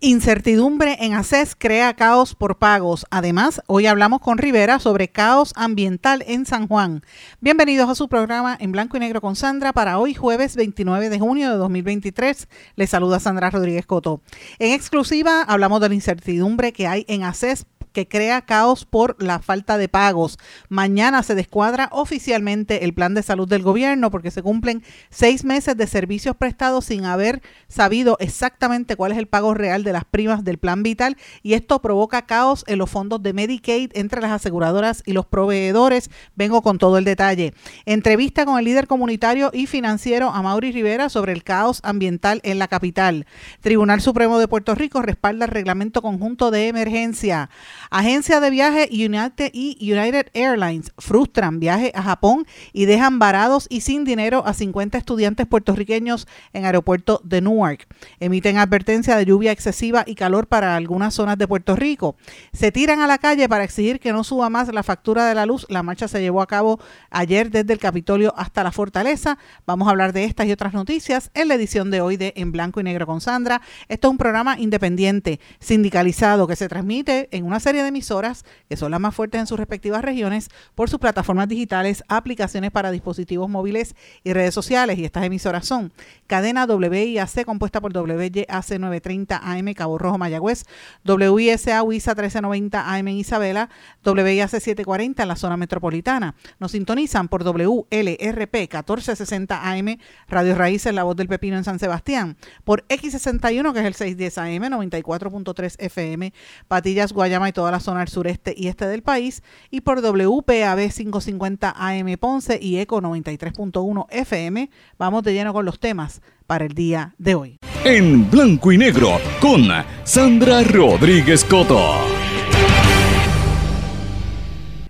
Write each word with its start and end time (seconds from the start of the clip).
Incertidumbre 0.00 0.96
en 1.00 1.14
ACES 1.14 1.56
crea 1.58 1.92
caos 1.94 2.36
por 2.36 2.58
pagos. 2.58 3.04
Además, 3.10 3.60
hoy 3.66 3.86
hablamos 3.86 4.20
con 4.20 4.38
Rivera 4.38 4.78
sobre 4.78 5.08
caos 5.08 5.52
ambiental 5.56 6.22
en 6.28 6.46
San 6.46 6.68
Juan. 6.68 7.02
Bienvenidos 7.40 7.90
a 7.90 7.96
su 7.96 8.08
programa 8.08 8.56
en 8.60 8.70
blanco 8.70 8.96
y 8.96 9.00
negro 9.00 9.20
con 9.20 9.34
Sandra 9.34 9.72
para 9.72 9.98
hoy 9.98 10.14
jueves 10.14 10.54
29 10.54 11.10
de 11.10 11.18
junio 11.18 11.50
de 11.50 11.56
2023. 11.56 12.46
Les 12.76 12.90
saluda 12.90 13.18
Sandra 13.18 13.50
Rodríguez 13.50 13.86
Coto. 13.86 14.20
En 14.60 14.72
exclusiva 14.72 15.42
hablamos 15.42 15.80
de 15.80 15.88
la 15.88 15.96
incertidumbre 15.96 16.72
que 16.72 16.86
hay 16.86 17.04
en 17.08 17.24
ACES 17.24 17.66
que 17.98 18.06
crea 18.06 18.42
caos 18.42 18.84
por 18.84 19.20
la 19.20 19.40
falta 19.40 19.76
de 19.76 19.88
pagos. 19.88 20.38
Mañana 20.68 21.24
se 21.24 21.34
descuadra 21.34 21.88
oficialmente 21.90 22.84
el 22.84 22.94
plan 22.94 23.12
de 23.12 23.24
salud 23.24 23.48
del 23.48 23.64
gobierno 23.64 24.12
porque 24.12 24.30
se 24.30 24.40
cumplen 24.40 24.84
seis 25.10 25.44
meses 25.44 25.76
de 25.76 25.88
servicios 25.88 26.36
prestados 26.36 26.84
sin 26.84 27.04
haber 27.04 27.42
sabido 27.66 28.16
exactamente 28.20 28.94
cuál 28.94 29.10
es 29.10 29.18
el 29.18 29.26
pago 29.26 29.52
real 29.52 29.82
de 29.82 29.92
las 29.92 30.04
primas 30.04 30.44
del 30.44 30.58
plan 30.58 30.84
vital 30.84 31.16
y 31.42 31.54
esto 31.54 31.82
provoca 31.82 32.24
caos 32.24 32.62
en 32.68 32.78
los 32.78 32.88
fondos 32.88 33.20
de 33.20 33.32
Medicaid 33.32 33.90
entre 33.94 34.20
las 34.20 34.30
aseguradoras 34.30 35.02
y 35.04 35.12
los 35.12 35.26
proveedores. 35.26 36.08
Vengo 36.36 36.62
con 36.62 36.78
todo 36.78 36.98
el 36.98 37.04
detalle. 37.04 37.52
Entrevista 37.84 38.44
con 38.44 38.60
el 38.60 38.64
líder 38.64 38.86
comunitario 38.86 39.50
y 39.52 39.66
financiero 39.66 40.30
Amaury 40.30 40.70
Rivera 40.70 41.08
sobre 41.08 41.32
el 41.32 41.42
caos 41.42 41.80
ambiental 41.82 42.40
en 42.44 42.60
la 42.60 42.68
capital. 42.68 43.26
Tribunal 43.60 44.00
Supremo 44.00 44.38
de 44.38 44.46
Puerto 44.46 44.76
Rico 44.76 45.02
respalda 45.02 45.46
el 45.46 45.50
reglamento 45.50 46.00
conjunto 46.00 46.52
de 46.52 46.68
emergencia. 46.68 47.50
Agencia 47.90 48.40
de 48.40 48.50
viaje 48.50 48.88
United 48.90 49.50
y 49.52 49.76
United 49.92 50.26
Airlines 50.34 50.92
frustran 50.98 51.58
viaje 51.58 51.90
a 51.94 52.02
Japón 52.02 52.46
y 52.72 52.84
dejan 52.84 53.18
varados 53.18 53.66
y 53.70 53.80
sin 53.80 54.04
dinero 54.04 54.42
a 54.46 54.52
50 54.52 54.98
estudiantes 54.98 55.46
puertorriqueños 55.46 56.26
en 56.52 56.64
aeropuerto 56.64 57.20
de 57.24 57.40
Newark. 57.40 57.86
Emiten 58.20 58.58
advertencia 58.58 59.16
de 59.16 59.24
lluvia 59.24 59.52
excesiva 59.52 60.04
y 60.06 60.14
calor 60.14 60.48
para 60.48 60.76
algunas 60.76 61.14
zonas 61.14 61.38
de 61.38 61.48
Puerto 61.48 61.76
Rico. 61.76 62.16
Se 62.52 62.72
tiran 62.72 63.00
a 63.00 63.06
la 63.06 63.18
calle 63.18 63.48
para 63.48 63.64
exigir 63.64 64.00
que 64.00 64.12
no 64.12 64.24
suba 64.24 64.50
más 64.50 64.72
la 64.72 64.82
factura 64.82 65.26
de 65.26 65.34
la 65.34 65.46
luz. 65.46 65.66
La 65.68 65.82
marcha 65.82 66.08
se 66.08 66.20
llevó 66.20 66.42
a 66.42 66.46
cabo 66.46 66.78
ayer 67.10 67.50
desde 67.50 67.72
el 67.72 67.78
Capitolio 67.78 68.34
hasta 68.36 68.62
la 68.62 68.72
Fortaleza. 68.72 69.38
Vamos 69.66 69.88
a 69.88 69.92
hablar 69.92 70.12
de 70.12 70.24
estas 70.24 70.46
y 70.46 70.52
otras 70.52 70.74
noticias 70.74 71.30
en 71.34 71.48
la 71.48 71.54
edición 71.54 71.90
de 71.90 72.00
hoy 72.00 72.16
de 72.16 72.34
En 72.36 72.52
Blanco 72.52 72.80
y 72.80 72.84
Negro 72.84 73.06
con 73.06 73.20
Sandra. 73.20 73.62
Esto 73.88 74.08
es 74.08 74.12
un 74.12 74.18
programa 74.18 74.58
independiente, 74.58 75.40
sindicalizado, 75.58 76.46
que 76.46 76.56
se 76.56 76.68
transmite 76.68 77.28
en 77.32 77.44
una 77.44 77.60
serie 77.60 77.77
de 77.82 77.88
emisoras 77.88 78.44
que 78.68 78.76
son 78.76 78.90
las 78.90 79.00
más 79.00 79.14
fuertes 79.14 79.40
en 79.40 79.46
sus 79.46 79.58
respectivas 79.58 80.02
regiones 80.02 80.48
por 80.74 80.90
sus 80.90 80.98
plataformas 80.98 81.48
digitales, 81.48 82.04
aplicaciones 82.08 82.70
para 82.70 82.90
dispositivos 82.90 83.48
móviles 83.48 83.94
y 84.24 84.32
redes 84.32 84.54
sociales. 84.54 84.98
Y 84.98 85.04
estas 85.04 85.24
emisoras 85.24 85.66
son 85.66 85.92
cadena 86.26 86.66
WIAC 86.66 87.44
compuesta 87.44 87.80
por 87.80 87.96
WYAC 87.96 88.78
930 88.78 89.40
AM 89.42 89.74
Cabo 89.74 89.98
Rojo 89.98 90.18
Mayagüez, 90.18 90.64
WISA 91.04 91.82
WISA 91.82 92.14
1390 92.14 92.94
AM 92.94 93.08
en 93.08 93.16
Isabela, 93.16 93.70
WIAC 94.04 94.50
740 94.50 95.22
en 95.22 95.28
la 95.28 95.36
zona 95.36 95.56
metropolitana. 95.56 96.34
Nos 96.58 96.72
sintonizan 96.72 97.28
por 97.28 97.44
WLRP 97.44 98.54
1460 98.54 99.70
AM 99.70 99.98
Radio 100.28 100.54
Raíces 100.54 100.94
La 100.94 101.04
Voz 101.04 101.16
del 101.16 101.28
Pepino 101.28 101.56
en 101.56 101.64
San 101.64 101.78
Sebastián, 101.78 102.36
por 102.64 102.86
X61 102.88 103.72
que 103.72 103.80
es 103.80 103.86
el 103.86 103.94
610 103.94 104.38
AM 104.38 104.72
94.3 104.72 105.76
FM 105.78 106.32
Patillas 106.66 107.12
Guayama 107.12 107.48
y 107.48 107.52
toda 107.52 107.67
la 107.70 107.80
zona 107.80 108.00
del 108.00 108.08
sureste 108.08 108.54
y 108.56 108.68
este 108.68 108.86
del 108.86 109.02
país, 109.02 109.42
y 109.70 109.80
por 109.80 110.00
WPAB 110.00 110.90
550 110.90 111.74
AM 111.76 112.16
Ponce 112.18 112.58
y 112.60 112.78
ECO 112.78 113.00
93.1 113.00 114.06
FM. 114.10 114.70
Vamos 114.98 115.22
de 115.22 115.32
lleno 115.32 115.52
con 115.52 115.64
los 115.64 115.78
temas 115.78 116.20
para 116.46 116.64
el 116.64 116.74
día 116.74 117.14
de 117.18 117.34
hoy. 117.34 117.58
En 117.84 118.30
blanco 118.30 118.72
y 118.72 118.78
negro 118.78 119.20
con 119.40 119.68
Sandra 120.04 120.62
Rodríguez 120.62 121.44
Coto. 121.44 122.27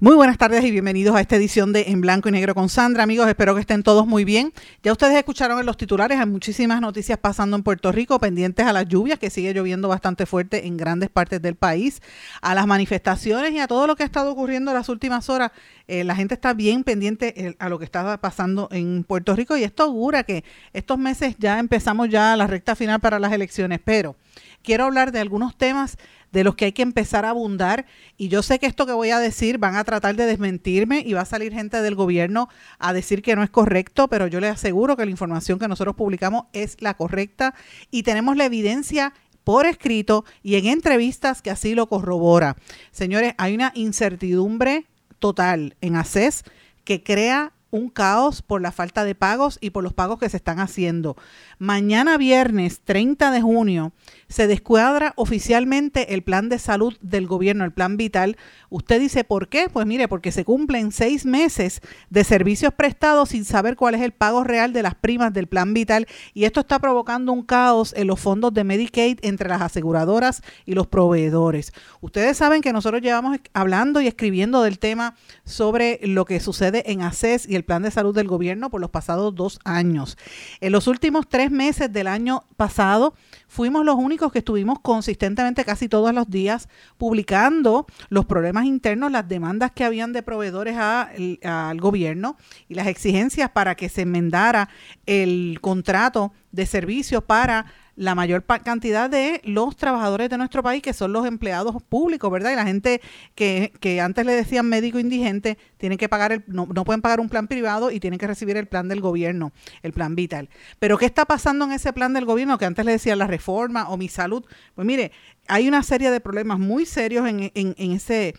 Muy 0.01 0.15
buenas 0.15 0.39
tardes 0.39 0.63
y 0.63 0.71
bienvenidos 0.71 1.17
a 1.17 1.21
esta 1.21 1.35
edición 1.35 1.73
de 1.73 1.87
En 1.89 2.01
Blanco 2.01 2.29
y 2.29 2.33
Negro 2.33 2.55
con 2.55 2.69
Sandra. 2.69 3.03
Amigos, 3.03 3.27
espero 3.27 3.57
que 3.57 3.63
estén 3.63 3.83
todos 3.83 4.07
muy 4.07 4.25
bien. 4.25 4.53
Ya 4.85 4.93
ustedes 4.93 5.17
escucharon 5.17 5.59
en 5.59 5.67
los 5.67 5.77
titulares, 5.77 6.21
hay 6.21 6.27
muchísimas 6.27 6.81
noticias 6.81 7.19
pasando 7.19 7.57
en 7.57 7.65
Puerto 7.65 7.91
Rico, 7.91 8.21
pendientes 8.21 8.65
a 8.65 8.73
las 8.73 8.87
lluvias, 8.87 9.19
que 9.19 9.29
sigue 9.29 9.53
lloviendo 9.53 9.89
bastante 9.89 10.25
fuerte 10.25 10.69
en 10.69 10.77
grandes 10.77 11.11
partes 11.11 11.43
del 11.43 11.57
país, 11.57 12.01
a 12.43 12.55
las 12.55 12.69
manifestaciones 12.69 13.51
y 13.51 13.59
a 13.59 13.67
todo 13.67 13.89
lo 13.89 13.97
que 13.97 14.05
ha 14.05 14.07
estado 14.07 14.31
ocurriendo 14.31 14.71
en 14.71 14.77
las 14.77 14.89
últimas 14.89 15.29
horas. 15.31 15.51
Eh, 15.89 16.05
la 16.05 16.15
gente 16.15 16.35
está 16.35 16.55
bien 16.55 16.85
pendiente 16.85 17.35
eh, 17.49 17.57
a 17.59 17.69
lo 17.69 17.81
que 17.81 17.85
está 17.85 18.19
pasando 18.19 18.69
en 18.71 19.03
Puerto 19.03 19.35
Rico 19.35 19.57
y 19.57 19.65
esto 19.65 19.83
augura 19.83 20.23
que 20.23 20.45
estos 20.73 20.97
meses 20.97 21.35
ya 21.41 21.59
empezamos 21.59 22.09
ya 22.09 22.37
la 22.37 22.47
recta 22.47 22.77
final 22.77 23.01
para 23.01 23.19
las 23.19 23.33
elecciones, 23.33 23.81
pero 23.85 24.15
quiero 24.63 24.85
hablar 24.85 25.13
de 25.13 25.21
algunos 25.21 25.57
temas 25.57 25.97
de 26.33 26.45
los 26.45 26.55
que 26.55 26.67
hay 26.67 26.73
que 26.73 26.83
empezar 26.83 27.25
a 27.25 27.31
abundar. 27.31 27.87
Y 28.17 28.29
yo 28.29 28.43
sé 28.43 28.59
que 28.59 28.67
esto 28.67 28.87
que 28.87 28.93
voy 28.93 29.11
a 29.11 29.19
decir 29.19 29.59
van 29.59 29.77
a 29.77 29.85
tratar 29.85 30.17
de 30.17 30.27
desmentirme 30.27 31.03
y 31.05 31.13
va 31.13 31.23
a 31.23 31.27
salir 31.27 31.53
gente 31.53 31.81
del 31.83 31.95
gobierno 31.95 32.49
a 32.79 32.93
decir 32.93 33.23
que 33.23 33.37
no 33.37 33.43
es 33.43 33.51
correcto, 33.51 34.09
pero 34.09 34.27
yo 34.27 34.41
les 34.41 34.53
aseguro 34.53 34.97
que 34.97 35.05
la 35.05 35.11
información 35.11 35.59
que 35.59 35.69
nosotros 35.69 35.97
publicamos 35.97 36.45
es 36.53 36.77
la 36.81 36.95
correcta 36.95 37.55
y 37.91 38.03
tenemos 38.03 38.37
la 38.37 38.45
evidencia 38.45 39.15
por 39.45 39.65
escrito 39.65 40.25
y 40.43 40.57
en 40.57 40.67
entrevistas 40.67 41.41
que 41.41 41.51
así 41.51 41.75
lo 41.75 41.89
corrobora. 41.89 42.57
Señores, 42.91 43.35
hay 43.39 43.55
una 43.55 43.73
incertidumbre 43.75 44.87
total 45.19 45.77
en 45.81 45.97
ACES 45.97 46.45
que 46.85 47.03
crea 47.03 47.53
un 47.71 47.91
caos 47.91 48.43
por 48.43 48.63
la 48.63 48.73
falta 48.73 49.05
de 49.05 49.15
pagos 49.15 49.59
y 49.61 49.71
por 49.71 49.85
los 49.85 49.93
pagos 49.93 50.19
que 50.19 50.29
se 50.29 50.39
están 50.39 50.59
haciendo. 50.59 51.17
Mañana 51.59 52.17
viernes 52.17 52.81
30 52.85 53.31
de 53.31 53.43
junio 53.43 53.93
se 54.29 54.47
descuadra 54.47 55.13
oficialmente 55.17 56.15
el 56.15 56.23
plan 56.23 56.49
de 56.49 56.59
salud 56.59 56.97
del 57.01 57.27
gobierno, 57.27 57.65
el 57.65 57.73
plan 57.73 57.97
vital. 57.97 58.37
Usted 58.71 59.01
dice, 59.01 59.25
¿por 59.25 59.49
qué? 59.49 59.69
Pues 59.71 59.87
mire, 59.87 60.09
porque 60.09 60.33
se 60.33 60.45
cumplen 60.45 60.93
seis 60.93 61.27
meses 61.27 61.81
de 62.11 62.25
servicios 62.25 62.73
prestados 62.73 63.31
sin 63.31 63.45
saber 63.45 63.77
cuál 63.77 63.95
es 63.95 64.03
el 64.03 64.13
pago 64.13 64.45
real 64.45 64.73
de 64.73 64.83
las 64.83 64.95
primas 64.95 65.33
del 65.33 65.47
plan 65.47 65.75
vital 65.75 66.07
y 66.35 66.45
esto 66.45 66.61
está 66.61 66.79
provocando 66.79 67.33
un 67.33 67.43
caos 67.43 67.93
en 67.97 68.07
los 68.07 68.21
fondos 68.21 68.55
de 68.55 68.65
Medicaid 68.65 69.19
entre 69.23 69.49
las 69.49 69.61
aseguradoras 69.61 70.43
y 70.65 70.73
los 70.73 70.87
proveedores. 70.87 71.73
Ustedes 72.01 72.37
saben 72.37 72.63
que 72.63 72.73
nosotros 72.73 73.03
llevamos 73.03 73.39
hablando 73.53 74.01
y 74.01 74.07
escribiendo 74.07 74.63
del 74.63 74.79
tema 74.79 75.17
sobre 75.45 76.01
lo 76.03 76.25
que 76.25 76.41
sucede 76.41 76.91
en 76.91 77.03
ACES 77.03 77.49
y 77.49 77.58
el 77.59 77.65
plan 77.65 77.83
de 77.83 77.91
salud 77.91 78.15
del 78.15 78.27
gobierno 78.27 78.71
por 78.71 78.81
los 78.81 78.91
pasados 78.91 79.35
dos 79.35 79.61
años. 79.65 80.17
En 80.61 80.73
los 80.73 80.87
últimos 80.87 81.29
tres 81.29 81.51
meses 81.51 81.93
del 81.93 82.07
año 82.07 82.45
pasado, 82.57 83.15
fuimos 83.47 83.85
los 83.85 83.97
únicos 83.97 84.33
que 84.33 84.39
estuvimos 84.39 84.79
consistentemente 84.81 85.65
casi 85.65 85.89
todos 85.89 86.15
los 86.15 86.31
días 86.31 86.69
publicando 86.97 87.87
los 88.09 88.25
problemas 88.25 88.65
internos, 88.65 89.13
las 89.13 89.29
demandas 89.29 89.73
que 89.73 89.85
habían 89.85 90.13
de 90.13 90.23
proveedores 90.23 90.77
al 90.79 91.81
gobierno 91.81 92.37
y 92.69 92.75
las 92.75 92.87
exigencias 92.87 93.51
para 93.51 93.75
que 93.75 93.89
se 93.89 94.03
enmendara 94.03 94.69
el 95.07 95.59
contrato 95.61 96.33
de 96.53 96.67
servicios 96.67 97.23
para 97.25 97.67
la 97.99 98.15
mayor 98.15 98.45
cantidad 98.63 99.11
de 99.11 99.41
los 99.43 99.77
trabajadores 99.77 100.31
de 100.31 100.39
nuestro 100.39 100.63
país, 100.63 100.81
que 100.83 100.93
son 100.93 101.13
los 101.13 101.27
empleados 101.27 101.83
públicos, 101.83 102.31
¿verdad? 102.31 102.53
Y 102.53 102.55
la 102.55 102.65
gente 102.65 103.01
que, 103.35 103.73
que 103.81 104.01
antes 104.01 104.25
le 104.25 104.35
decían 104.35 104.69
médico 104.69 105.01
indigente, 105.01 105.59
tienen 105.79 105.99
que 105.99 106.09
pagar, 106.09 106.31
el, 106.31 106.45
no, 106.47 106.69
no 106.73 106.85
pueden 106.85 107.03
pagar 107.03 107.19
un 107.19 107.29
plan 107.29 107.49
privado 107.49 107.91
y 107.91 107.99
tienen 107.99 108.21
que 108.21 108.29
recibir 108.29 108.57
el 108.57 108.67
plan 108.67 108.87
del 108.87 109.01
gobierno, 109.01 109.51
el 109.83 109.93
plan 109.93 110.15
vital. 110.15 110.49
Pero 110.79 110.97
¿qué 110.97 111.07
está 111.07 111.25
pasando 111.25 111.65
en 111.65 111.73
ese 111.73 111.93
plan 111.93 112.13
del 112.13 112.25
gobierno 112.25 112.57
que 112.57 112.67
antes 112.67 112.85
le 112.85 112.93
decían 112.93 113.19
la 113.19 113.27
reforma 113.27 113.89
o 113.89 113.97
mi 113.97 114.09
salud? 114.09 114.45
Pues 114.77 114.87
mire, 114.87 115.11
hay 115.49 115.67
una 115.67 115.83
serie 115.83 116.13
de 116.13 116.21
problemas 116.21 116.61
muy 116.61 116.87
serios 116.87 117.27
en, 117.27 117.51
en, 117.55 117.75
en 117.77 117.93
ese 117.93 118.37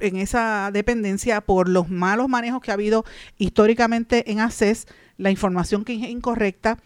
en 0.00 0.16
esa 0.16 0.68
dependencia 0.70 1.40
por 1.40 1.66
los 1.66 1.88
malos 1.88 2.28
manejos 2.28 2.60
que 2.60 2.70
ha 2.70 2.74
habido 2.74 3.06
históricamente 3.38 4.30
en 4.30 4.40
ACES, 4.40 4.86
la 5.16 5.30
información 5.30 5.82
que 5.82 5.94
es 5.94 6.10
incorrecta, 6.10 6.76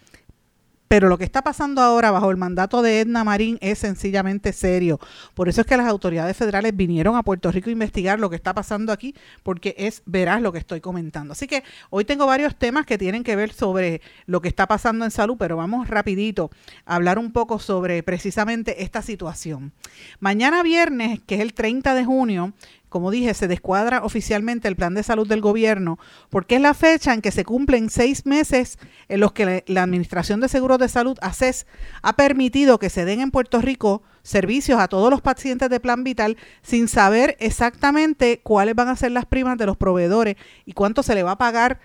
Pero 0.93 1.09
lo 1.09 1.17
que 1.17 1.23
está 1.23 1.41
pasando 1.41 1.81
ahora 1.81 2.11
bajo 2.11 2.29
el 2.29 2.37
mandato 2.37 2.83
de 2.83 2.99
Edna 2.99 3.23
Marín 3.23 3.57
es 3.61 3.79
sencillamente 3.79 4.53
serio. 4.53 4.99
Por 5.33 5.49
eso 5.49 5.61
es 5.61 5.65
que 5.65 5.75
las 5.75 5.87
autoridades 5.87 6.37
federales 6.37 6.75
vinieron 6.75 7.15
a 7.15 7.23
Puerto 7.23 7.51
Rico 7.51 7.71
a 7.71 7.73
investigar 7.73 8.19
lo 8.19 8.29
que 8.29 8.35
está 8.35 8.53
pasando 8.53 8.91
aquí, 8.91 9.15
porque 9.41 9.73
es 9.79 10.03
veraz 10.05 10.39
lo 10.39 10.51
que 10.51 10.59
estoy 10.59 10.81
comentando. 10.81 11.31
Así 11.31 11.47
que 11.47 11.63
hoy 11.89 12.05
tengo 12.05 12.27
varios 12.27 12.55
temas 12.55 12.85
que 12.85 12.99
tienen 12.99 13.23
que 13.23 13.35
ver 13.35 13.53
sobre 13.53 14.01
lo 14.27 14.39
que 14.39 14.49
está 14.49 14.67
pasando 14.67 15.03
en 15.03 15.09
salud, 15.09 15.35
pero 15.39 15.57
vamos 15.57 15.87
rapidito 15.87 16.51
a 16.85 16.93
hablar 16.93 17.17
un 17.17 17.31
poco 17.31 17.57
sobre 17.57 18.03
precisamente 18.03 18.83
esta 18.83 19.01
situación. 19.01 19.71
Mañana 20.19 20.61
viernes, 20.61 21.19
que 21.25 21.33
es 21.33 21.41
el 21.41 21.55
30 21.55 21.95
de 21.95 22.05
junio, 22.05 22.53
como 22.93 23.09
dije, 23.09 23.33
se 23.33 23.47
descuadra 23.47 24.03
oficialmente 24.03 24.67
el 24.67 24.75
plan 24.75 24.93
de 24.93 25.01
salud 25.01 25.27
del 25.27 25.41
gobierno, 25.41 25.97
porque 26.29 26.57
es 26.57 26.61
la 26.61 26.75
fecha 26.75 27.11
en 27.11 27.21
que 27.21 27.31
se 27.31 27.43
cumplen 27.43 27.89
seis 27.89 28.27
meses 28.27 28.77
en 29.09 29.19
los 29.19 29.31
que 29.31 29.63
la 29.65 29.81
Administración 29.81 30.39
de 30.39 30.47
Seguros 30.47 30.77
de 30.77 30.87
Salud, 30.87 31.17
ACES, 31.23 31.65
ha 32.03 32.15
permitido 32.15 32.77
que 32.77 32.91
se 32.91 33.03
den 33.03 33.19
en 33.19 33.31
Puerto 33.31 33.59
Rico 33.61 34.03
servicios 34.21 34.79
a 34.79 34.87
todos 34.87 35.09
los 35.09 35.21
pacientes 35.21 35.71
de 35.71 35.79
plan 35.79 36.03
vital 36.03 36.37
sin 36.61 36.87
saber 36.87 37.35
exactamente 37.39 38.41
cuáles 38.43 38.75
van 38.75 38.89
a 38.89 38.95
ser 38.95 39.11
las 39.11 39.25
primas 39.25 39.57
de 39.57 39.65
los 39.65 39.75
proveedores 39.75 40.35
y 40.63 40.73
cuánto 40.73 41.01
se 41.01 41.15
le 41.15 41.23
va 41.23 41.31
a 41.31 41.37
pagar 41.39 41.79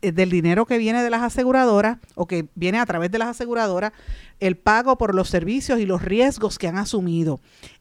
eh, 0.00 0.12
del 0.12 0.30
dinero 0.30 0.64
que 0.64 0.78
viene 0.78 1.02
de 1.02 1.10
las 1.10 1.20
aseguradoras 1.20 1.98
o 2.14 2.26
que 2.26 2.48
viene 2.54 2.78
a 2.78 2.86
través 2.86 3.10
de 3.10 3.18
las 3.18 3.28
aseguradoras, 3.28 3.92
el 4.40 4.56
pago 4.56 4.96
por 4.96 5.14
los 5.14 5.28
servicios 5.28 5.78
y 5.78 5.84
los 5.84 6.00
riesgos 6.00 6.56
que 6.56 6.68
han 6.68 6.78
asumido. 6.78 7.40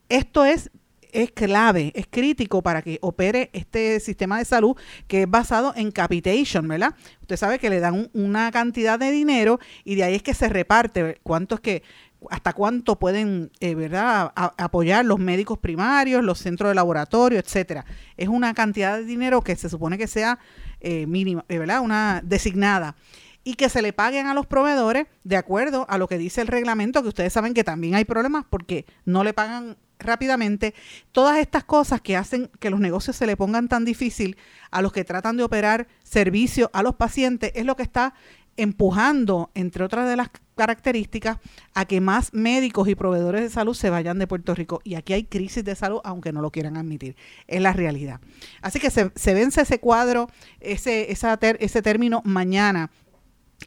Esto 0.10 0.44
es 0.44 0.70
es 1.14 1.32
clave, 1.32 1.92
es 1.96 2.08
crítico 2.10 2.62
para 2.62 2.82
que 2.82 3.00
opere 3.02 3.50
este 3.54 4.00
sistema 4.00 4.38
de 4.38 4.46
salud 4.46 4.76
que 5.08 5.24
es 5.24 5.30
basado 5.30 5.74
en 5.76 5.92
capitation, 5.92 6.68
¿verdad? 6.68 6.96
Usted 7.22 7.38
sabe 7.38 7.60
que 7.60 7.70
le 7.70 7.80
dan 7.80 8.10
una 8.14 8.52
cantidad 8.52 9.00
de 9.00 9.12
dinero 9.12 9.60
y 9.84 9.96
de 9.96 10.04
ahí 10.04 10.16
es 10.16 10.24
que 10.24 10.34
se 10.34 10.50
reparte 10.50 11.20
cuánto 11.24 11.56
es 11.56 11.62
que 11.62 11.84
hasta 12.30 12.54
cuánto 12.54 12.98
pueden, 12.98 13.52
eh, 13.60 13.76
¿verdad?, 13.76 14.32
apoyar 14.36 15.04
los 15.06 15.20
médicos 15.20 15.60
primarios, 15.60 16.24
los 16.24 16.40
centros 16.40 16.70
de 16.70 16.76
laboratorio, 16.76 17.40
etcétera. 17.40 17.86
Es 18.18 18.30
una 18.30 18.54
cantidad 18.54 18.98
de 18.98 19.06
dinero 19.06 19.42
que 19.42 19.56
se 19.56 19.70
supone 19.70 19.98
que 19.98 20.08
sea 20.08 20.40
eh, 20.80 21.06
mínima, 21.06 21.46
eh, 21.50 21.58
¿verdad?, 21.58 21.82
una 21.82 22.22
designada 22.24 22.96
y 23.44 23.56
que 23.56 23.70
se 23.70 23.82
le 23.82 23.94
paguen 23.94 24.28
a 24.28 24.34
los 24.34 24.46
proveedores 24.46 25.08
de 25.24 25.36
acuerdo 25.36 25.86
a 25.90 25.98
lo 25.98 26.08
que 26.08 26.18
dice 26.18 26.42
el 26.42 26.48
reglamento, 26.48 27.02
que 27.02 27.10
ustedes 27.10 27.34
saben 27.34 27.54
que 27.54 27.64
también 27.64 27.96
hay 27.96 28.06
problemas 28.06 28.46
porque 28.50 28.86
no 29.06 29.24
le 29.24 29.34
pagan 29.34 29.78
rápidamente, 30.04 30.74
todas 31.12 31.38
estas 31.40 31.64
cosas 31.64 32.02
que 32.02 32.16
hacen 32.16 32.50
que 32.60 32.70
los 32.70 32.80
negocios 32.80 33.16
se 33.16 33.28
le 33.28 33.38
pongan 33.38 33.68
tan 33.68 33.86
difícil 33.86 34.38
a 34.72 34.82
los 34.82 34.92
que 34.92 35.04
tratan 35.04 35.38
de 35.38 35.44
operar 35.44 35.88
servicio 36.04 36.70
a 36.74 36.84
los 36.84 36.96
pacientes 36.96 37.52
es 37.56 37.66
lo 37.66 37.76
que 37.76 37.84
está 37.84 38.14
empujando, 38.58 39.50
entre 39.56 39.84
otras 39.84 40.08
de 40.08 40.16
las 40.16 40.30
características, 40.56 41.38
a 41.74 41.86
que 41.86 42.00
más 42.02 42.34
médicos 42.34 42.88
y 42.88 42.96
proveedores 42.96 43.42
de 43.42 43.50
salud 43.50 43.74
se 43.74 43.90
vayan 43.90 44.20
de 44.20 44.28
Puerto 44.28 44.54
Rico. 44.54 44.82
Y 44.84 44.96
aquí 44.96 45.14
hay 45.14 45.24
crisis 45.24 45.64
de 45.64 45.76
salud, 45.76 46.00
aunque 46.04 46.32
no 46.32 46.42
lo 46.42 46.52
quieran 46.52 46.78
admitir. 46.78 47.16
Es 47.48 47.62
la 47.62 47.74
realidad. 47.74 48.20
Así 48.62 48.80
que 48.80 48.92
se, 48.92 49.34
vence 49.34 49.62
ese 49.62 49.80
cuadro, 49.80 50.30
ese, 50.60 51.12
ese 51.12 51.82
término 51.82 52.22
mañana 52.26 52.92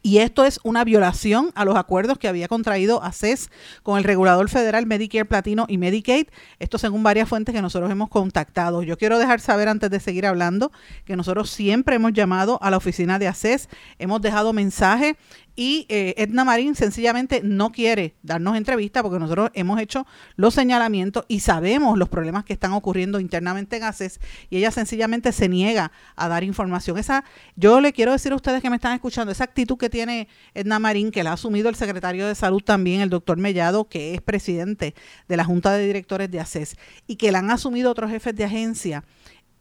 y 0.03 0.19
esto 0.19 0.45
es 0.45 0.59
una 0.63 0.83
violación 0.83 1.51
a 1.55 1.65
los 1.65 1.75
acuerdos 1.75 2.17
que 2.17 2.27
había 2.27 2.47
contraído 2.47 3.03
ACES 3.03 3.49
con 3.83 3.97
el 3.97 4.03
regulador 4.03 4.49
federal 4.49 4.85
Medicare 4.85 5.25
Platino 5.25 5.65
y 5.67 5.77
Medicaid. 5.77 6.27
Esto 6.59 6.77
según 6.77 7.03
varias 7.03 7.27
fuentes 7.27 7.53
que 7.53 7.61
nosotros 7.61 7.91
hemos 7.91 8.09
contactado. 8.09 8.83
Yo 8.83 8.97
quiero 8.97 9.19
dejar 9.19 9.39
saber 9.39 9.67
antes 9.67 9.89
de 9.89 9.99
seguir 9.99 10.25
hablando 10.25 10.71
que 11.05 11.15
nosotros 11.15 11.49
siempre 11.49 11.95
hemos 11.95 12.13
llamado 12.13 12.59
a 12.61 12.71
la 12.71 12.77
oficina 12.77 13.19
de 13.19 13.27
ACES, 13.27 13.69
hemos 13.99 14.21
dejado 14.21 14.53
mensajes 14.53 15.15
y 15.59 15.87
eh, 15.89 16.13
Edna 16.17 16.45
Marín 16.45 16.75
sencillamente 16.75 17.41
no 17.43 17.71
quiere 17.71 18.13
darnos 18.21 18.55
entrevista 18.55 19.01
porque 19.01 19.17
nosotros 19.17 19.49
hemos 19.55 19.81
hecho 19.81 20.05
los 20.35 20.53
señalamientos 20.53 21.25
y 21.27 21.39
sabemos 21.39 21.97
los 21.97 22.09
problemas 22.09 22.45
que 22.45 22.53
están 22.53 22.73
ocurriendo 22.73 23.19
internamente 23.19 23.77
en 23.77 23.83
ACES 23.83 24.19
y 24.51 24.57
ella 24.57 24.69
sencillamente 24.69 25.31
se 25.31 25.49
niega 25.49 25.91
a 26.15 26.27
dar 26.27 26.43
información. 26.43 26.99
Esa, 26.99 27.25
yo 27.55 27.81
le 27.81 27.91
quiero 27.91 28.11
decir 28.11 28.33
a 28.33 28.35
ustedes 28.35 28.61
que 28.61 28.69
me 28.69 28.75
están 28.75 28.93
escuchando, 28.93 29.31
esa 29.31 29.45
actitud 29.45 29.77
que 29.77 29.89
tiene 29.89 30.27
Edna 30.53 30.77
Marín, 30.77 31.09
que 31.09 31.23
la 31.23 31.31
ha 31.31 31.33
asumido 31.33 31.69
el 31.69 31.75
secretario 31.75 32.27
de 32.27 32.35
Salud 32.35 32.61
también, 32.61 33.01
el 33.01 33.09
doctor 33.09 33.37
Mellado, 33.37 33.89
que 33.89 34.13
es 34.13 34.21
presidente 34.21 34.93
de 35.27 35.37
la 35.37 35.43
Junta 35.43 35.73
de 35.73 35.87
Directores 35.87 36.29
de 36.29 36.39
ACES, 36.39 36.75
y 37.07 37.15
que 37.15 37.31
la 37.31 37.39
han 37.39 37.49
asumido 37.49 37.89
otros 37.89 38.11
jefes 38.11 38.35
de 38.35 38.43
agencia 38.43 39.03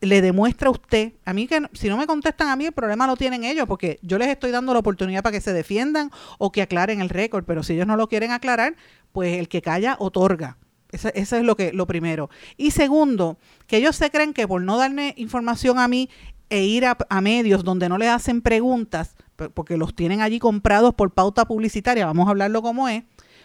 le 0.01 0.21
demuestra 0.21 0.69
a 0.69 0.73
usted, 0.73 1.13
a 1.25 1.33
mí 1.33 1.47
que 1.47 1.63
si 1.73 1.89
no 1.89 1.97
me 1.97 2.07
contestan 2.07 2.49
a 2.49 2.57
mí, 2.57 2.67
el 2.67 2.73
problema 2.73 3.07
lo 3.07 3.17
tienen 3.17 3.45
ellos, 3.45 3.67
porque 3.67 3.99
yo 4.03 4.19
les 4.19 4.29
estoy 4.29 4.51
dando 4.51 4.73
la 4.73 4.81
oportunidad 4.81 5.23
para 5.23 5.33
que 5.33 5.41
se 5.41 5.53
defiendan 5.53 6.11
o 6.39 6.53
que 6.53 6.63
aclaren 6.63 7.01
el 7.01 7.09
récord, 7.09 7.45
pero 7.45 7.63
si 7.63 7.75
ellos 7.75 7.87
no 7.87 7.97
lo 7.97 8.09
quieren 8.09 8.31
aclarar, 8.31 8.77
pues 9.13 9.39
el 9.39 9.49
que 9.49 9.63
calla 9.63 9.97
otorga. 9.99 10.59
Eso, 10.93 11.09
es 11.09 11.33
lo 11.43 11.57
que 11.57 11.73
lo 11.73 11.87
primero. 11.87 12.31
Y 12.57 12.71
segundo, 12.71 13.39
que 13.67 13.79
ellos 13.79 13.97
se 13.97 14.11
creen 14.11 14.33
que 14.33 14.47
por 14.47 14.63
no 14.63 14.79
darme 14.79 15.15
información 15.17 15.79
a 15.79 15.89
mí 15.89 16.09
e 16.49 16.63
ir 16.65 16.87
a, 16.87 16.97
a 17.09 17.21
medios 17.21 17.65
donde 17.65 17.89
no 17.89 17.99
les 17.99 18.09
hacen 18.09 18.41
preguntas, 18.41 19.17
porque 19.53 19.77
los 19.77 19.95
tienen 19.95 20.21
allí 20.21 20.39
comprados 20.39 20.95
por 20.95 21.13
pauta 21.13 21.45
publicitaria, 21.45 22.07
vamos 22.07 22.29
a 22.29 22.31
hablarlo 22.31 22.63
como 22.63 22.89
es, 22.89 23.03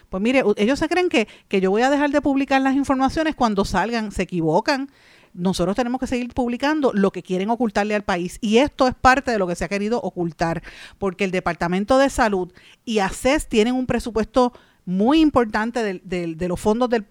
pues 0.08 0.22
mire, 0.22 0.42
ellos 0.56 0.78
se 0.78 0.88
creen 0.88 1.08
que, 1.08 1.26
que 1.48 1.62
yo 1.62 1.70
voy 1.70 1.80
a 1.80 1.88
dejar 1.88 2.10
de 2.10 2.20
publicar 2.20 2.60
las 2.60 2.76
informaciones 2.76 3.34
cuando 3.34 3.64
salgan, 3.64 4.12
se 4.12 4.22
equivocan 4.22 4.90
nosotros 5.34 5.76
tenemos 5.76 6.00
que 6.00 6.06
seguir 6.06 6.32
publicando 6.34 6.92
lo 6.92 7.10
que 7.10 7.22
quieren 7.22 7.50
ocultarle 7.50 7.94
al 7.94 8.02
país. 8.02 8.38
Y 8.40 8.58
esto 8.58 8.86
es 8.86 8.94
parte 8.94 9.30
de 9.30 9.38
lo 9.38 9.46
que 9.46 9.54
se 9.54 9.64
ha 9.64 9.68
querido 9.68 10.00
ocultar, 10.00 10.62
porque 10.98 11.24
el 11.24 11.30
Departamento 11.30 11.98
de 11.98 12.10
Salud 12.10 12.52
y 12.84 12.98
ACES 12.98 13.48
tienen 13.48 13.74
un 13.74 13.86
presupuesto 13.86 14.52
muy 14.84 15.20
importante 15.20 15.82
de, 15.82 16.48
los 16.48 16.60
fondos 16.60 16.90
del, 16.90 17.06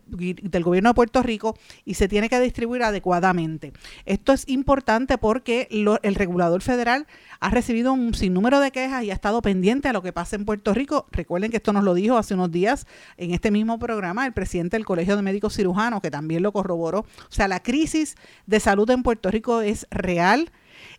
gobierno 0.64 0.90
de 0.90 0.94
Puerto 0.94 1.24
Rico 1.24 1.58
y 1.86 1.94
se 1.94 2.08
tiene 2.08 2.30
que 2.30 2.40
distribuir 2.40 2.84
adecuadamente. 2.84 3.72
Esto 4.06 4.34
es 4.34 4.48
importante 4.48 5.18
porque 5.18 5.68
el 5.72 6.16
regulador 6.16 6.62
federal 6.62 7.08
ha 7.40 7.50
recibido 7.50 7.94
un 7.94 8.14
sinnúmero 8.14 8.60
de 8.60 8.72
quejas 8.72 9.04
y 9.04 9.12
ha 9.12 9.14
estado 9.14 9.42
pendiente 9.42 9.88
a 9.88 9.94
lo 9.94 10.02
que 10.02 10.14
pasa 10.14 10.36
en 10.36 10.46
Puerto 10.46 10.74
Rico. 10.74 11.08
Recuerden 11.12 11.52
que 11.52 11.58
esto 11.58 11.74
nos 11.74 11.84
lo 11.84 11.94
dijo 11.94 12.18
hace 12.18 12.34
unos 12.34 12.52
días 12.52 12.86
en 13.18 13.32
este 13.32 13.52
mismo 13.52 13.80
programa 13.80 14.26
el 14.26 14.34
presidente 14.34 14.78
del 14.78 14.86
Colegio 14.86 15.16
de 15.16 15.22
Médicos 15.22 15.56
Cirujanos, 15.56 16.02
que 16.02 16.12
también 16.12 16.44
lo 16.44 16.52
corroboró. 16.52 17.00
O 17.00 17.06
sea, 17.30 17.48
la 17.48 17.62
crisis 17.62 18.16
de 18.46 18.60
salud 18.60 18.90
en 18.90 19.04
Puerto 19.04 19.32
Rico 19.32 19.62
es 19.62 19.88
real 19.92 20.52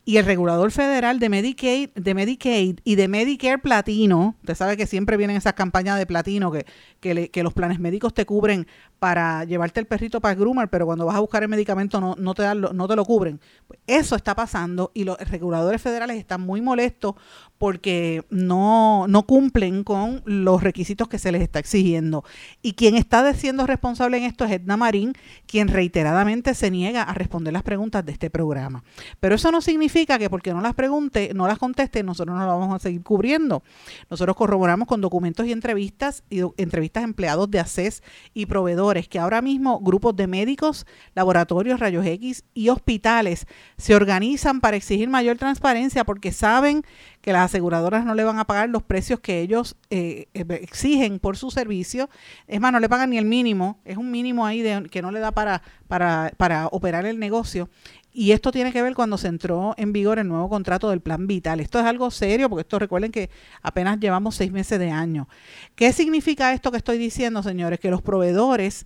y 0.05 0.17
el 0.17 0.25
regulador 0.25 0.73
federal 0.73 1.21
de 1.21 1.29
Medicaid, 1.29 1.91
de 1.95 2.15
Medicaid 2.15 2.81
y 2.83 2.97
de 2.97 3.07
Medicare 3.07 3.59
Platino, 3.59 4.35
usted 4.41 4.57
sabe 4.57 4.77
que 4.77 4.87
siempre 4.87 5.17
vienen 5.17 5.37
esas 5.37 5.53
campañas 5.53 5.97
de 5.97 6.07
platino 6.07 6.51
que, 6.51 6.67
que, 7.01 7.43
los 7.43 7.53
planes 7.53 7.79
médicos 7.79 8.13
te 8.13 8.27
cubren 8.27 8.67
para 8.99 9.45
llevarte 9.45 9.79
el 9.79 9.87
perrito 9.87 10.21
para 10.21 10.35
groomer, 10.35 10.69
pero 10.69 10.87
cuando 10.87 11.07
vas 11.07 11.17
a 11.17 11.21
buscar 11.21 11.43
el 11.45 11.49
medicamento 11.49 12.01
no, 12.01 12.17
no, 12.19 12.35
te, 12.35 12.43
dan, 12.43 12.61
no 12.61 12.89
te 12.89 12.97
lo 12.97 13.05
cubren. 13.05 13.41
Eso 13.87 14.17
está 14.17 14.35
pasando 14.35 14.91
y 14.93 15.05
los 15.05 15.19
reguladores 15.19 15.81
federales 15.81 16.17
están 16.17 16.41
muy 16.41 16.61
molestos 16.61 17.15
porque 17.59 18.25
no, 18.29 19.07
no 19.07 19.25
cumplen 19.25 19.85
con 19.85 20.23
los 20.25 20.65
requisitos 20.65 21.07
que 21.09 21.21
se 21.21 21.31
les 21.31 21.43
está 21.43 21.61
exigiendo. 21.61 22.25
Y 22.61 22.73
quien 22.73 22.97
está 22.97 23.33
siendo 23.35 23.69
responsable 23.69 24.17
en 24.17 24.25
esto 24.25 24.45
es 24.45 24.51
Edna 24.51 24.77
Marín, 24.77 25.13
quien 25.47 25.69
reiteradamente 25.69 26.55
se 26.55 26.73
niega 26.73 27.03
a 27.03 27.15
responder 27.15 27.53
las 27.53 27.63
preguntas 27.63 28.05
de 28.05 28.11
este 28.11 28.31
programa. 28.31 28.83
Pero 29.21 29.37
eso 29.37 29.53
no 29.53 29.61
significa 29.61 29.92
que 29.93 30.31
porque 30.31 30.53
no 30.53 30.61
las 30.61 30.75
pregunte, 30.75 31.33
no 31.35 31.47
las 31.47 31.59
conteste, 31.59 32.03
nosotros 32.03 32.35
no 32.35 32.47
las 32.47 32.49
vamos 32.49 32.75
a 32.75 32.79
seguir 32.79 33.03
cubriendo. 33.03 33.63
Nosotros 34.11 34.37
corroboramos 34.37 34.89
con 34.89 35.01
documentos 35.01 35.47
y 35.47 35.53
entrevistas, 35.53 36.25
y 36.31 36.41
entrevistas 36.57 37.05
empleados 37.05 37.51
de 37.51 37.61
ACES 37.61 38.03
y 38.33 38.47
proveedores, 38.47 39.09
que 39.09 39.19
ahora 39.19 39.43
mismo 39.43 39.81
grupos 39.81 40.17
de 40.17 40.27
médicos, 40.27 40.87
laboratorios, 41.15 41.79
rayos 41.79 42.07
X 42.07 42.45
y 42.55 42.71
hospitales 42.71 43.47
se 43.77 43.95
organizan 43.95 44.61
para 44.61 44.77
exigir 44.77 45.09
mayor 45.09 45.37
transparencia 45.37 46.05
porque 46.05 46.33
saben 46.33 46.85
que 47.23 47.33
las 47.33 47.47
aseguradoras 47.47 48.05
no 48.05 48.15
le 48.15 48.25
van 48.25 48.39
a 48.41 48.45
pagar 48.45 48.69
los 48.69 48.83
precios 48.83 49.21
que 49.21 49.41
ellos 49.41 49.77
eh, 49.91 50.27
eh, 50.35 50.45
exigen 50.61 51.21
por 51.21 51.37
su 51.37 51.53
servicio. 51.53 52.11
Es 52.49 52.61
más, 52.61 52.73
no 52.73 52.81
le 52.81 52.89
pagan 52.89 53.11
ni 53.11 53.19
el 53.19 53.25
mínimo, 53.25 53.81
es 53.85 53.97
un 53.97 54.11
mínimo 54.11 54.45
ahí 54.45 54.61
de, 54.61 54.89
que 54.91 55.03
no 55.03 55.13
le 55.13 55.21
da 55.21 55.31
para, 55.31 55.63
para, 55.87 56.33
para 56.37 56.67
operar 56.67 57.07
el 57.07 57.21
negocio. 57.21 57.71
Y 58.13 58.33
esto 58.33 58.51
tiene 58.51 58.73
que 58.73 58.83
ver 58.83 58.95
cuando 58.95 59.17
se 59.17 59.29
entró 59.29 59.73
en 59.79 59.93
vigor 59.93 60.19
el 60.19 60.29
nuevo 60.29 60.49
contrato 60.49 60.91
del 60.91 61.01
Plan 61.01 61.29
Vital. 61.29 61.61
Esto 61.61 61.79
es 61.79 61.87
algo 61.87 62.11
serio 62.11 62.51
porque 62.51 62.63
esto 62.63 62.79
recuerden 62.79 63.13
que 63.13 63.31
apenas 63.63 64.01
llevamos 64.01 64.35
seis 64.35 64.51
meses 64.51 64.79
de 64.81 64.91
año. 64.91 65.29
¿Qué 65.77 65.93
significa 65.93 66.53
esto 66.53 66.73
que 66.73 66.77
estoy 66.77 66.99
diciendo, 66.99 67.43
señores? 67.43 67.79
Que 67.79 67.91
los 67.91 68.03
proveedores 68.03 68.85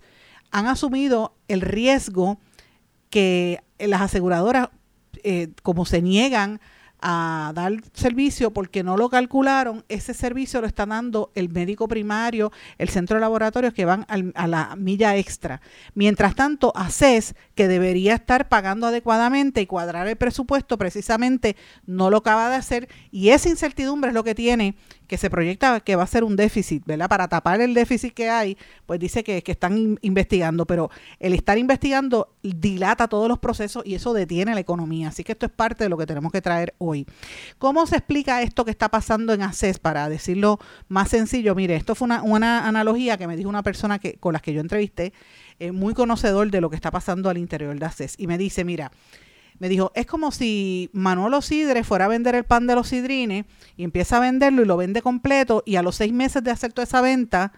han 0.51 0.67
asumido 0.67 1.35
el 1.47 1.61
riesgo 1.61 2.39
que 3.09 3.61
las 3.79 4.01
aseguradoras, 4.01 4.69
eh, 5.23 5.49
como 5.63 5.85
se 5.85 6.01
niegan 6.01 6.61
a 6.99 7.51
dar 7.53 7.73
servicio 7.93 8.51
porque 8.51 8.83
no 8.83 8.97
lo 8.97 9.09
calcularon, 9.09 9.85
ese 9.87 10.13
servicio 10.13 10.61
lo 10.61 10.67
está 10.67 10.85
dando 10.85 11.31
el 11.35 11.49
médico 11.49 11.87
primario, 11.87 12.51
el 12.77 12.89
centro 12.89 13.15
de 13.15 13.21
laboratorios 13.21 13.73
que 13.73 13.85
van 13.85 14.05
a 14.07 14.47
la 14.47 14.75
milla 14.75 15.15
extra. 15.15 15.61
Mientras 15.93 16.35
tanto, 16.35 16.73
ACES, 16.75 17.35
que 17.55 17.67
debería 17.67 18.15
estar 18.15 18.49
pagando 18.49 18.87
adecuadamente 18.87 19.61
y 19.61 19.67
cuadrar 19.67 20.07
el 20.07 20.15
presupuesto, 20.15 20.77
precisamente 20.77 21.55
no 21.85 22.09
lo 22.09 22.17
acaba 22.17 22.49
de 22.49 22.55
hacer 22.55 22.89
y 23.11 23.29
esa 23.29 23.49
incertidumbre 23.49 24.09
es 24.09 24.13
lo 24.13 24.23
que 24.23 24.35
tiene 24.35 24.75
que 25.07 25.17
se 25.17 25.29
proyecta 25.29 25.79
que 25.79 25.95
va 25.95 26.03
a 26.03 26.07
ser 26.07 26.23
un 26.23 26.35
déficit, 26.35 26.85
¿verdad? 26.85 27.09
Para 27.09 27.27
tapar 27.27 27.61
el 27.61 27.73
déficit 27.73 28.13
que 28.13 28.29
hay, 28.29 28.57
pues 28.85 28.99
dice 28.99 29.23
que, 29.23 29.41
que 29.41 29.51
están 29.51 29.97
investigando, 30.01 30.65
pero 30.65 30.89
el 31.19 31.33
estar 31.33 31.57
investigando 31.57 32.29
dilata 32.43 33.07
todos 33.07 33.27
los 33.27 33.39
procesos 33.39 33.83
y 33.85 33.95
eso 33.95 34.13
detiene 34.13 34.53
la 34.53 34.59
economía. 34.59 35.09
Así 35.09 35.23
que 35.23 35.31
esto 35.31 35.45
es 35.45 35.51
parte 35.51 35.85
de 35.85 35.89
lo 35.89 35.97
que 35.97 36.05
tenemos 36.05 36.31
que 36.31 36.41
traer 36.41 36.73
hoy. 36.77 37.05
¿Cómo 37.57 37.87
se 37.87 37.97
explica 37.97 38.41
esto 38.41 38.65
que 38.65 38.71
está 38.71 38.89
pasando 38.89 39.33
en 39.33 39.41
ACES? 39.41 39.79
Para 39.79 40.09
decirlo 40.09 40.59
más 40.87 41.09
sencillo, 41.09 41.55
mire, 41.55 41.75
esto 41.75 41.95
fue 41.95 42.05
una, 42.05 42.23
una 42.23 42.67
analogía 42.67 43.17
que 43.17 43.27
me 43.27 43.37
dijo 43.37 43.49
una 43.49 43.63
persona 43.63 43.99
que, 43.99 44.15
con 44.15 44.33
la 44.33 44.39
que 44.39 44.53
yo 44.53 44.61
entrevisté, 44.61 45.13
eh, 45.59 45.71
muy 45.71 45.93
conocedor 45.93 46.51
de 46.51 46.61
lo 46.61 46.69
que 46.69 46.75
está 46.75 46.91
pasando 46.91 47.29
al 47.29 47.37
interior 47.37 47.77
de 47.77 47.85
ACES, 47.85 48.15
y 48.17 48.27
me 48.27 48.37
dice, 48.37 48.63
mira, 48.63 48.91
me 49.59 49.69
dijo, 49.69 49.91
es 49.95 50.05
como 50.05 50.31
si 50.31 50.89
Manolo 50.93 51.41
Sidre 51.41 51.83
fuera 51.83 52.05
a 52.05 52.09
vender 52.09 52.35
el 52.35 52.43
pan 52.43 52.67
de 52.67 52.75
los 52.75 52.89
sidrines 52.89 53.45
y 53.75 53.83
empieza 53.83 54.17
a 54.17 54.19
venderlo 54.19 54.61
y 54.61 54.65
lo 54.65 54.77
vende 54.77 55.01
completo 55.01 55.63
y 55.65 55.75
a 55.75 55.81
los 55.81 55.95
seis 55.95 56.13
meses 56.13 56.43
de 56.43 56.51
hacer 56.51 56.73
toda 56.73 56.83
esa 56.83 57.01
venta 57.01 57.53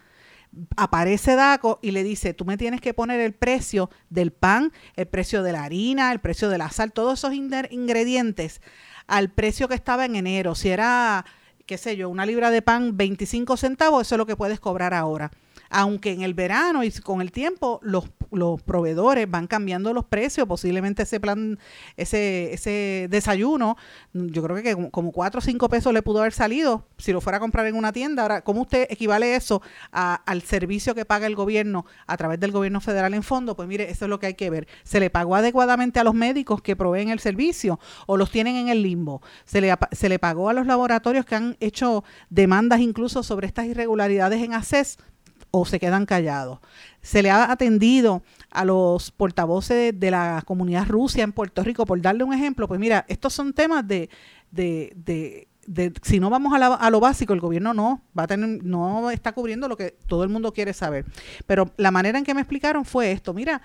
aparece 0.76 1.36
Daco 1.36 1.78
y 1.82 1.92
le 1.92 2.02
dice, 2.02 2.34
tú 2.34 2.44
me 2.44 2.56
tienes 2.56 2.80
que 2.80 2.94
poner 2.94 3.20
el 3.20 3.34
precio 3.34 3.90
del 4.08 4.32
pan, 4.32 4.72
el 4.96 5.06
precio 5.06 5.42
de 5.42 5.52
la 5.52 5.64
harina, 5.64 6.10
el 6.10 6.20
precio 6.20 6.48
de 6.48 6.58
la 6.58 6.70
sal, 6.70 6.92
todos 6.92 7.20
esos 7.20 7.34
ingredientes 7.34 8.60
al 9.06 9.30
precio 9.30 9.68
que 9.68 9.74
estaba 9.74 10.04
en 10.04 10.16
enero. 10.16 10.54
Si 10.54 10.68
era, 10.68 11.24
qué 11.66 11.78
sé 11.78 11.96
yo, 11.96 12.08
una 12.08 12.26
libra 12.26 12.50
de 12.50 12.62
pan 12.62 12.96
25 12.96 13.56
centavos, 13.56 14.06
eso 14.06 14.16
es 14.16 14.18
lo 14.18 14.26
que 14.26 14.36
puedes 14.36 14.60
cobrar 14.60 14.94
ahora 14.94 15.30
aunque 15.70 16.10
en 16.12 16.22
el 16.22 16.34
verano 16.34 16.82
y 16.84 16.90
con 16.90 17.20
el 17.20 17.30
tiempo 17.30 17.78
los, 17.82 18.04
los 18.30 18.62
proveedores 18.62 19.30
van 19.30 19.46
cambiando 19.46 19.92
los 19.92 20.04
precios, 20.04 20.46
posiblemente 20.46 21.02
ese 21.02 21.20
plan, 21.20 21.58
ese, 21.96 22.52
ese 22.52 23.08
desayuno, 23.10 23.76
yo 24.12 24.42
creo 24.42 24.62
que 24.62 24.90
como 24.90 25.12
4 25.12 25.38
o 25.38 25.40
5 25.40 25.68
pesos 25.68 25.92
le 25.92 26.02
pudo 26.02 26.20
haber 26.20 26.32
salido 26.32 26.86
si 26.98 27.12
lo 27.12 27.20
fuera 27.20 27.38
a 27.38 27.40
comprar 27.40 27.66
en 27.66 27.76
una 27.76 27.92
tienda. 27.92 28.22
Ahora, 28.22 28.42
¿cómo 28.42 28.62
usted 28.62 28.86
equivale 28.90 29.34
eso 29.34 29.62
al 29.92 30.42
servicio 30.42 30.94
que 30.94 31.04
paga 31.04 31.26
el 31.26 31.34
gobierno 31.34 31.86
a 32.06 32.16
través 32.16 32.40
del 32.40 32.52
gobierno 32.52 32.80
federal 32.80 33.14
en 33.14 33.22
fondo? 33.22 33.56
Pues 33.56 33.68
mire, 33.68 33.90
eso 33.90 34.04
es 34.04 34.08
lo 34.08 34.18
que 34.18 34.26
hay 34.26 34.34
que 34.34 34.50
ver. 34.50 34.68
¿Se 34.84 35.00
le 35.00 35.10
pagó 35.10 35.34
adecuadamente 35.36 36.00
a 36.00 36.04
los 36.04 36.14
médicos 36.14 36.62
que 36.62 36.76
proveen 36.76 37.10
el 37.10 37.20
servicio 37.20 37.78
o 38.06 38.16
los 38.16 38.30
tienen 38.30 38.56
en 38.56 38.68
el 38.68 38.82
limbo? 38.82 39.22
¿Se 39.44 39.60
le, 39.60 39.74
se 39.92 40.08
le 40.08 40.18
pagó 40.18 40.48
a 40.48 40.52
los 40.52 40.66
laboratorios 40.66 41.24
que 41.24 41.34
han 41.34 41.56
hecho 41.60 42.04
demandas 42.28 42.80
incluso 42.80 43.22
sobre 43.22 43.46
estas 43.46 43.66
irregularidades 43.66 44.42
en 44.42 44.54
ACES? 44.54 44.98
O 45.50 45.64
se 45.64 45.80
quedan 45.80 46.06
callados. 46.06 46.60
Se 47.02 47.22
le 47.22 47.30
ha 47.30 47.50
atendido 47.50 48.22
a 48.50 48.64
los 48.64 49.10
portavoces 49.10 49.98
de, 49.98 50.10
la 50.10 50.42
comunidad 50.46 50.86
rusa 50.86 51.22
en 51.22 51.32
Puerto 51.32 51.62
Rico, 51.62 51.86
por 51.86 52.00
darle 52.00 52.24
un 52.24 52.32
ejemplo, 52.32 52.68
pues 52.68 52.80
mira, 52.80 53.04
estos 53.08 53.32
son 53.32 53.52
temas 53.52 53.86
de, 53.86 54.10
de, 54.50 54.92
de 55.66 55.92
si 56.02 56.20
no 56.20 56.30
vamos 56.30 56.52
a, 56.52 56.74
a, 56.74 56.90
lo 56.90 57.00
básico, 57.00 57.32
el 57.32 57.40
gobierno 57.40 57.74
no 57.74 58.02
va 58.18 58.24
a 58.24 58.26
tener, 58.26 58.64
no 58.64 59.10
está 59.10 59.32
cubriendo 59.32 59.68
lo 59.68 59.76
que 59.76 59.96
todo 60.06 60.24
el 60.24 60.28
mundo 60.28 60.52
quiere 60.52 60.72
saber. 60.72 61.04
Pero 61.46 61.72
la 61.76 61.90
manera 61.90 62.18
en 62.18 62.24
que 62.24 62.34
me 62.34 62.40
explicaron 62.40 62.84
fue 62.84 63.12
esto: 63.12 63.34
mira, 63.34 63.62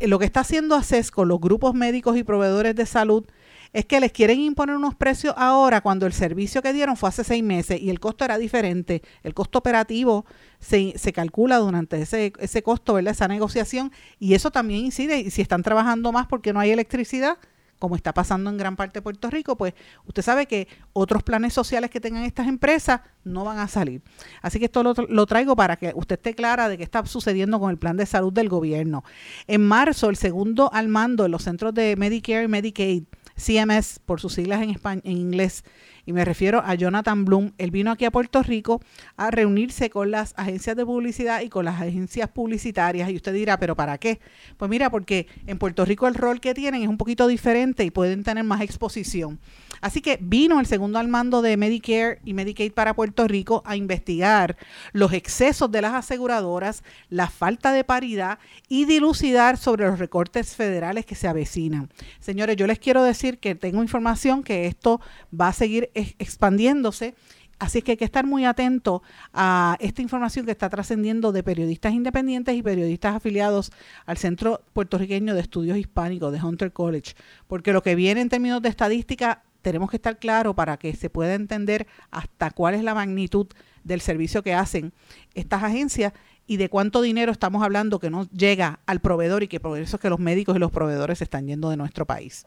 lo 0.00 0.18
que 0.18 0.24
está 0.24 0.40
haciendo 0.40 0.74
ACES 0.74 1.10
con 1.10 1.28
los 1.28 1.40
grupos 1.40 1.74
médicos 1.74 2.16
y 2.16 2.24
proveedores 2.24 2.74
de 2.76 2.86
salud 2.86 3.24
es 3.72 3.84
que 3.86 4.00
les 4.00 4.12
quieren 4.12 4.40
imponer 4.40 4.76
unos 4.76 4.94
precios 4.94 5.34
ahora 5.36 5.80
cuando 5.80 6.06
el 6.06 6.12
servicio 6.12 6.62
que 6.62 6.72
dieron 6.72 6.96
fue 6.96 7.08
hace 7.08 7.24
seis 7.24 7.42
meses 7.42 7.80
y 7.80 7.90
el 7.90 8.00
costo 8.00 8.24
era 8.24 8.38
diferente. 8.38 9.02
El 9.22 9.34
costo 9.34 9.58
operativo 9.58 10.26
se, 10.58 10.94
se 10.96 11.12
calcula 11.12 11.58
durante 11.58 12.00
ese, 12.00 12.32
ese 12.38 12.62
costo, 12.62 12.94
¿verdad? 12.94 13.12
Esa 13.12 13.28
negociación 13.28 13.92
y 14.18 14.34
eso 14.34 14.50
también 14.50 14.86
incide. 14.86 15.20
Y 15.20 15.30
si 15.30 15.42
están 15.42 15.62
trabajando 15.62 16.12
más 16.12 16.26
porque 16.26 16.52
no 16.52 16.60
hay 16.60 16.70
electricidad, 16.70 17.38
como 17.80 17.96
está 17.96 18.12
pasando 18.12 18.50
en 18.50 18.58
gran 18.58 18.76
parte 18.76 18.98
de 18.98 19.02
Puerto 19.02 19.30
Rico, 19.30 19.56
pues 19.56 19.72
usted 20.04 20.22
sabe 20.22 20.46
que 20.46 20.68
otros 20.92 21.22
planes 21.22 21.54
sociales 21.54 21.90
que 21.90 21.98
tengan 21.98 22.24
estas 22.24 22.46
empresas 22.46 23.00
no 23.24 23.42
van 23.42 23.58
a 23.58 23.68
salir. 23.68 24.02
Así 24.42 24.58
que 24.58 24.66
esto 24.66 24.82
lo, 24.82 24.92
lo, 25.08 25.26
traigo 25.26 25.56
para 25.56 25.76
que 25.76 25.92
usted 25.94 26.16
esté 26.16 26.34
clara 26.34 26.68
de 26.68 26.76
qué 26.76 26.84
está 26.84 27.04
sucediendo 27.06 27.58
con 27.58 27.70
el 27.70 27.78
plan 27.78 27.96
de 27.96 28.04
salud 28.04 28.32
del 28.32 28.50
gobierno. 28.50 29.02
En 29.46 29.66
marzo, 29.66 30.10
el 30.10 30.16
segundo 30.16 30.70
al 30.74 30.88
mando 30.88 31.24
en 31.24 31.30
los 31.30 31.42
centros 31.42 31.72
de 31.72 31.96
Medicare 31.96 32.44
y 32.44 32.48
Medicaid 32.48 33.04
CMS 33.40 33.98
por 34.04 34.20
sus 34.20 34.34
siglas 34.34 34.62
en, 34.62 34.70
español, 34.70 35.02
en 35.04 35.16
inglés, 35.16 35.64
y 36.06 36.12
me 36.12 36.24
refiero 36.24 36.62
a 36.64 36.74
Jonathan 36.74 37.24
Bloom. 37.24 37.52
Él 37.58 37.70
vino 37.70 37.90
aquí 37.90 38.04
a 38.04 38.10
Puerto 38.10 38.42
Rico 38.42 38.80
a 39.16 39.30
reunirse 39.30 39.90
con 39.90 40.10
las 40.10 40.34
agencias 40.36 40.76
de 40.76 40.84
publicidad 40.84 41.40
y 41.42 41.48
con 41.48 41.64
las 41.64 41.80
agencias 41.80 42.28
publicitarias. 42.28 43.10
Y 43.10 43.16
usted 43.16 43.32
dirá, 43.32 43.58
¿pero 43.58 43.76
para 43.76 43.98
qué? 43.98 44.20
Pues 44.56 44.70
mira, 44.70 44.90
porque 44.90 45.26
en 45.46 45.58
Puerto 45.58 45.84
Rico 45.84 46.06
el 46.08 46.14
rol 46.14 46.40
que 46.40 46.54
tienen 46.54 46.82
es 46.82 46.88
un 46.88 46.96
poquito 46.96 47.26
diferente 47.26 47.84
y 47.84 47.90
pueden 47.90 48.24
tener 48.24 48.44
más 48.44 48.60
exposición. 48.60 49.38
Así 49.80 50.02
que 50.02 50.18
vino 50.20 50.60
el 50.60 50.66
segundo 50.66 50.98
al 50.98 51.08
mando 51.08 51.40
de 51.40 51.56
Medicare 51.56 52.20
y 52.24 52.34
Medicaid 52.34 52.72
para 52.72 52.94
Puerto 52.94 53.26
Rico 53.26 53.62
a 53.64 53.76
investigar 53.76 54.56
los 54.92 55.12
excesos 55.12 55.70
de 55.70 55.80
las 55.80 55.94
aseguradoras, 55.94 56.82
la 57.08 57.28
falta 57.28 57.72
de 57.72 57.84
paridad 57.84 58.38
y 58.68 58.84
dilucidar 58.84 59.56
sobre 59.56 59.86
los 59.86 59.98
recortes 59.98 60.54
federales 60.54 61.06
que 61.06 61.14
se 61.14 61.28
avecinan. 61.28 61.88
Señores, 62.20 62.56
yo 62.56 62.66
les 62.66 62.78
quiero 62.78 63.02
decir 63.02 63.38
que 63.38 63.54
tengo 63.54 63.82
información 63.82 64.42
que 64.42 64.66
esto 64.66 65.00
va 65.38 65.48
a 65.48 65.52
seguir 65.52 65.89
expandiéndose. 65.94 67.14
Así 67.58 67.82
que 67.82 67.92
hay 67.92 67.96
que 67.98 68.06
estar 68.06 68.24
muy 68.24 68.46
atento 68.46 69.02
a 69.34 69.76
esta 69.80 70.00
información 70.00 70.46
que 70.46 70.52
está 70.52 70.70
trascendiendo 70.70 71.30
de 71.30 71.42
periodistas 71.42 71.92
independientes 71.92 72.56
y 72.56 72.62
periodistas 72.62 73.16
afiliados 73.16 73.70
al 74.06 74.16
Centro 74.16 74.62
Puertorriqueño 74.72 75.34
de 75.34 75.42
Estudios 75.42 75.76
Hispánicos 75.76 76.32
de 76.32 76.42
Hunter 76.42 76.72
College, 76.72 77.14
porque 77.46 77.74
lo 77.74 77.82
que 77.82 77.94
viene 77.94 78.22
en 78.22 78.30
términos 78.30 78.62
de 78.62 78.70
estadística 78.70 79.42
tenemos 79.60 79.90
que 79.90 79.96
estar 79.96 80.18
claros 80.18 80.54
para 80.54 80.78
que 80.78 80.94
se 80.96 81.10
pueda 81.10 81.34
entender 81.34 81.86
hasta 82.10 82.50
cuál 82.50 82.74
es 82.74 82.82
la 82.82 82.94
magnitud 82.94 83.46
del 83.84 84.00
servicio 84.00 84.42
que 84.42 84.54
hacen 84.54 84.92
estas 85.34 85.62
agencias 85.62 86.14
y 86.50 86.56
de 86.56 86.68
cuánto 86.68 87.00
dinero 87.00 87.30
estamos 87.30 87.62
hablando 87.62 88.00
que 88.00 88.10
no 88.10 88.28
llega 88.30 88.80
al 88.86 88.98
proveedor 88.98 89.44
y 89.44 89.46
que 89.46 89.60
por 89.60 89.78
eso 89.78 89.94
es 89.94 90.02
que 90.02 90.10
los 90.10 90.18
médicos 90.18 90.56
y 90.56 90.58
los 90.58 90.72
proveedores 90.72 91.18
se 91.18 91.24
están 91.24 91.46
yendo 91.46 91.70
de 91.70 91.76
nuestro 91.76 92.06
país. 92.06 92.44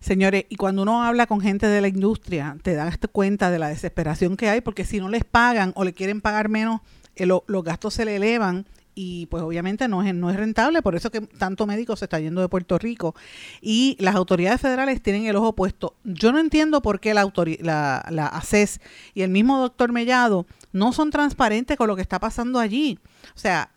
Señores, 0.00 0.44
y 0.50 0.56
cuando 0.56 0.82
uno 0.82 1.02
habla 1.02 1.26
con 1.26 1.40
gente 1.40 1.66
de 1.66 1.80
la 1.80 1.88
industria, 1.88 2.58
te 2.62 2.74
das 2.74 2.98
cuenta 3.10 3.50
de 3.50 3.58
la 3.58 3.68
desesperación 3.68 4.36
que 4.36 4.50
hay, 4.50 4.60
porque 4.60 4.84
si 4.84 5.00
no 5.00 5.08
les 5.08 5.24
pagan 5.24 5.72
o 5.76 5.84
le 5.84 5.94
quieren 5.94 6.20
pagar 6.20 6.50
menos, 6.50 6.82
eh, 7.16 7.24
los 7.24 7.64
gastos 7.64 7.94
se 7.94 8.04
le 8.04 8.16
elevan 8.16 8.66
y 8.94 9.24
pues 9.26 9.42
obviamente 9.42 9.88
no 9.88 10.02
es, 10.02 10.14
no 10.14 10.28
es 10.28 10.36
rentable, 10.36 10.82
por 10.82 10.94
eso 10.94 11.10
que 11.10 11.22
tanto 11.22 11.66
médico 11.66 11.96
se 11.96 12.04
está 12.04 12.20
yendo 12.20 12.42
de 12.42 12.50
Puerto 12.50 12.76
Rico. 12.76 13.14
Y 13.62 13.96
las 13.98 14.14
autoridades 14.14 14.60
federales 14.60 15.00
tienen 15.00 15.24
el 15.24 15.36
ojo 15.36 15.54
puesto. 15.54 15.94
Yo 16.04 16.32
no 16.32 16.38
entiendo 16.38 16.82
por 16.82 17.00
qué 17.00 17.14
la, 17.14 17.32
la, 17.60 18.04
la 18.10 18.26
ACES 18.26 18.80
y 19.14 19.22
el 19.22 19.30
mismo 19.30 19.58
doctor 19.58 19.90
Mellado 19.90 20.46
no 20.72 20.92
son 20.92 21.10
transparentes 21.10 21.76
con 21.76 21.88
lo 21.88 21.96
que 21.96 22.02
está 22.02 22.18
pasando 22.20 22.58
allí. 22.58 22.98
O 23.34 23.38
sea, 23.38 23.70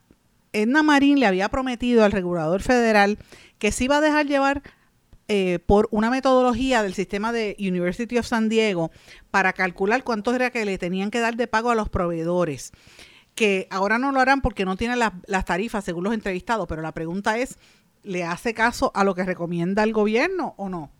Edna 0.53 0.83
Marín 0.83 1.19
le 1.19 1.27
había 1.27 1.49
prometido 1.49 2.03
al 2.03 2.11
regulador 2.11 2.61
federal 2.61 3.17
que 3.59 3.71
se 3.71 3.85
iba 3.85 3.97
a 3.97 4.01
dejar 4.01 4.25
llevar 4.25 4.63
eh, 5.27 5.59
por 5.65 5.87
una 5.91 6.09
metodología 6.09 6.83
del 6.83 6.93
sistema 6.93 7.31
de 7.31 7.55
University 7.59 8.17
of 8.17 8.25
San 8.25 8.49
Diego 8.49 8.91
para 9.29 9.53
calcular 9.53 10.03
cuánto 10.03 10.33
era 10.33 10.49
que 10.49 10.65
le 10.65 10.77
tenían 10.77 11.11
que 11.11 11.19
dar 11.19 11.37
de 11.37 11.47
pago 11.47 11.69
a 11.69 11.75
los 11.75 11.89
proveedores 11.89 12.73
que 13.35 13.67
ahora 13.69 13.97
no 13.97 14.11
lo 14.11 14.19
harán 14.19 14.41
porque 14.41 14.65
no 14.65 14.75
tienen 14.75 14.99
las, 14.99 15.45
tarifas 15.45 15.83
según 15.83 16.03
los 16.03 16.13
entrevistados, 16.13 16.67
pero 16.67 16.81
la 16.81 16.91
pregunta 16.91 17.37
es, 17.37 17.57
¿le 18.03 18.23
hace 18.23 18.53
caso 18.53 18.91
a 18.93 19.03
lo 19.03 19.15
que 19.15 19.23
recomienda 19.23 19.83
el 19.83 19.93
gobierno 19.93 20.53
o 20.57 20.69
no? 20.69 20.91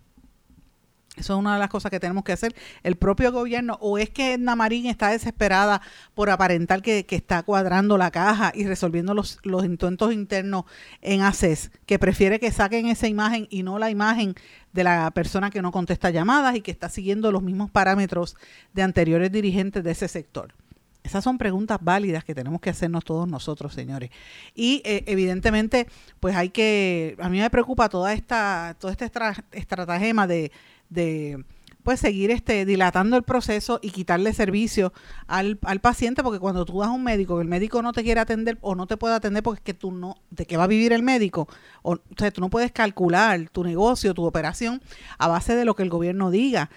Eso 1.21 1.33
es 1.33 1.39
una 1.39 1.53
de 1.53 1.59
las 1.59 1.69
cosas 1.69 1.91
que 1.91 1.99
tenemos 1.99 2.23
que 2.23 2.33
hacer. 2.33 2.55
El 2.81 2.95
propio 2.95 3.31
gobierno, 3.31 3.77
o 3.79 3.97
es 3.99 4.09
que 4.09 4.33
Edna 4.33 4.55
Marín 4.55 4.87
está 4.87 5.09
desesperada 5.09 5.81
por 6.15 6.31
aparentar 6.31 6.81
que, 6.81 7.05
está 7.11 7.43
cuadrando 7.43 7.97
la 7.97 8.09
caja 8.09 8.51
y 8.55 8.65
resolviendo 8.65 9.13
los, 9.13 9.39
los 9.43 9.63
intentos 9.63 10.11
internos 10.13 10.65
en 11.01 11.21
ACES, 11.21 11.71
que 11.85 11.99
prefiere 11.99 12.39
que 12.39 12.51
saquen 12.51 12.87
esa 12.87 13.07
imagen 13.07 13.47
y 13.51 13.61
no 13.61 13.77
la 13.77 13.91
imagen 13.91 14.33
de 14.73 14.83
la 14.83 15.11
persona 15.11 15.51
que 15.51 15.61
no 15.61 15.71
contesta 15.71 16.09
llamadas 16.09 16.55
y 16.55 16.61
que 16.61 16.71
está 16.71 16.89
siguiendo 16.89 17.31
los 17.31 17.43
mismos 17.43 17.69
parámetros 17.69 18.35
de 18.73 18.81
anteriores 18.81 19.31
dirigentes 19.31 19.83
de 19.83 19.91
ese 19.91 20.07
sector. 20.07 20.55
Esas 21.03 21.23
son 21.23 21.37
preguntas 21.37 21.79
válidas 21.81 22.23
que 22.23 22.35
tenemos 22.35 22.61
que 22.61 22.69
hacernos 22.69 23.03
todos 23.03 23.27
nosotros, 23.27 23.73
señores. 23.73 24.11
Y 24.53 24.81
eh, 24.85 25.03
evidentemente, 25.07 25.87
pues 26.19 26.35
hay 26.35 26.49
que, 26.49 27.15
a 27.19 27.27
mí 27.29 27.39
me 27.39 27.49
preocupa 27.49 27.89
toda 27.89 28.13
esta, 28.13 28.75
todo 28.79 28.91
este 28.91 29.09
estratagema 29.51 30.27
de, 30.27 30.51
de 30.91 31.43
pues 31.83 31.99
seguir 31.99 32.29
este 32.29 32.63
dilatando 32.63 33.17
el 33.17 33.23
proceso 33.23 33.79
y 33.81 33.89
quitarle 33.89 34.33
servicio 34.33 34.93
al, 35.25 35.57
al, 35.63 35.79
paciente 35.79 36.21
porque 36.21 36.37
cuando 36.37 36.63
tú 36.63 36.77
vas 36.77 36.89
a 36.89 36.91
un 36.91 37.03
médico 37.03 37.41
el 37.41 37.47
médico 37.47 37.81
no 37.81 37.91
te 37.91 38.03
quiere 38.03 38.19
atender 38.19 38.59
o 38.61 38.75
no 38.75 38.85
te 38.85 38.97
puede 38.97 39.15
atender 39.15 39.41
porque 39.41 39.59
es 39.59 39.63
que 39.63 39.73
tú 39.73 39.91
no 39.91 40.17
de 40.29 40.45
qué 40.45 40.57
va 40.57 40.65
a 40.65 40.67
vivir 40.67 40.93
el 40.93 41.01
médico 41.01 41.47
o, 41.81 41.93
o 41.93 41.99
sea, 42.15 42.29
tú 42.29 42.39
no 42.39 42.51
puedes 42.51 42.71
calcular 42.71 43.49
tu 43.49 43.63
negocio 43.63 44.13
tu 44.13 44.25
operación 44.25 44.79
a 45.17 45.27
base 45.27 45.55
de 45.55 45.65
lo 45.65 45.75
que 45.75 45.81
el 45.81 45.89
gobierno 45.89 46.29
diga 46.29 46.69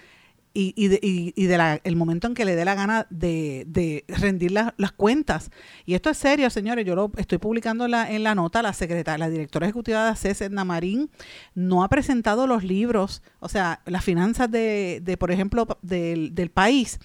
y, 0.55 0.73
y, 0.75 0.87
de, 0.87 0.99
y, 1.03 1.45
de 1.45 1.57
la, 1.57 1.81
el 1.83 1.95
momento 1.97 2.27
en 2.27 2.33
que 2.33 2.45
le 2.45 2.55
dé 2.55 2.63
la 2.63 2.73
gana 2.73 3.05
de, 3.09 3.65
de 3.67 4.05
rendir 4.07 4.53
las 4.53 4.91
cuentas. 4.95 5.51
Y 5.85 5.93
esto 5.93 6.09
es 6.09 6.17
serio, 6.17 6.49
señores. 6.49 6.85
Yo 6.85 6.95
lo 6.95 7.11
estoy 7.17 7.37
publicando 7.37 7.87
la, 7.87 8.09
en 8.09 8.23
la 8.23 8.33
nota. 8.33 8.63
La 8.63 8.73
secretaria, 8.73 9.25
la 9.25 9.29
directora 9.29 9.67
ejecutiva 9.67 10.05
de 10.05 10.09
ACES, 10.11 10.41
Edna 10.41 10.63
Marín, 10.63 11.11
no 11.53 11.83
ha 11.83 11.89
presentado 11.89 12.47
los 12.47 12.63
libros, 12.63 13.21
o 13.39 13.49
sea, 13.49 13.81
las 13.85 14.03
finanzas 14.03 14.49
de, 14.49 15.01
de 15.03 15.17
por 15.17 15.29
ejemplo, 15.29 15.67
del, 15.81 16.33
del 16.33 16.49
país 16.49 16.99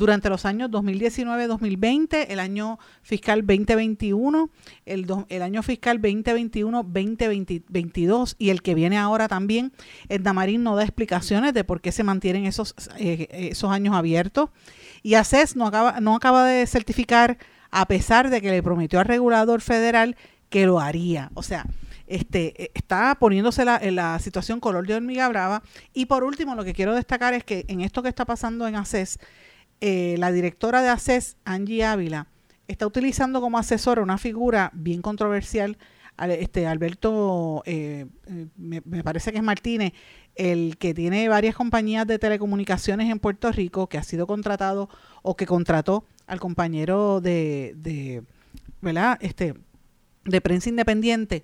durante 0.00 0.28
los 0.30 0.46
años 0.46 0.70
2019-2020, 0.70 2.26
el 2.30 2.40
año 2.40 2.78
fiscal 3.02 3.46
2021, 3.46 4.48
el, 4.86 5.42
año 5.42 5.62
fiscal 5.62 6.00
2021-2022 6.00 8.34
y 8.38 8.48
el 8.48 8.62
que 8.62 8.74
viene 8.74 8.96
ahora 8.96 9.28
también, 9.28 9.74
el 10.08 10.22
Damarín 10.22 10.62
no 10.62 10.74
da 10.74 10.84
explicaciones 10.84 11.52
de 11.52 11.64
por 11.64 11.82
qué 11.82 11.92
se 11.92 12.02
mantienen 12.02 12.46
esos, 12.46 12.74
eh, 12.98 13.50
esos 13.52 13.70
años 13.70 13.94
abiertos. 13.94 14.48
Y 15.02 15.16
ACES 15.16 15.54
no 15.54 15.66
acaba, 15.66 16.00
no 16.00 16.16
acaba 16.16 16.46
de 16.46 16.66
certificar, 16.66 17.36
a 17.70 17.86
pesar 17.86 18.30
de 18.30 18.40
que 18.40 18.50
le 18.50 18.62
prometió 18.62 19.00
al 19.00 19.04
regulador 19.04 19.60
federal 19.60 20.16
que 20.48 20.64
lo 20.64 20.80
haría. 20.80 21.30
O 21.34 21.42
sea, 21.42 21.66
este, 22.06 22.62
eh, 22.62 22.70
está 22.72 23.18
poniéndose 23.20 23.66
la, 23.66 23.78
la 23.90 24.18
situación 24.18 24.60
color 24.60 24.86
de 24.86 24.94
hormiga 24.94 25.28
brava. 25.28 25.62
Y 25.92 26.06
por 26.06 26.24
último, 26.24 26.54
lo 26.54 26.64
que 26.64 26.72
quiero 26.72 26.94
destacar 26.94 27.34
es 27.34 27.44
que 27.44 27.66
en 27.68 27.82
esto 27.82 28.02
que 28.02 28.08
está 28.08 28.24
pasando 28.24 28.66
en 28.66 28.76
ACES, 28.76 29.18
eh, 29.80 30.16
la 30.18 30.32
directora 30.32 30.82
de 30.82 30.88
ACES, 30.88 31.36
Angie 31.44 31.84
Ávila, 31.84 32.26
está 32.68 32.86
utilizando 32.86 33.40
como 33.40 33.58
asesora 33.58 34.02
una 34.02 34.18
figura 34.18 34.70
bien 34.74 35.02
controversial, 35.02 35.78
este 36.18 36.66
Alberto, 36.66 37.62
eh, 37.64 38.06
me, 38.56 38.82
me, 38.84 39.02
parece 39.02 39.32
que 39.32 39.38
es 39.38 39.44
Martínez, 39.44 39.94
el 40.34 40.76
que 40.76 40.92
tiene 40.92 41.28
varias 41.28 41.54
compañías 41.54 42.06
de 42.06 42.18
telecomunicaciones 42.18 43.10
en 43.10 43.18
Puerto 43.18 43.50
Rico, 43.52 43.88
que 43.88 43.96
ha 43.96 44.02
sido 44.02 44.26
contratado 44.26 44.90
o 45.22 45.34
que 45.34 45.46
contrató 45.46 46.04
al 46.26 46.38
compañero 46.38 47.20
de, 47.20 47.74
de 47.76 48.22
¿verdad? 48.80 49.18
Este, 49.20 49.54
de 50.24 50.40
prensa 50.40 50.68
independiente 50.68 51.42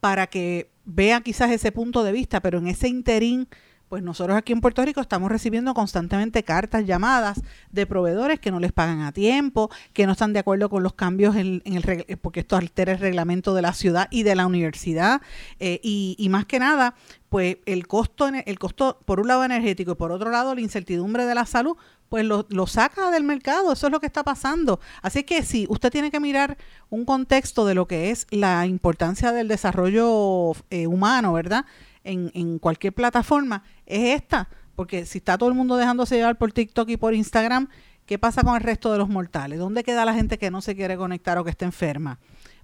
para 0.00 0.26
que 0.26 0.70
vea 0.84 1.20
quizás 1.20 1.50
ese 1.50 1.72
punto 1.72 2.02
de 2.04 2.12
vista, 2.12 2.40
pero 2.40 2.58
en 2.58 2.66
ese 2.66 2.88
interín, 2.88 3.48
pues 3.92 4.02
nosotros 4.02 4.38
aquí 4.38 4.54
en 4.54 4.62
Puerto 4.62 4.82
Rico 4.82 5.02
estamos 5.02 5.30
recibiendo 5.30 5.74
constantemente 5.74 6.42
cartas, 6.44 6.86
llamadas 6.86 7.42
de 7.72 7.84
proveedores 7.84 8.40
que 8.40 8.50
no 8.50 8.58
les 8.58 8.72
pagan 8.72 9.02
a 9.02 9.12
tiempo, 9.12 9.68
que 9.92 10.06
no 10.06 10.12
están 10.12 10.32
de 10.32 10.38
acuerdo 10.38 10.70
con 10.70 10.82
los 10.82 10.94
cambios 10.94 11.36
en, 11.36 11.60
el 11.66 12.18
porque 12.22 12.40
esto 12.40 12.56
altera 12.56 12.92
el 12.92 12.98
reglamento 13.00 13.52
de 13.52 13.60
la 13.60 13.74
ciudad 13.74 14.08
y 14.10 14.22
de 14.22 14.34
la 14.34 14.46
universidad 14.46 15.20
eh, 15.60 15.78
y, 15.82 16.16
y, 16.18 16.30
más 16.30 16.46
que 16.46 16.58
nada, 16.58 16.94
pues 17.28 17.58
el 17.66 17.86
costo, 17.86 18.28
el 18.28 18.58
costo 18.58 18.98
por 19.04 19.20
un 19.20 19.28
lado 19.28 19.44
energético 19.44 19.92
y 19.92 19.96
por 19.96 20.10
otro 20.10 20.30
lado 20.30 20.54
la 20.54 20.62
incertidumbre 20.62 21.26
de 21.26 21.34
la 21.34 21.44
salud, 21.44 21.76
pues 22.08 22.24
lo, 22.24 22.46
lo, 22.48 22.66
saca 22.66 23.10
del 23.10 23.24
mercado, 23.24 23.74
eso 23.74 23.88
es 23.88 23.92
lo 23.92 24.00
que 24.00 24.06
está 24.06 24.22
pasando. 24.22 24.80
Así 25.02 25.22
que 25.24 25.42
si 25.42 25.66
usted 25.68 25.90
tiene 25.90 26.10
que 26.10 26.18
mirar 26.18 26.56
un 26.88 27.04
contexto 27.04 27.66
de 27.66 27.74
lo 27.74 27.86
que 27.86 28.10
es 28.10 28.26
la 28.30 28.64
importancia 28.64 29.32
del 29.32 29.48
desarrollo 29.48 30.52
eh, 30.70 30.86
humano, 30.86 31.34
¿verdad? 31.34 31.66
En, 32.04 32.30
en 32.34 32.58
cualquier 32.58 32.92
plataforma, 32.92 33.62
es 33.86 34.20
esta, 34.20 34.48
porque 34.74 35.06
si 35.06 35.18
está 35.18 35.38
todo 35.38 35.48
el 35.48 35.54
mundo 35.54 35.76
dejándose 35.76 36.16
llevar 36.16 36.36
por 36.36 36.52
TikTok 36.52 36.88
y 36.88 36.96
por 36.96 37.14
Instagram, 37.14 37.68
¿qué 38.06 38.18
pasa 38.18 38.42
con 38.42 38.56
el 38.56 38.62
resto 38.62 38.90
de 38.90 38.98
los 38.98 39.08
mortales? 39.08 39.58
¿Dónde 39.58 39.84
queda 39.84 40.04
la 40.04 40.14
gente 40.14 40.38
que 40.38 40.50
no 40.50 40.62
se 40.62 40.74
quiere 40.74 40.96
conectar 40.96 41.38
o 41.38 41.44
que 41.44 41.50
está 41.50 41.64
enferma? 41.64 42.18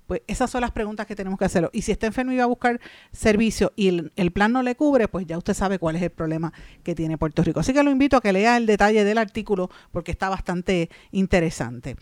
Pues 0.08 0.22
esas 0.26 0.50
son 0.50 0.62
las 0.62 0.70
preguntas 0.70 1.06
que 1.06 1.14
tenemos 1.14 1.38
que 1.38 1.44
hacerlo. 1.44 1.68
Y 1.74 1.82
si 1.82 1.92
está 1.92 2.06
enfermo 2.06 2.32
y 2.32 2.38
va 2.38 2.44
a 2.44 2.46
buscar 2.46 2.80
servicio 3.12 3.74
y 3.76 3.88
el, 4.16 4.32
plan 4.32 4.52
no 4.52 4.62
le 4.62 4.74
cubre, 4.74 5.06
pues 5.06 5.26
ya 5.26 5.36
usted 5.36 5.52
sabe 5.52 5.78
cuál 5.78 5.96
es 5.96 6.02
el 6.02 6.08
problema 6.08 6.50
que 6.82 6.94
tiene 6.94 7.18
Puerto 7.18 7.42
Rico. 7.44 7.60
Así 7.60 7.74
que 7.74 7.82
lo 7.82 7.90
invito 7.90 8.16
a 8.16 8.22
que 8.22 8.32
lea 8.32 8.56
el 8.56 8.64
detalle 8.64 9.04
del 9.04 9.18
artículo 9.18 9.68
porque 9.92 10.10
está 10.10 10.30
bastante 10.30 10.88
interesante. 11.12 11.96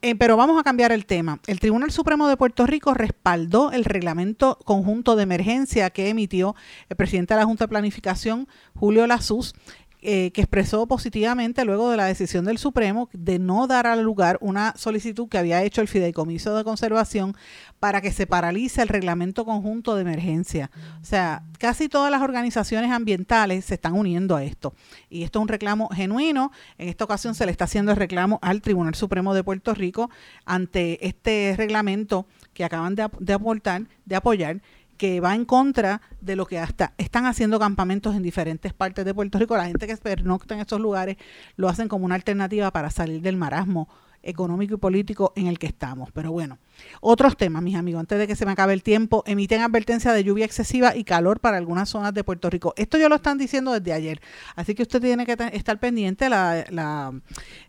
Eh, 0.00 0.14
pero 0.14 0.36
vamos 0.36 0.60
a 0.60 0.62
cambiar 0.62 0.92
el 0.92 1.06
tema. 1.06 1.40
El 1.48 1.58
Tribunal 1.58 1.90
Supremo 1.90 2.28
de 2.28 2.36
Puerto 2.36 2.66
Rico 2.66 2.94
respaldó 2.94 3.72
el 3.72 3.84
reglamento 3.84 4.56
conjunto 4.64 5.16
de 5.16 5.24
emergencia 5.24 5.90
que 5.90 6.08
emitió 6.08 6.54
el 6.88 6.96
presidente 6.96 7.34
de 7.34 7.40
la 7.40 7.46
Junta 7.46 7.64
de 7.64 7.68
Planificación, 7.70 8.46
Julio 8.76 9.08
Lazuz, 9.08 9.54
eh, 10.02 10.30
que 10.32 10.40
expresó 10.40 10.86
positivamente 10.86 11.64
luego 11.64 11.90
de 11.90 11.96
la 11.96 12.06
decisión 12.06 12.44
del 12.46 12.58
Supremo 12.58 13.10
de 13.12 13.38
no 13.38 13.66
dar 13.66 13.86
al 13.86 14.02
lugar 14.02 14.38
una 14.40 14.74
solicitud 14.76 15.28
que 15.28 15.36
había 15.36 15.62
hecho 15.62 15.82
el 15.82 15.88
Fideicomiso 15.88 16.56
de 16.56 16.64
Conservación 16.64 17.36
para 17.80 18.00
que 18.00 18.10
se 18.10 18.26
paralice 18.26 18.82
el 18.82 18.88
reglamento 18.88 19.44
conjunto 19.44 19.94
de 19.94 20.02
emergencia. 20.02 20.70
O 21.02 21.04
sea, 21.04 21.42
casi 21.58 21.88
todas 21.88 22.10
las 22.10 22.22
organizaciones 22.22 22.90
ambientales 22.90 23.66
se 23.66 23.74
están 23.74 23.94
uniendo 23.94 24.36
a 24.36 24.44
esto. 24.44 24.74
Y 25.08 25.22
esto 25.22 25.38
es 25.38 25.42
un 25.42 25.48
reclamo 25.48 25.88
genuino. 25.88 26.50
En 26.78 26.88
esta 26.88 27.04
ocasión 27.04 27.34
se 27.34 27.44
le 27.44 27.52
está 27.52 27.64
haciendo 27.64 27.92
el 27.92 27.98
reclamo 27.98 28.38
al 28.42 28.62
Tribunal 28.62 28.94
Supremo 28.94 29.34
de 29.34 29.44
Puerto 29.44 29.74
Rico 29.74 30.10
ante 30.44 31.06
este 31.06 31.54
reglamento 31.56 32.26
que 32.54 32.64
acaban 32.64 32.94
de, 32.94 33.02
aportar, 33.32 33.82
de 34.04 34.16
apoyar 34.16 34.60
que 35.00 35.18
va 35.18 35.34
en 35.34 35.46
contra 35.46 36.02
de 36.20 36.36
lo 36.36 36.44
que 36.44 36.58
hasta 36.58 36.92
están 36.98 37.24
haciendo 37.24 37.58
campamentos 37.58 38.14
en 38.14 38.22
diferentes 38.22 38.74
partes 38.74 39.02
de 39.06 39.14
Puerto 39.14 39.38
Rico. 39.38 39.56
La 39.56 39.64
gente 39.64 39.86
que 39.86 39.96
pernocta 39.96 40.52
en 40.52 40.60
estos 40.60 40.78
lugares 40.78 41.16
lo 41.56 41.70
hacen 41.70 41.88
como 41.88 42.04
una 42.04 42.16
alternativa 42.16 42.70
para 42.70 42.90
salir 42.90 43.22
del 43.22 43.38
marasmo 43.38 43.88
económico 44.22 44.74
y 44.74 44.78
político 44.78 45.32
en 45.36 45.46
el 45.46 45.58
que 45.58 45.66
estamos. 45.66 46.10
Pero 46.12 46.32
bueno, 46.32 46.58
otros 47.00 47.36
temas, 47.36 47.62
mis 47.62 47.76
amigos, 47.76 48.00
antes 48.00 48.18
de 48.18 48.26
que 48.26 48.36
se 48.36 48.46
me 48.46 48.52
acabe 48.52 48.72
el 48.72 48.82
tiempo, 48.82 49.22
emiten 49.26 49.60
advertencia 49.62 50.12
de 50.12 50.24
lluvia 50.24 50.44
excesiva 50.44 50.96
y 50.96 51.04
calor 51.04 51.40
para 51.40 51.56
algunas 51.56 51.88
zonas 51.88 52.14
de 52.14 52.24
Puerto 52.24 52.50
Rico. 52.50 52.74
Esto 52.76 52.98
ya 52.98 53.08
lo 53.08 53.16
están 53.16 53.38
diciendo 53.38 53.72
desde 53.72 53.92
ayer, 53.92 54.20
así 54.56 54.74
que 54.74 54.82
usted 54.82 55.00
tiene 55.00 55.26
que 55.26 55.36
estar 55.52 55.78
pendiente. 55.78 56.28
La, 56.28 57.12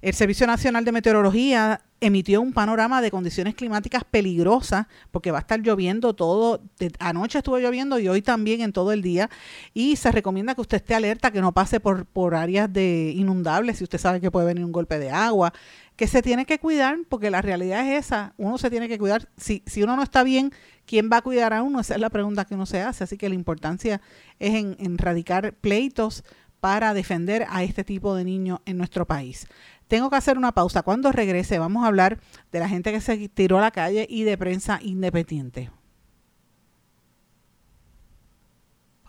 el 0.02 0.14
Servicio 0.14 0.48
Nacional 0.48 0.86
de 0.86 0.92
Meteorología 0.92 1.82
emitió 2.02 2.42
un 2.42 2.52
panorama 2.52 3.00
de 3.00 3.12
condiciones 3.12 3.54
climáticas 3.54 4.04
peligrosas 4.04 4.88
porque 5.12 5.30
va 5.30 5.38
a 5.38 5.42
estar 5.42 5.62
lloviendo 5.62 6.16
todo, 6.16 6.62
anoche 6.98 7.38
estuvo 7.38 7.60
lloviendo 7.60 8.00
y 8.00 8.08
hoy 8.08 8.24
también 8.24 8.62
en 8.62 8.74
todo 8.74 8.92
el 8.92 9.04
día 9.04 9.30
y 9.76 9.96
se 9.96 10.12
recomienda 10.12 10.56
que 10.56 10.62
usted 10.62 10.78
esté 10.78 10.96
alerta, 10.96 11.30
que 11.30 11.42
no 11.42 11.54
pase 11.54 11.80
por, 11.80 12.08
por 12.08 12.34
áreas 12.34 12.74
de 12.74 13.14
inundables 13.16 13.78
si 13.78 13.84
usted 13.84 14.00
sabe 14.00 14.20
que 14.20 14.32
puede 14.32 14.48
venir 14.48 14.66
un 14.66 14.72
golpe 14.72 14.98
de 14.98 15.12
agua, 15.12 15.54
que 16.02 16.08
se 16.08 16.24
tiene 16.24 16.48
que 16.48 16.58
cuidar, 16.58 16.98
porque 17.10 17.30
la 17.30 17.44
realidad 17.44 17.88
es 17.88 18.08
esa, 18.08 18.34
uno 18.38 18.58
se 18.58 18.72
tiene 18.72 18.90
que 18.90 18.98
cuidar, 18.98 19.30
si, 19.38 19.62
si 19.68 19.84
uno 19.84 19.96
no 19.96 20.02
está 20.02 20.24
bien, 20.24 20.52
¿quién 20.88 21.12
va 21.14 21.18
a 21.18 21.22
cuidar 21.22 21.54
a 21.54 21.62
uno? 21.62 21.80
Esa 21.80 21.94
es 21.94 22.02
la 22.02 22.10
pregunta 22.10 22.44
que 22.44 22.56
uno 22.56 22.66
se 22.66 22.82
hace, 22.82 23.04
así 23.04 23.20
que 23.20 23.30
la 23.30 23.36
importancia 23.36 24.02
es 24.40 24.56
en, 24.56 24.76
en 24.80 24.98
radicar 24.98 25.54
pleitos 25.54 26.24
para 26.60 26.96
defender 26.96 27.46
a 27.52 27.62
este 27.62 27.84
tipo 27.84 28.16
de 28.16 28.24
niños 28.24 28.62
en 28.66 28.80
nuestro 28.80 29.06
país. 29.06 29.46
Tengo 29.88 30.10
que 30.10 30.16
hacer 30.16 30.40
una 30.40 30.54
pausa. 30.54 30.82
Cuando 30.82 31.12
regrese 31.12 31.60
vamos 31.60 31.84
a 31.84 31.88
hablar 31.90 32.18
de 32.52 32.60
la 32.60 32.68
gente 32.68 32.92
que 32.92 33.00
se 33.00 33.30
tiró 33.30 33.60
a 33.60 33.62
la 33.62 33.70
calle 33.70 34.08
y 34.10 34.24
de 34.24 34.40
prensa 34.40 34.80
independiente. 34.82 35.70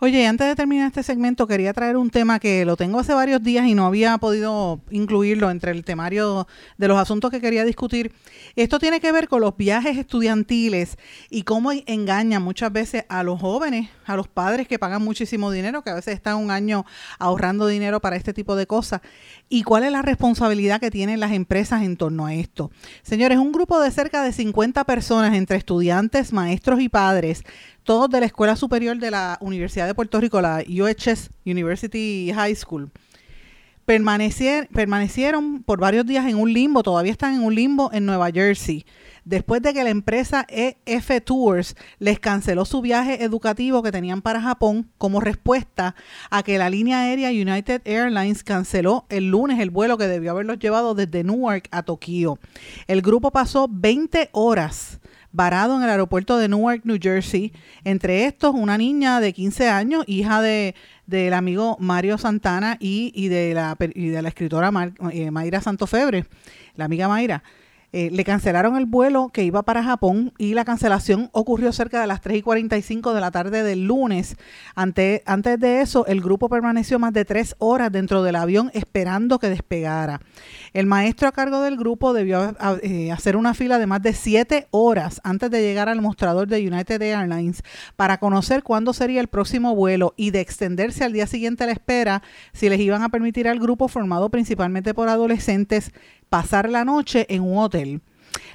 Oye, 0.03 0.27
antes 0.27 0.45
de 0.45 0.55
terminar 0.57 0.87
este 0.87 1.01
segmento, 1.01 1.47
quería 1.47 1.71
traer 1.71 1.95
un 1.95 2.09
tema 2.09 2.37
que 2.37 2.65
lo 2.65 2.75
tengo 2.75 2.99
hace 2.99 3.13
varios 3.13 3.41
días 3.41 3.65
y 3.67 3.73
no 3.73 3.85
había 3.85 4.17
podido 4.17 4.81
incluirlo 4.91 5.49
entre 5.49 5.71
el 5.71 5.85
temario 5.85 6.45
de 6.77 6.89
los 6.89 6.99
asuntos 6.99 7.31
que 7.31 7.39
quería 7.39 7.63
discutir. 7.63 8.11
Esto 8.57 8.79
tiene 8.79 8.99
que 8.99 9.13
ver 9.13 9.29
con 9.29 9.39
los 9.39 9.55
viajes 9.55 9.97
estudiantiles 9.97 10.97
y 11.29 11.43
cómo 11.43 11.71
engañan 11.71 12.43
muchas 12.43 12.73
veces 12.73 13.05
a 13.07 13.23
los 13.23 13.39
jóvenes, 13.39 13.91
a 14.05 14.17
los 14.17 14.27
padres 14.27 14.67
que 14.67 14.77
pagan 14.77 15.01
muchísimo 15.01 15.51
dinero, 15.51 15.83
que 15.83 15.91
a 15.91 15.95
veces 15.95 16.15
están 16.15 16.35
un 16.35 16.51
año 16.51 16.85
ahorrando 17.17 17.65
dinero 17.65 18.01
para 18.01 18.17
este 18.17 18.33
tipo 18.33 18.57
de 18.57 18.67
cosas. 18.67 18.99
¿Y 19.47 19.63
cuál 19.63 19.85
es 19.85 19.93
la 19.93 20.01
responsabilidad 20.01 20.81
que 20.81 20.91
tienen 20.91 21.21
las 21.21 21.31
empresas 21.31 21.81
en 21.81 21.95
torno 21.95 22.25
a 22.25 22.33
esto? 22.33 22.71
Señores, 23.03 23.37
un 23.37 23.53
grupo 23.53 23.79
de 23.79 23.89
cerca 23.89 24.21
de 24.21 24.33
50 24.33 24.83
personas 24.83 25.33
entre 25.33 25.55
estudiantes, 25.55 26.33
maestros 26.33 26.81
y 26.81 26.89
padres 26.89 27.45
todos 27.83 28.09
de 28.09 28.19
la 28.19 28.25
Escuela 28.25 28.55
Superior 28.55 28.97
de 28.97 29.11
la 29.11 29.37
Universidad 29.41 29.87
de 29.87 29.95
Puerto 29.95 30.19
Rico, 30.19 30.41
la 30.41 30.63
UHS 30.67 31.29
University 31.45 32.31
High 32.33 32.55
School, 32.55 32.91
permanecieron 33.85 35.63
por 35.63 35.79
varios 35.79 36.05
días 36.05 36.25
en 36.27 36.37
un 36.37 36.53
limbo, 36.53 36.83
todavía 36.83 37.11
están 37.11 37.35
en 37.35 37.43
un 37.43 37.53
limbo 37.53 37.91
en 37.91 38.05
Nueva 38.05 38.31
Jersey, 38.31 38.85
después 39.25 39.61
de 39.61 39.73
que 39.73 39.83
la 39.83 39.89
empresa 39.89 40.45
EF 40.47 41.11
Tours 41.25 41.75
les 41.99 42.19
canceló 42.19 42.63
su 42.63 42.81
viaje 42.81 43.23
educativo 43.23 43.83
que 43.83 43.91
tenían 43.91 44.21
para 44.21 44.41
Japón 44.41 44.89
como 44.97 45.19
respuesta 45.19 45.95
a 46.29 46.43
que 46.43 46.57
la 46.57 46.69
línea 46.69 47.01
aérea 47.01 47.29
United 47.29 47.81
Airlines 47.83 48.43
canceló 48.43 49.05
el 49.09 49.29
lunes 49.29 49.59
el 49.59 49.69
vuelo 49.69 49.97
que 49.97 50.07
debió 50.07 50.31
haberlos 50.31 50.59
llevado 50.59 50.95
desde 50.95 51.23
Newark 51.23 51.67
a 51.71 51.83
Tokio. 51.83 52.39
El 52.87 53.01
grupo 53.01 53.31
pasó 53.31 53.67
20 53.69 54.29
horas 54.31 55.01
varado 55.33 55.75
en 55.75 55.83
el 55.83 55.89
aeropuerto 55.89 56.37
de 56.37 56.47
Newark, 56.47 56.81
New 56.85 56.97
Jersey. 57.01 57.51
Entre 57.83 58.25
estos, 58.25 58.55
una 58.55 58.77
niña 58.77 59.19
de 59.19 59.33
15 59.33 59.69
años, 59.69 60.05
hija 60.07 60.41
de, 60.41 60.75
del 61.05 61.33
amigo 61.33 61.75
Mario 61.79 62.17
Santana 62.17 62.77
y, 62.79 63.11
y, 63.13 63.27
de, 63.27 63.53
la, 63.53 63.75
y 63.93 64.07
de 64.07 64.21
la 64.21 64.29
escritora 64.29 64.71
eh, 65.11 65.31
Mayra 65.31 65.59
Santofebre, 65.59 66.25
la 66.75 66.85
amiga 66.85 67.09
Mayra. 67.09 67.43
Eh, 67.95 68.09
le 68.11 68.23
cancelaron 68.23 68.75
el 68.75 68.87
vuelo 68.87 69.29
que 69.29 69.43
iba 69.43 69.61
para 69.61 69.83
Japón 69.83 70.33
y 70.39 70.55
la 70.55 70.65
cancelación 70.65 71.29
ocurrió 71.31 71.71
cerca 71.71 72.01
de 72.01 72.07
las 72.07 72.21
3 72.21 72.37
y 72.37 72.41
45 72.41 73.13
de 73.13 73.21
la 73.21 73.29
tarde 73.29 73.61
del 73.61 73.85
lunes. 73.85 74.35
antes 74.75 75.59
de 75.59 75.81
eso, 75.81 76.07
el 76.07 76.19
grupo 76.19 76.49
permaneció 76.49 76.97
más 76.97 77.13
de 77.13 77.23
tres 77.23 77.55
horas 77.59 77.91
dentro 77.91 78.23
del 78.23 78.35
avión 78.35 78.71
esperando 78.73 79.37
que 79.37 79.49
despegara. 79.49 80.21
El 80.73 80.87
maestro 80.87 81.27
a 81.27 81.33
cargo 81.33 81.61
del 81.61 81.77
grupo 81.77 82.13
debió 82.13 82.55
eh, 82.81 83.11
hacer 83.11 83.37
una 83.37 83.53
fila 83.53 83.77
de 83.77 83.85
más 83.85 84.01
de 84.01 84.13
siete 84.13 84.67
horas 84.71 85.21
antes 85.23 85.51
de 85.51 85.61
llegar 85.61 85.87
al 85.87 86.01
mostrador 86.01 86.47
de 86.47 86.67
United 86.67 86.99
Airlines 86.99 87.61
para 87.95 88.17
conocer 88.17 88.63
cuándo 88.63 88.93
sería 88.93 89.21
el 89.21 89.27
próximo 89.27 89.75
vuelo 89.75 90.15
y 90.17 90.31
de 90.31 90.41
extenderse 90.41 91.03
al 91.03 91.13
día 91.13 91.27
siguiente 91.27 91.63
a 91.63 91.67
la 91.67 91.73
espera 91.73 92.23
si 92.53 92.69
les 92.69 92.79
iban 92.79 93.03
a 93.03 93.09
permitir 93.09 93.47
al 93.47 93.59
grupo 93.59 93.87
formado 93.87 94.29
principalmente 94.29 94.95
por 94.95 95.09
adolescentes 95.09 95.91
pasar 96.33 96.67
la 96.67 96.83
noche 96.83 97.27
en 97.29 97.43
un 97.43 97.59
hotel. 97.59 98.01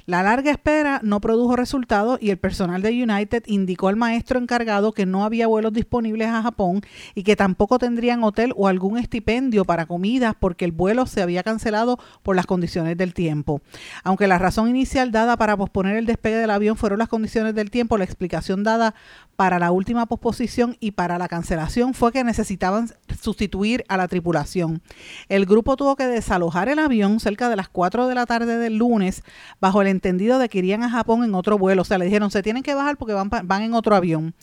La 0.09 0.23
larga 0.23 0.49
espera 0.49 1.01
no 1.03 1.21
produjo 1.21 1.55
resultados 1.55 2.17
y 2.19 2.31
el 2.31 2.39
personal 2.39 2.81
de 2.81 3.03
United 3.03 3.43
indicó 3.45 3.89
al 3.89 3.95
maestro 3.95 4.39
encargado 4.39 4.91
que 4.91 5.05
no 5.05 5.23
había 5.23 5.45
vuelos 5.45 5.71
disponibles 5.71 6.29
a 6.29 6.41
Japón 6.41 6.81
y 7.13 7.21
que 7.21 7.35
tampoco 7.35 7.77
tendrían 7.77 8.23
hotel 8.23 8.51
o 8.57 8.67
algún 8.67 8.97
estipendio 8.97 9.65
para 9.65 9.85
comidas 9.85 10.33
porque 10.39 10.65
el 10.65 10.71
vuelo 10.71 11.05
se 11.05 11.21
había 11.21 11.43
cancelado 11.43 11.99
por 12.23 12.35
las 12.35 12.47
condiciones 12.47 12.97
del 12.97 13.13
tiempo. 13.13 13.61
Aunque 14.03 14.25
la 14.25 14.39
razón 14.39 14.67
inicial 14.67 15.11
dada 15.11 15.37
para 15.37 15.55
posponer 15.55 15.95
el 15.95 16.07
despegue 16.07 16.37
del 16.37 16.49
avión 16.49 16.75
fueron 16.75 16.97
las 16.97 17.07
condiciones 17.07 17.53
del 17.53 17.69
tiempo, 17.69 17.99
la 17.99 18.05
explicación 18.05 18.63
dada 18.63 18.95
para 19.35 19.59
la 19.59 19.69
última 19.69 20.07
posposición 20.07 20.75
y 20.79 20.91
para 20.91 21.19
la 21.19 21.27
cancelación 21.27 21.93
fue 21.93 22.11
que 22.11 22.23
necesitaban 22.23 22.89
sustituir 23.21 23.85
a 23.87 23.95
la 23.95 24.07
tripulación. 24.07 24.81
El 25.29 25.45
grupo 25.45 25.77
tuvo 25.77 25.95
que 25.95 26.07
desalojar 26.07 26.67
el 26.67 26.79
avión 26.79 27.19
cerca 27.19 27.47
de 27.47 27.55
las 27.55 27.69
4 27.69 28.07
de 28.07 28.15
la 28.15 28.25
tarde 28.25 28.57
del 28.57 28.77
lunes 28.77 29.23
bajo 29.61 29.83
el 29.83 29.98
entendido 29.99 30.39
de 30.39 30.47
que 30.47 30.59
irían 30.59 30.83
a 30.83 30.89
Japón 30.89 31.23
en 31.23 31.35
otro 31.35 31.57
vuelo. 31.57 31.81
O 31.81 31.85
sea, 31.85 31.97
le 31.97 32.05
dijeron, 32.05 32.31
se 32.31 32.41
tienen 32.41 32.63
que 32.63 32.73
bajar 32.73 32.97
porque 32.97 33.13
van, 33.13 33.29
van 33.29 33.61
en 33.61 33.73
otro 33.73 33.95
avión. 33.95 34.33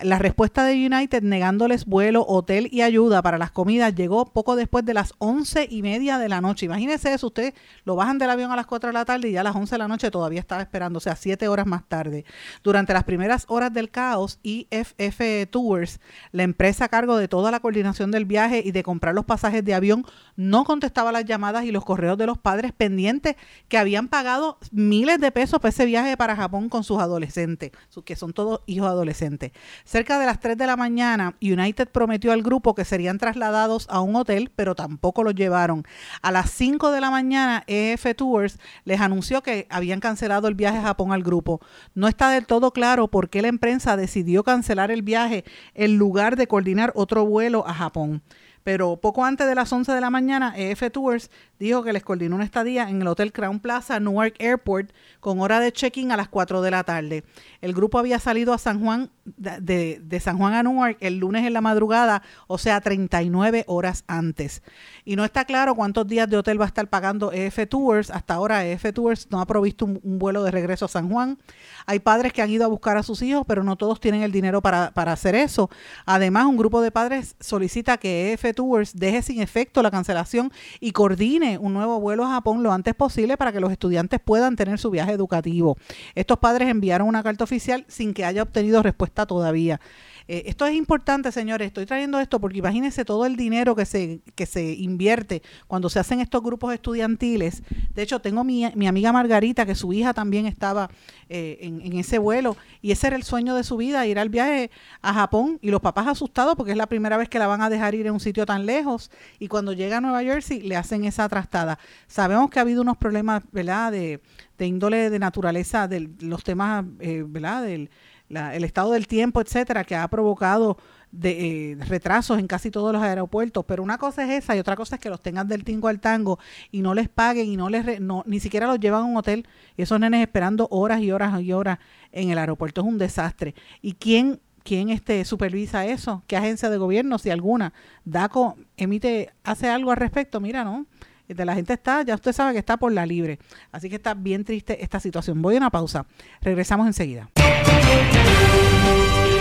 La 0.00 0.18
respuesta 0.18 0.64
de 0.64 0.74
United 0.74 1.22
negándoles 1.22 1.84
vuelo, 1.84 2.26
hotel 2.26 2.68
y 2.72 2.82
ayuda 2.82 3.22
para 3.22 3.38
las 3.38 3.52
comidas 3.52 3.94
llegó 3.94 4.26
poco 4.26 4.56
después 4.56 4.84
de 4.84 4.92
las 4.92 5.14
once 5.18 5.68
y 5.70 5.82
media 5.82 6.18
de 6.18 6.28
la 6.28 6.40
noche. 6.40 6.66
Imagínese 6.66 7.14
eso, 7.14 7.28
usted 7.28 7.54
lo 7.84 7.94
bajan 7.94 8.18
del 8.18 8.30
avión 8.30 8.50
a 8.50 8.56
las 8.56 8.66
4 8.66 8.88
de 8.88 8.92
la 8.92 9.04
tarde 9.04 9.28
y 9.28 9.32
ya 9.32 9.42
a 9.42 9.44
las 9.44 9.54
11 9.54 9.72
de 9.72 9.78
la 9.78 9.86
noche 9.86 10.10
todavía 10.10 10.40
estaba 10.40 10.62
esperando, 10.62 10.96
o 10.96 11.00
sea, 11.00 11.14
siete 11.14 11.46
horas 11.46 11.66
más 11.66 11.84
tarde. 11.86 12.24
Durante 12.64 12.92
las 12.92 13.04
primeras 13.04 13.44
horas 13.46 13.72
del 13.72 13.88
caos, 13.88 14.40
IFF 14.42 15.48
Tours, 15.50 16.00
la 16.32 16.42
empresa 16.42 16.86
a 16.86 16.88
cargo 16.88 17.16
de 17.16 17.28
toda 17.28 17.52
la 17.52 17.60
coordinación 17.60 18.10
del 18.10 18.24
viaje 18.24 18.62
y 18.64 18.72
de 18.72 18.82
comprar 18.82 19.14
los 19.14 19.24
pasajes 19.24 19.64
de 19.64 19.74
avión, 19.74 20.04
no 20.34 20.64
contestaba 20.64 21.12
las 21.12 21.24
llamadas 21.24 21.66
y 21.66 21.70
los 21.70 21.84
correos 21.84 22.18
de 22.18 22.26
los 22.26 22.36
padres 22.36 22.72
pendientes 22.72 23.36
que 23.68 23.78
habían 23.78 24.08
pagado 24.08 24.58
miles 24.72 25.20
de 25.20 25.30
pesos 25.30 25.60
para 25.60 25.68
ese 25.68 25.86
viaje 25.86 26.16
para 26.16 26.34
Japón 26.34 26.68
con 26.68 26.82
sus 26.82 26.98
adolescentes, 26.98 27.70
que 28.04 28.16
son 28.16 28.32
todos 28.32 28.60
hijos 28.66 28.88
adolescentes. 28.88 29.52
Cerca 29.86 30.18
de 30.18 30.24
las 30.24 30.40
3 30.40 30.56
de 30.56 30.66
la 30.66 30.76
mañana, 30.76 31.36
United 31.42 31.88
prometió 31.88 32.32
al 32.32 32.42
grupo 32.42 32.74
que 32.74 32.86
serían 32.86 33.18
trasladados 33.18 33.86
a 33.90 34.00
un 34.00 34.16
hotel, 34.16 34.50
pero 34.56 34.74
tampoco 34.74 35.22
los 35.22 35.34
llevaron. 35.34 35.84
A 36.22 36.32
las 36.32 36.50
5 36.52 36.90
de 36.90 37.02
la 37.02 37.10
mañana, 37.10 37.64
EF 37.66 38.06
Tours 38.16 38.58
les 38.84 39.02
anunció 39.02 39.42
que 39.42 39.66
habían 39.68 40.00
cancelado 40.00 40.48
el 40.48 40.54
viaje 40.54 40.78
a 40.78 40.82
Japón 40.82 41.12
al 41.12 41.22
grupo. 41.22 41.60
No 41.94 42.08
está 42.08 42.30
del 42.30 42.46
todo 42.46 42.72
claro 42.72 43.08
por 43.08 43.28
qué 43.28 43.42
la 43.42 43.48
empresa 43.48 43.98
decidió 43.98 44.42
cancelar 44.42 44.90
el 44.90 45.02
viaje 45.02 45.44
en 45.74 45.98
lugar 45.98 46.36
de 46.36 46.46
coordinar 46.46 46.90
otro 46.94 47.26
vuelo 47.26 47.68
a 47.68 47.74
Japón 47.74 48.22
pero 48.64 48.96
poco 48.96 49.24
antes 49.24 49.46
de 49.46 49.54
las 49.54 49.72
11 49.72 49.92
de 49.92 50.00
la 50.00 50.10
mañana, 50.10 50.54
EF 50.56 50.90
Tours 50.90 51.30
dijo 51.58 51.82
que 51.82 51.92
les 51.92 52.02
coordinó 52.02 52.36
una 52.36 52.44
estadía 52.44 52.88
en 52.88 53.00
el 53.00 53.08
Hotel 53.08 53.32
Crown 53.32 53.60
Plaza, 53.60 54.00
Newark 54.00 54.34
Airport, 54.38 54.92
con 55.20 55.40
hora 55.40 55.60
de 55.60 55.72
check-in 55.72 56.12
a 56.12 56.16
las 56.16 56.28
4 56.28 56.62
de 56.62 56.70
la 56.70 56.84
tarde. 56.84 57.24
El 57.60 57.72
grupo 57.72 57.98
había 57.98 58.18
salido 58.18 58.52
a 58.52 58.58
San 58.58 58.80
Juan, 58.82 59.10
de, 59.24 60.00
de, 60.02 60.20
San 60.20 60.36
Juan 60.36 60.54
a 60.54 60.62
Newark 60.62 60.98
el 61.00 61.18
lunes 61.18 61.44
en 61.46 61.52
la 61.52 61.60
madrugada, 61.60 62.22
o 62.46 62.58
sea, 62.58 62.80
39 62.80 63.64
horas 63.66 64.04
antes. 64.06 64.62
Y 65.04 65.16
no 65.16 65.24
está 65.24 65.44
claro 65.44 65.74
cuántos 65.74 66.06
días 66.06 66.28
de 66.28 66.36
hotel 66.36 66.60
va 66.60 66.64
a 66.64 66.68
estar 66.68 66.88
pagando 66.88 67.32
EF 67.32 67.68
Tours. 67.68 68.10
Hasta 68.10 68.34
ahora 68.34 68.66
EF 68.66 68.92
Tours 68.92 69.28
no 69.30 69.40
ha 69.40 69.46
provisto 69.46 69.84
un, 69.84 70.00
vuelo 70.02 70.42
de 70.42 70.50
regreso 70.50 70.84
a 70.84 70.88
San 70.88 71.08
Juan. 71.08 71.38
Hay 71.86 72.00
padres 72.00 72.32
que 72.32 72.42
han 72.42 72.50
ido 72.50 72.64
a 72.64 72.68
buscar 72.68 72.96
a 72.96 73.02
sus 73.02 73.22
hijos, 73.22 73.44
pero 73.46 73.64
no 73.64 73.76
todos 73.76 74.00
tienen 74.00 74.22
el 74.22 74.32
dinero 74.32 74.60
para, 74.60 74.92
para 74.92 75.12
hacer 75.12 75.34
eso. 75.34 75.70
Además, 76.06 76.46
un 76.46 76.56
grupo 76.56 76.80
de 76.80 76.90
padres 76.90 77.36
solicita 77.40 77.96
que 77.96 78.32
EF 78.32 78.54
Tours 78.54 78.94
deje 78.94 79.22
sin 79.22 79.40
efecto 79.40 79.82
la 79.82 79.90
cancelación 79.90 80.52
y 80.80 80.92
coordine 80.92 81.43
un 81.60 81.72
nuevo 81.72 82.00
vuelo 82.00 82.24
a 82.24 82.30
Japón 82.30 82.62
lo 82.62 82.72
antes 82.72 82.94
posible 82.94 83.36
para 83.36 83.52
que 83.52 83.60
los 83.60 83.70
estudiantes 83.70 84.20
puedan 84.20 84.56
tener 84.56 84.78
su 84.78 84.90
viaje 84.90 85.12
educativo. 85.12 85.76
Estos 86.14 86.38
padres 86.38 86.68
enviaron 86.68 87.08
una 87.08 87.22
carta 87.22 87.44
oficial 87.44 87.84
sin 87.88 88.14
que 88.14 88.24
haya 88.24 88.42
obtenido 88.42 88.82
respuesta 88.82 89.26
todavía. 89.26 89.80
Eh, 90.26 90.44
esto 90.46 90.66
es 90.66 90.74
importante, 90.74 91.30
señores. 91.32 91.66
Estoy 91.66 91.86
trayendo 91.86 92.18
esto 92.18 92.40
porque 92.40 92.58
imagínense 92.58 93.04
todo 93.04 93.26
el 93.26 93.36
dinero 93.36 93.74
que 93.74 93.84
se, 93.84 94.20
que 94.34 94.46
se 94.46 94.72
invierte 94.74 95.42
cuando 95.66 95.90
se 95.90 95.98
hacen 95.98 96.20
estos 96.20 96.42
grupos 96.42 96.72
estudiantiles. 96.72 97.62
De 97.94 98.02
hecho, 98.02 98.20
tengo 98.20 98.42
mi, 98.42 98.66
mi 98.74 98.86
amiga 98.86 99.12
Margarita, 99.12 99.66
que 99.66 99.74
su 99.74 99.92
hija 99.92 100.14
también 100.14 100.46
estaba 100.46 100.90
eh, 101.28 101.58
en, 101.60 101.80
en, 101.80 101.98
ese 101.98 102.18
vuelo, 102.18 102.56
y 102.80 102.92
ese 102.92 103.08
era 103.08 103.16
el 103.16 103.22
sueño 103.22 103.54
de 103.54 103.64
su 103.64 103.76
vida, 103.76 104.06
ir 104.06 104.18
al 104.18 104.28
viaje 104.28 104.70
a 105.02 105.12
Japón, 105.12 105.58
y 105.62 105.70
los 105.70 105.80
papás 105.80 106.06
asustados 106.06 106.54
porque 106.56 106.72
es 106.72 106.78
la 106.78 106.86
primera 106.86 107.16
vez 107.16 107.28
que 107.28 107.38
la 107.38 107.46
van 107.46 107.62
a 107.62 107.70
dejar 107.70 107.94
ir 107.94 108.06
en 108.06 108.12
un 108.12 108.20
sitio 108.20 108.46
tan 108.46 108.66
lejos, 108.66 109.10
y 109.38 109.48
cuando 109.48 109.72
llega 109.72 109.98
a 109.98 110.00
Nueva 110.00 110.22
Jersey 110.22 110.60
le 110.60 110.76
hacen 110.76 111.04
esa 111.04 111.28
trastada. 111.28 111.78
Sabemos 112.06 112.50
que 112.50 112.58
ha 112.58 112.62
habido 112.62 112.82
unos 112.82 112.96
problemas, 112.96 113.42
¿verdad?, 113.52 113.92
de, 113.92 114.20
de 114.58 114.66
índole 114.66 115.10
de 115.10 115.18
naturaleza, 115.18 115.88
de 115.88 116.10
los 116.20 116.44
temas, 116.44 116.84
eh, 117.00 117.24
¿verdad?, 117.26 117.62
del 117.62 117.90
el 118.36 118.64
estado 118.64 118.92
del 118.92 119.06
tiempo, 119.06 119.40
etcétera, 119.40 119.84
que 119.84 119.96
ha 119.96 120.06
provocado 120.08 120.76
de, 121.10 121.72
eh, 121.72 121.76
retrasos 121.86 122.38
en 122.38 122.46
casi 122.46 122.70
todos 122.70 122.92
los 122.92 123.02
aeropuertos. 123.02 123.64
Pero 123.66 123.82
una 123.82 123.98
cosa 123.98 124.24
es 124.24 124.44
esa 124.44 124.56
y 124.56 124.58
otra 124.58 124.76
cosa 124.76 124.96
es 124.96 125.00
que 125.00 125.10
los 125.10 125.22
tengan 125.22 125.48
del 125.48 125.64
tingo 125.64 125.88
al 125.88 126.00
tango 126.00 126.38
y 126.70 126.82
no 126.82 126.94
les 126.94 127.08
paguen 127.08 127.46
y 127.46 127.56
no 127.56 127.68
les 127.68 128.00
no, 128.00 128.22
ni 128.26 128.40
siquiera 128.40 128.66
los 128.66 128.80
llevan 128.80 129.02
a 129.02 129.04
un 129.04 129.16
hotel 129.16 129.46
y 129.76 129.82
esos 129.82 129.98
nenes 130.00 130.22
esperando 130.22 130.68
horas 130.70 131.00
y 131.00 131.12
horas 131.12 131.40
y 131.40 131.52
horas 131.52 131.78
en 132.12 132.30
el 132.30 132.38
aeropuerto. 132.38 132.80
Es 132.80 132.86
un 132.86 132.98
desastre. 132.98 133.54
¿Y 133.80 133.94
quién 133.94 134.40
¿Quién 134.64 134.88
este, 134.88 135.26
supervisa 135.26 135.84
eso? 135.84 136.22
¿Qué 136.26 136.38
agencia 136.38 136.70
de 136.70 136.78
gobierno, 136.78 137.18
si 137.18 137.28
alguna? 137.28 137.74
DACO 138.06 138.56
emite, 138.78 139.30
hace 139.44 139.68
algo 139.68 139.90
al 139.90 139.98
respecto. 139.98 140.40
Mira, 140.40 140.64
¿no? 140.64 140.86
De 141.28 141.44
la 141.44 141.54
gente 141.54 141.74
está, 141.74 142.00
ya 142.02 142.14
usted 142.14 142.32
sabe 142.32 142.54
que 142.54 142.60
está 142.60 142.78
por 142.78 142.90
la 142.90 143.04
libre. 143.04 143.38
Así 143.72 143.90
que 143.90 143.96
está 143.96 144.14
bien 144.14 144.42
triste 144.42 144.82
esta 144.82 145.00
situación. 145.00 145.42
Voy 145.42 145.56
a 145.56 145.58
una 145.58 145.70
pausa. 145.70 146.06
Regresamos 146.40 146.86
enseguida. 146.86 147.28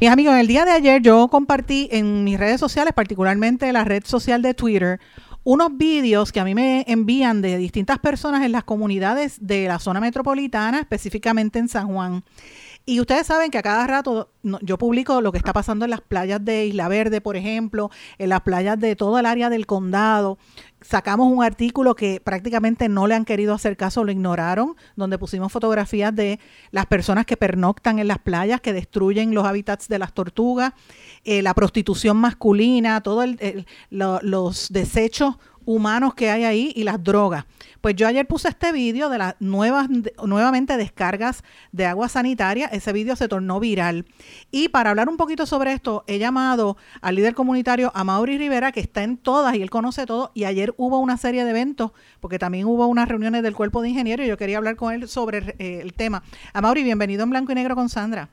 Mis 0.00 0.08
amigos, 0.08 0.34
el 0.36 0.46
día 0.46 0.64
de 0.64 0.70
ayer 0.70 1.02
yo 1.02 1.28
compartí 1.28 1.86
en 1.92 2.24
mis 2.24 2.40
redes 2.40 2.58
sociales, 2.58 2.94
particularmente 2.94 3.70
la 3.70 3.84
red 3.84 4.02
social 4.06 4.40
de 4.40 4.54
Twitter, 4.54 4.98
unos 5.44 5.76
vídeos 5.76 6.32
que 6.32 6.40
a 6.40 6.44
mí 6.44 6.54
me 6.54 6.86
envían 6.88 7.42
de 7.42 7.58
distintas 7.58 7.98
personas 7.98 8.42
en 8.42 8.52
las 8.52 8.64
comunidades 8.64 9.36
de 9.46 9.68
la 9.68 9.78
zona 9.78 10.00
metropolitana, 10.00 10.80
específicamente 10.80 11.58
en 11.58 11.68
San 11.68 11.88
Juan. 11.88 12.24
Y 12.86 12.98
ustedes 12.98 13.26
saben 13.26 13.50
que 13.50 13.58
a 13.58 13.62
cada 13.62 13.86
rato 13.86 14.30
yo 14.42 14.78
publico 14.78 15.20
lo 15.20 15.32
que 15.32 15.38
está 15.38 15.52
pasando 15.52 15.84
en 15.84 15.90
las 15.90 16.00
playas 16.00 16.42
de 16.42 16.64
Isla 16.64 16.88
Verde, 16.88 17.20
por 17.20 17.36
ejemplo, 17.36 17.90
en 18.16 18.30
las 18.30 18.40
playas 18.40 18.80
de 18.80 18.96
todo 18.96 19.18
el 19.18 19.26
área 19.26 19.50
del 19.50 19.66
condado 19.66 20.38
sacamos 20.80 21.32
un 21.32 21.42
artículo 21.44 21.94
que 21.94 22.20
prácticamente 22.20 22.88
no 22.88 23.06
le 23.06 23.14
han 23.14 23.24
querido 23.24 23.54
hacer 23.54 23.76
caso, 23.76 24.04
lo 24.04 24.12
ignoraron, 24.12 24.76
donde 24.96 25.18
pusimos 25.18 25.52
fotografías 25.52 26.14
de 26.14 26.40
las 26.70 26.86
personas 26.86 27.26
que 27.26 27.36
pernoctan 27.36 27.98
en 27.98 28.08
las 28.08 28.18
playas, 28.18 28.60
que 28.60 28.72
destruyen 28.72 29.34
los 29.34 29.44
hábitats 29.44 29.88
de 29.88 29.98
las 29.98 30.12
tortugas, 30.12 30.72
eh, 31.24 31.42
la 31.42 31.54
prostitución 31.54 32.16
masculina, 32.16 33.02
todos 33.02 33.26
los 33.90 34.68
desechos 34.70 35.36
humanos 35.64 36.14
que 36.14 36.30
hay 36.30 36.44
ahí 36.44 36.72
y 36.74 36.84
las 36.84 37.02
drogas. 37.02 37.44
Pues 37.80 37.96
yo 37.96 38.06
ayer 38.06 38.26
puse 38.26 38.48
este 38.48 38.72
vídeo 38.72 39.08
de 39.08 39.18
las 39.18 39.36
nuevas, 39.40 39.88
nuevamente 40.22 40.76
descargas 40.76 41.42
de 41.72 41.86
agua 41.86 42.08
sanitaria. 42.08 42.66
Ese 42.66 42.92
vídeo 42.92 43.16
se 43.16 43.26
tornó 43.26 43.58
viral. 43.58 44.04
Y 44.50 44.68
para 44.68 44.90
hablar 44.90 45.08
un 45.08 45.16
poquito 45.16 45.46
sobre 45.46 45.72
esto, 45.72 46.04
he 46.06 46.18
llamado 46.18 46.76
al 47.00 47.14
líder 47.14 47.34
comunitario 47.34 47.90
a 47.94 48.04
Mauri 48.04 48.36
Rivera, 48.36 48.72
que 48.72 48.80
está 48.80 49.02
en 49.02 49.16
todas 49.16 49.54
y 49.54 49.62
él 49.62 49.70
conoce 49.70 50.04
todo. 50.04 50.30
Y 50.34 50.44
ayer 50.44 50.74
hubo 50.76 50.98
una 50.98 51.16
serie 51.16 51.44
de 51.44 51.50
eventos, 51.50 51.92
porque 52.20 52.38
también 52.38 52.66
hubo 52.66 52.86
unas 52.86 53.08
reuniones 53.08 53.42
del 53.42 53.54
cuerpo 53.54 53.80
de 53.80 53.88
ingenieros 53.88 54.26
y 54.26 54.28
yo 54.28 54.36
quería 54.36 54.58
hablar 54.58 54.76
con 54.76 54.92
él 54.92 55.08
sobre 55.08 55.54
eh, 55.58 55.80
el 55.82 55.94
tema. 55.94 56.22
A 56.52 56.60
Mauri, 56.60 56.82
bienvenido 56.82 57.22
en 57.22 57.30
Blanco 57.30 57.52
y 57.52 57.54
Negro 57.54 57.74
con 57.74 57.88
Sandra. 57.88 58.28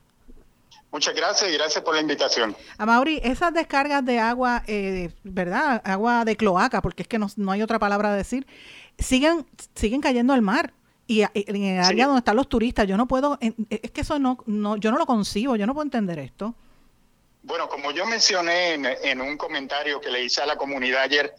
Muchas 0.98 1.14
gracias 1.14 1.52
y 1.52 1.54
gracias 1.54 1.84
por 1.84 1.94
la 1.94 2.02
invitación. 2.02 2.58
A 2.76 2.84
Mauri, 2.88 3.22
esas 3.24 3.54
descargas 3.54 4.04
de 4.04 4.18
agua, 4.18 4.64
eh, 4.66 5.12
¿verdad? 5.22 5.80
Agua 5.86 6.26
de 6.26 6.36
cloaca, 6.36 6.82
porque 6.82 7.04
es 7.04 7.08
que 7.08 7.20
no, 7.20 7.28
no 7.36 7.52
hay 7.52 7.62
otra 7.62 7.78
palabra 7.78 8.12
a 8.12 8.16
decir 8.16 8.48
siguen, 8.98 9.46
siguen 9.76 10.02
cayendo 10.02 10.34
al 10.34 10.42
mar. 10.42 10.74
Y 11.06 11.22
en 11.22 11.64
el 11.64 11.84
área 11.84 12.08
donde 12.08 12.18
están 12.18 12.36
los 12.36 12.50
turistas, 12.50 12.88
yo 12.88 12.98
no 12.98 13.08
puedo, 13.08 13.38
es 13.70 13.92
que 13.92 14.02
eso 14.02 14.18
no, 14.18 14.40
no, 14.48 14.78
yo 14.78 14.90
no 14.90 14.98
lo 14.98 15.06
concibo, 15.06 15.56
yo 15.56 15.68
no 15.68 15.76
puedo 15.76 15.86
entender 15.86 16.18
esto. 16.18 16.56
Bueno, 17.44 17.70
como 17.70 17.92
yo 17.92 18.08
mencioné 18.08 18.74
en, 18.74 19.22
un 19.22 19.38
comentario 19.38 20.02
que 20.02 20.10
le 20.10 20.24
hice 20.24 20.42
a 20.42 20.48
la 20.48 20.56
comunidad 20.56 21.04
ayer, 21.04 21.32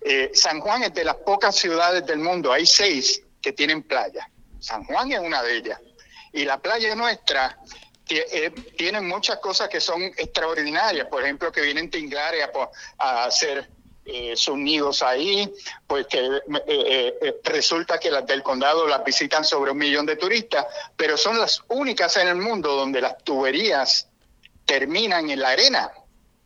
eh, 0.00 0.30
San 0.32 0.60
Juan 0.60 0.84
es 0.84 0.94
de 0.94 1.02
las 1.02 1.16
pocas 1.16 1.56
ciudades 1.56 2.06
del 2.06 2.20
mundo, 2.20 2.52
hay 2.52 2.66
seis 2.66 3.20
que 3.40 3.52
tienen 3.52 3.82
playa. 3.82 4.30
San 4.60 4.84
Juan 4.84 5.10
es 5.10 5.18
una 5.18 5.42
de 5.42 5.56
ellas. 5.56 5.80
Y 6.32 6.44
la 6.44 6.58
playa 6.58 6.94
nuestra 6.94 7.58
eh, 8.08 8.50
tiene 8.76 9.00
muchas 9.00 9.38
cosas 9.38 9.68
que 9.68 9.80
son 9.80 10.02
extraordinarias, 10.02 11.06
por 11.06 11.22
ejemplo, 11.22 11.52
que 11.52 11.60
vienen 11.62 11.90
tinglares 11.90 12.48
a, 12.98 13.24
hacer 13.24 13.68
eh, 14.04 14.34
sus 14.36 14.56
nidos 14.56 15.02
ahí, 15.02 15.50
pues 15.86 16.06
que 16.08 16.40
eh, 16.66 17.40
resulta 17.44 17.98
que 17.98 18.10
las 18.10 18.26
del 18.26 18.42
condado 18.42 18.86
las 18.86 19.04
visitan 19.04 19.44
sobre 19.44 19.70
un 19.70 19.78
millón 19.78 20.04
de 20.06 20.16
turistas, 20.16 20.66
pero 20.96 21.16
son 21.16 21.38
las 21.38 21.62
únicas 21.68 22.16
en 22.16 22.28
el 22.28 22.36
mundo 22.36 22.74
donde 22.74 23.00
las 23.00 23.22
tuberías 23.22 24.08
terminan 24.64 25.30
en 25.30 25.40
la 25.40 25.50
arena, 25.50 25.90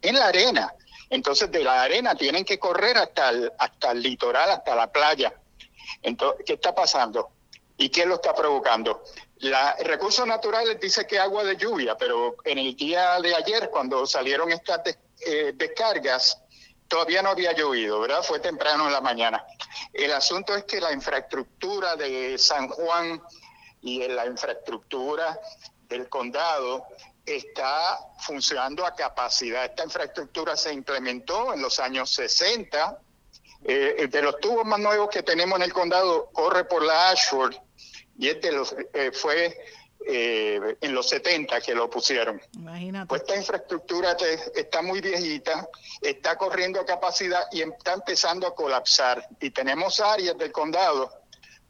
en 0.03 0.17
la 0.17 0.27
arena. 0.27 0.75
Entonces 1.09 1.51
de 1.51 1.63
la 1.63 1.83
arena 1.83 2.15
tienen 2.15 2.45
que 2.45 2.59
correr 2.59 2.99
hasta 2.99 3.31
el, 3.31 3.53
hasta 3.59 3.93
el 3.93 4.03
litoral, 4.03 4.51
hasta 4.51 4.75
la 4.75 4.91
playa. 4.91 5.33
Entonces, 6.03 6.45
¿qué 6.45 6.55
está 6.55 6.75
pasando? 6.75 7.31
¿Y 7.79 7.89
qué 7.91 8.07
lo 8.07 8.17
está 8.17 8.35
provocando? 8.35 9.03
La, 9.39 9.77
Recursos 9.81 10.27
Naturales 10.27 10.81
dice 10.81 11.07
que 11.07 11.19
agua 11.19 11.45
de 11.45 11.57
lluvia, 11.57 11.97
pero 11.97 12.37
en 12.45 12.59
el 12.59 12.75
día 12.75 13.21
de 13.21 13.35
ayer, 13.35 13.69
cuando 13.71 14.07
salieron 14.07 14.51
estas 14.51 14.81
descargas, 15.55 16.41
todavía 16.89 17.23
no 17.23 17.31
había 17.31 17.53
llovido, 17.53 18.01
¿verdad? 18.01 18.23
Fue 18.23 18.41
temprano 18.41 18.87
en 18.87 18.93
la 18.93 19.01
mañana. 19.01 19.45
El 19.93 20.13
asunto 20.13 20.55
es 20.55 20.65
que 20.65 20.81
la 20.81 20.93
infraestructura 20.93 21.97
de 21.97 22.39
San 22.39 22.69
Juan 22.69 23.21
y 23.83 24.07
la 24.09 24.27
infraestructura 24.27 25.39
del 25.89 26.09
condado 26.09 26.87
está 27.25 27.99
funcionando 28.21 28.87
a 28.87 28.95
capacidad. 28.95 29.65
Esta 29.65 29.85
infraestructura 29.85 30.57
se 30.57 30.73
implementó 30.73 31.53
en 31.53 31.63
los 31.63 31.79
años 31.81 32.11
60. 32.11 33.01
Eh, 33.65 34.07
de 34.09 34.23
los 34.23 34.39
tubos 34.39 34.65
más 34.65 34.79
nuevos 34.79 35.09
que 35.09 35.23
tenemos 35.23 35.57
en 35.57 35.63
el 35.63 35.73
condado, 35.73 36.27
corre 36.33 36.65
por 36.65 36.85
la 36.85 37.11
Ashford 37.11 37.57
y 38.19 38.29
este 38.29 38.53
los, 38.53 38.75
eh, 38.95 39.11
fue 39.13 39.57
eh, 40.07 40.77
en 40.81 40.95
los 40.95 41.09
70 41.09 41.61
que 41.61 41.75
lo 41.75 41.91
pusieron. 41.91 42.41
Imagínate. 42.55 43.07
Pues 43.09 43.23
esta 43.23 43.37
infraestructura 43.37 44.17
está 44.55 44.83
muy 44.83 45.01
viejita, 45.01 45.69
está 46.01 46.37
corriendo 46.37 46.81
a 46.81 46.87
capacidad 46.87 47.45
y 47.53 47.63
está 47.63 47.95
empezando 47.95 48.47
a 48.47 48.55
colapsar. 48.55 49.27
Y 49.41 49.51
tenemos 49.51 50.01
áreas 50.01 50.37
del 50.39 50.53
condado, 50.53 51.13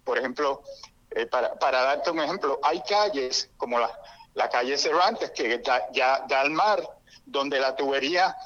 por 0.05 0.19
ejemplo, 0.19 0.63
eh, 1.11 1.27
para, 1.27 1.55
para, 1.59 1.83
darte 1.83 2.11
un 2.11 2.21
ejemplo, 2.21 2.61
hay 2.63 2.83
calles 2.83 3.49
como 3.57 3.79
la, 3.79 3.91
la 4.35 4.51
calle 4.51 4.77
Cervantes, 4.77 5.31
que 5.31 5.63
ya 5.93 6.25
da 6.29 6.41
al 6.41 6.51
mar, 6.51 6.87
donde 7.25 7.59
la 7.59 7.75
tubería 7.75 8.37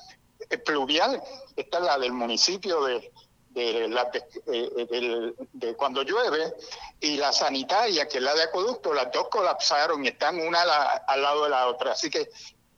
pluvial, 0.65 1.23
esta 1.57 1.79
es 1.79 1.85
la 1.85 1.99
del 1.99 2.13
municipio 2.13 2.85
de, 2.85 3.13
de, 3.61 3.89
la, 3.89 4.11
eh, 4.47 5.35
de, 5.53 5.75
cuando 5.75 6.03
llueve 6.03 6.55
y 7.01 7.17
la 7.17 7.33
sanitaria, 7.33 8.09
que 8.09 8.19
es 8.19 8.25
la 8.25 8.35
de 8.35 8.45
acueducto, 8.45 8.93
las 8.95 9.13
dos 9.13 9.29
colapsaron 9.29 10.05
y 10.05 10.09
están 10.09 10.41
una 10.41 10.63
al 10.63 11.23
lado 11.23 11.45
de 11.45 11.51
la 11.51 11.67
otra. 11.69 11.93
Así 11.93 12.11
que 12.11 12.31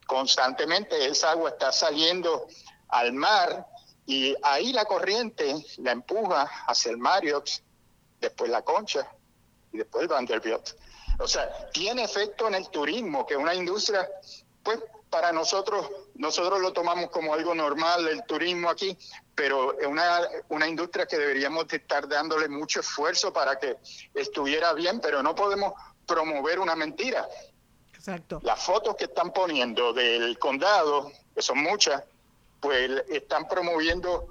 constantemente 0.07 1.07
esa 1.07 1.31
agua 1.31 1.51
está 1.51 1.73
saliendo 1.73 2.47
al 2.89 3.13
mar 3.13 3.67
y 4.07 4.35
ahí 4.43 4.73
la 4.73 4.85
corriente 4.85 5.55
la 5.79 5.93
empuja 5.93 6.43
hacia 6.67 6.91
el 6.91 6.99
Marriott, 6.99 7.49
después 8.21 8.51
la 8.51 8.63
Concha 8.63 9.09
y 9.73 9.79
después 9.79 10.03
el 10.03 10.09
Vanderbilt. 10.09 10.71
O 11.19 11.29
sea, 11.29 11.71
tiene 11.73 12.05
efecto 12.05 12.49
en 12.49 12.55
el 12.55 12.69
turismo, 12.69 13.25
que 13.27 13.35
es 13.35 13.41
una 13.41 13.55
industria, 13.55 14.09
pues 14.63 14.81
para 15.13 15.31
nosotros, 15.31 15.91
nosotros 16.15 16.59
lo 16.59 16.73
tomamos 16.73 17.11
como 17.11 17.35
algo 17.35 17.55
normal, 17.55 18.09
el 18.09 18.25
turismo 18.25 18.71
aquí, 18.71 18.97
pero 19.35 19.79
es 19.79 19.87
una, 19.87 20.23
una 20.49 20.67
industria 20.67 21.05
que 21.05 21.19
deberíamos 21.19 21.71
estar 21.71 22.09
dándole 22.09 22.49
mucho 22.49 22.81
esfuerzo 22.81 23.31
para 23.31 23.59
que 23.59 23.77
estuviera 24.15 24.73
bien, 24.73 25.01
pero 25.01 25.23
no 25.23 25.35
podemos 25.35 25.75
promover 26.07 26.59
una 26.59 26.75
mentira. 26.75 27.29
Exacto. 27.95 28.41
Las 28.43 28.65
fotos 28.65 28.97
que 28.97 29.05
están 29.05 29.35
poniendo 29.35 29.93
del 29.93 30.39
condado, 30.39 31.13
que 31.35 31.43
son 31.43 31.59
muchas, 31.59 32.03
pues 32.59 32.91
están 33.11 33.47
promoviendo 33.47 34.27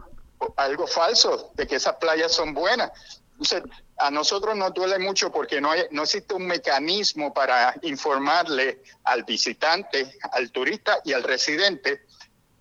algo 0.58 0.88
falso, 0.88 1.52
de 1.54 1.68
que 1.68 1.76
esas 1.76 1.98
playas 1.98 2.32
son 2.32 2.56
buenas. 2.56 3.21
Entonces, 3.42 3.64
a 3.98 4.12
nosotros 4.12 4.56
nos 4.56 4.72
duele 4.72 5.00
mucho 5.00 5.32
porque 5.32 5.60
no, 5.60 5.72
hay, 5.72 5.82
no 5.90 6.04
existe 6.04 6.36
un 6.36 6.46
mecanismo 6.46 7.34
para 7.34 7.74
informarle 7.82 8.84
al 9.04 9.24
visitante, 9.24 10.16
al 10.32 10.52
turista 10.52 11.00
y 11.04 11.14
al 11.14 11.24
residente 11.24 12.06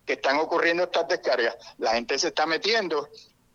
que 0.07 0.13
están 0.13 0.37
ocurriendo 0.37 0.83
estas 0.85 1.07
descargas. 1.07 1.55
La 1.77 1.91
gente 1.91 2.17
se 2.17 2.29
está 2.29 2.47
metiendo 2.47 3.09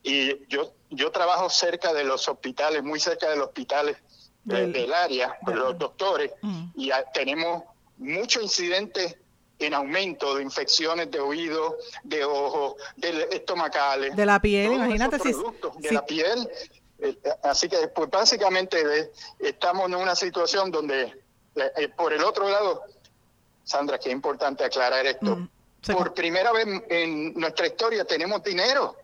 y 0.04 0.46
yo, 0.46 0.72
yo 0.90 1.10
trabajo 1.10 1.50
cerca 1.50 1.92
de 1.92 2.04
los 2.04 2.28
hospitales, 2.28 2.84
muy 2.84 3.00
cerca 3.00 3.28
de 3.28 3.36
los 3.36 3.48
hospitales 3.48 3.96
del, 4.44 4.94
área, 4.94 5.36
de 5.44 5.54
los 5.56 5.76
doctores, 5.76 6.30
mm. 6.42 6.66
y 6.76 6.92
tenemos 7.12 7.64
muchos 7.98 8.44
incidentes 8.44 9.16
en 9.58 9.74
aumento 9.74 10.36
de 10.36 10.44
infecciones 10.44 11.10
de 11.10 11.18
oído, 11.18 11.76
de 12.04 12.24
ojos, 12.24 12.74
de 12.96 13.26
estomacales. 13.32 14.14
De 14.14 14.26
la 14.26 14.40
piel, 14.40 14.74
imagínate 14.74 15.18
si... 15.18 15.32
De 15.78 15.90
la 15.90 16.06
piel, 16.06 16.48
así 17.42 17.68
que, 17.68 17.88
pues 17.88 18.10
básicamente 18.10 19.00
eh, 19.00 19.12
estamos 19.38 19.86
en 19.86 19.96
una 19.96 20.14
situación 20.14 20.70
donde, 20.70 21.22
eh, 21.54 21.88
por 21.96 22.12
el 22.12 22.22
otro 22.22 22.48
lado, 22.48 22.82
Sandra, 23.64 23.98
que 23.98 24.08
es 24.08 24.14
importante 24.14 24.64
aclarar 24.64 25.04
esto, 25.06 25.36
mm, 25.36 25.48
por 25.92 26.14
primera 26.14 26.52
vez 26.52 26.66
en 26.88 27.34
nuestra 27.34 27.66
historia 27.66 28.04
tenemos 28.04 28.42
dinero. 28.42 28.96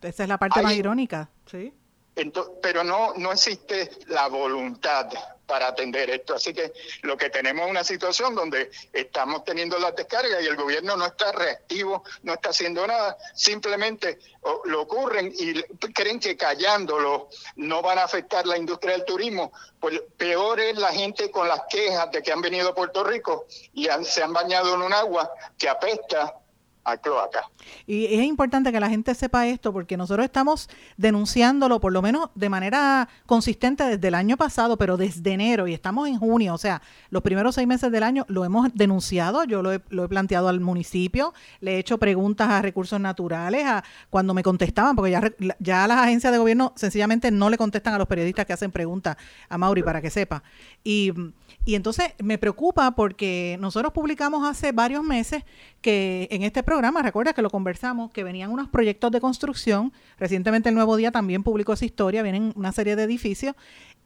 Esa 0.00 0.22
es 0.22 0.28
la 0.28 0.38
parte 0.38 0.62
más 0.62 0.74
irónica, 0.74 1.30
sí. 1.46 1.72
Pero 2.62 2.84
no, 2.84 3.14
no 3.14 3.32
existe 3.32 3.90
la 4.06 4.28
voluntad 4.28 5.08
para 5.48 5.68
atender 5.68 6.10
esto. 6.10 6.34
Así 6.34 6.52
que 6.52 6.72
lo 7.02 7.16
que 7.16 7.30
tenemos 7.30 7.64
es 7.64 7.70
una 7.70 7.82
situación 7.82 8.34
donde 8.34 8.70
estamos 8.92 9.42
teniendo 9.44 9.78
las 9.78 9.96
descargas 9.96 10.42
y 10.42 10.46
el 10.46 10.56
gobierno 10.56 10.96
no 10.96 11.06
está 11.06 11.32
reactivo, 11.32 12.04
no 12.22 12.34
está 12.34 12.50
haciendo 12.50 12.86
nada, 12.86 13.16
simplemente 13.34 14.18
lo 14.66 14.82
ocurren 14.82 15.32
y 15.34 15.60
creen 15.92 16.20
que 16.20 16.36
callándolo 16.36 17.28
no 17.56 17.82
van 17.82 17.98
a 17.98 18.04
afectar 18.04 18.46
la 18.46 18.58
industria 18.58 18.92
del 18.92 19.06
turismo. 19.06 19.50
Pues 19.80 20.00
peor 20.16 20.60
es 20.60 20.76
la 20.76 20.92
gente 20.92 21.30
con 21.30 21.48
las 21.48 21.62
quejas 21.68 22.10
de 22.12 22.22
que 22.22 22.30
han 22.30 22.42
venido 22.42 22.68
a 22.68 22.74
Puerto 22.74 23.02
Rico 23.02 23.46
y 23.72 23.88
se 24.02 24.22
han 24.22 24.32
bañado 24.32 24.74
en 24.74 24.82
un 24.82 24.92
agua 24.92 25.32
que 25.56 25.68
apesta 25.68 26.34
Y 27.86 28.06
es 28.06 28.24
importante 28.24 28.72
que 28.72 28.80
la 28.80 28.88
gente 28.88 29.14
sepa 29.14 29.46
esto 29.46 29.72
porque 29.72 29.96
nosotros 29.96 30.24
estamos 30.24 30.68
denunciándolo 30.96 31.80
por 31.80 31.92
lo 31.92 32.02
menos 32.02 32.30
de 32.34 32.48
manera 32.48 33.08
consistente 33.26 33.84
desde 33.84 34.08
el 34.08 34.14
año 34.14 34.36
pasado, 34.36 34.76
pero 34.76 34.96
desde 34.96 35.32
enero 35.32 35.66
y 35.66 35.74
estamos 35.74 36.08
en 36.08 36.18
junio, 36.18 36.54
o 36.54 36.58
sea, 36.58 36.82
los 37.10 37.22
primeros 37.22 37.54
seis 37.54 37.66
meses 37.66 37.90
del 37.90 38.02
año 38.02 38.24
lo 38.28 38.44
hemos 38.44 38.72
denunciado, 38.74 39.44
yo 39.44 39.62
lo 39.62 39.72
he, 39.72 39.80
lo 39.90 40.04
he 40.04 40.08
planteado 40.08 40.48
al 40.48 40.60
municipio, 40.60 41.34
le 41.60 41.76
he 41.76 41.78
hecho 41.78 41.98
preguntas 41.98 42.48
a 42.48 42.62
recursos 42.62 43.00
naturales, 43.00 43.64
a 43.66 43.84
cuando 44.10 44.34
me 44.34 44.42
contestaban, 44.42 44.96
porque 44.96 45.10
ya, 45.10 45.22
ya 45.58 45.86
las 45.86 45.98
agencias 45.98 46.32
de 46.32 46.38
gobierno 46.38 46.72
sencillamente 46.76 47.30
no 47.30 47.50
le 47.50 47.58
contestan 47.58 47.94
a 47.94 47.98
los 47.98 48.06
periodistas 48.06 48.46
que 48.46 48.52
hacen 48.52 48.70
preguntas 48.70 49.16
a 49.48 49.58
Mauri 49.58 49.82
para 49.82 50.00
que 50.00 50.10
sepa. 50.10 50.42
Y 50.84 51.12
y 51.68 51.74
entonces 51.74 52.14
me 52.22 52.38
preocupa 52.38 52.92
porque 52.92 53.58
nosotros 53.60 53.92
publicamos 53.92 54.48
hace 54.48 54.72
varios 54.72 55.04
meses 55.04 55.44
que 55.82 56.26
en 56.30 56.42
este 56.42 56.62
programa, 56.62 56.77
recuerda 57.02 57.32
que 57.32 57.42
lo 57.42 57.50
conversamos, 57.50 58.10
que 58.10 58.24
venían 58.24 58.50
unos 58.50 58.68
proyectos 58.68 59.10
de 59.10 59.20
construcción, 59.20 59.92
recientemente 60.18 60.68
el 60.68 60.74
Nuevo 60.74 60.96
Día 60.96 61.10
también 61.10 61.42
publicó 61.42 61.72
esa 61.72 61.84
historia, 61.84 62.22
vienen 62.22 62.52
una 62.56 62.72
serie 62.72 62.96
de 62.96 63.04
edificios 63.04 63.54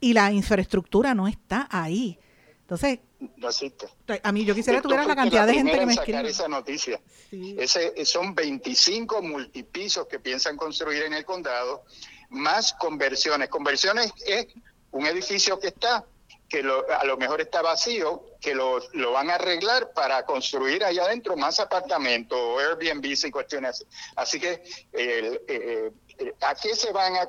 y 0.00 0.12
la 0.12 0.32
infraestructura 0.32 1.14
no 1.14 1.28
está 1.28 1.68
ahí. 1.70 2.18
Entonces, 2.62 3.00
no 3.36 3.48
existe. 3.48 3.86
A 4.22 4.32
mí 4.32 4.44
yo 4.44 4.54
quisiera 4.54 4.78
que 4.78 4.82
tuvieras 4.82 5.06
la 5.06 5.14
cantidad 5.16 5.46
de 5.46 5.54
gente 5.54 5.78
que 5.78 5.86
me 5.86 5.92
escribe. 5.92 6.28
esa 6.28 6.48
noticia. 6.48 7.00
Ese, 7.30 8.04
son 8.04 8.34
25 8.34 9.22
multipisos 9.22 10.06
que 10.06 10.18
piensan 10.18 10.56
construir 10.56 11.02
en 11.02 11.12
el 11.12 11.24
condado, 11.24 11.84
más 12.30 12.72
conversiones. 12.72 13.48
Conversiones 13.48 14.12
es 14.26 14.46
un 14.90 15.06
edificio 15.06 15.58
que 15.58 15.68
está, 15.68 16.04
que 16.52 16.58
a 16.58 17.04
lo 17.06 17.16
mejor 17.16 17.40
está 17.40 17.62
vacío, 17.62 18.26
que 18.38 18.54
lo, 18.54 18.82
van 19.10 19.30
a 19.30 19.36
arreglar 19.36 19.94
para 19.94 20.26
construir 20.26 20.84
allá 20.84 21.04
adentro 21.04 21.34
más 21.34 21.58
apartamentos, 21.58 22.38
Airbnb 22.60 23.06
y 23.06 23.30
cuestiones 23.30 23.70
así. 23.70 23.84
Así 24.16 24.38
que, 24.38 24.62
eh, 24.92 25.40
eh, 25.48 26.34
¿a 26.42 26.54
qué 26.54 26.76
se 26.76 26.92
van 26.92 27.14
a, 27.16 27.26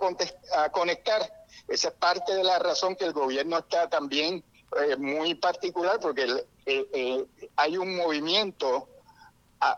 a 0.62 0.70
conectar? 0.74 1.22
Esa 1.70 1.88
es 1.88 1.94
parte 1.94 2.36
de 2.36 2.44
la 2.44 2.60
razón 2.60 2.98
que 2.98 3.06
el 3.06 3.14
gobierno 3.14 3.60
está 3.60 3.90
también 3.90 4.44
eh, 4.82 4.98
muy 4.98 5.36
particular 5.36 6.02
porque 6.02 6.28
hay 7.56 7.78
un 7.78 7.96
movimiento 7.96 8.90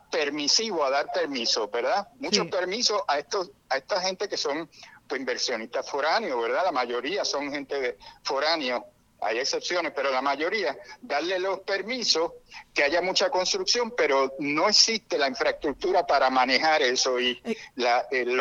permisivo 0.09 0.83
a 0.83 0.89
dar 0.89 1.11
permiso, 1.13 1.67
¿verdad? 1.67 2.07
Muchos 2.17 2.47
permisos 2.47 2.99
a 3.07 3.19
estos 3.19 3.51
a 3.69 3.77
esta 3.77 4.01
gente 4.01 4.27
que 4.27 4.37
son 4.37 4.67
pues, 5.07 5.19
inversionistas 5.19 5.87
foráneos, 5.87 6.41
¿verdad? 6.41 6.63
La 6.65 6.71
mayoría 6.71 7.23
son 7.23 7.51
gente 7.51 7.79
de 7.79 7.97
foráneos 8.23 8.81
hay 9.21 9.39
excepciones, 9.39 9.93
pero 9.95 10.11
la 10.11 10.21
mayoría, 10.21 10.77
darle 11.01 11.39
los 11.39 11.59
permisos, 11.61 12.31
que 12.73 12.83
haya 12.83 13.01
mucha 13.01 13.29
construcción, 13.29 13.91
pero 13.91 14.35
no 14.39 14.67
existe 14.69 15.17
la 15.17 15.27
infraestructura 15.27 16.05
para 16.05 16.29
manejar 16.29 16.81
eso 16.81 17.19
y 17.19 17.41
eh. 17.43 17.57
la, 17.75 18.07
el, 18.11 18.39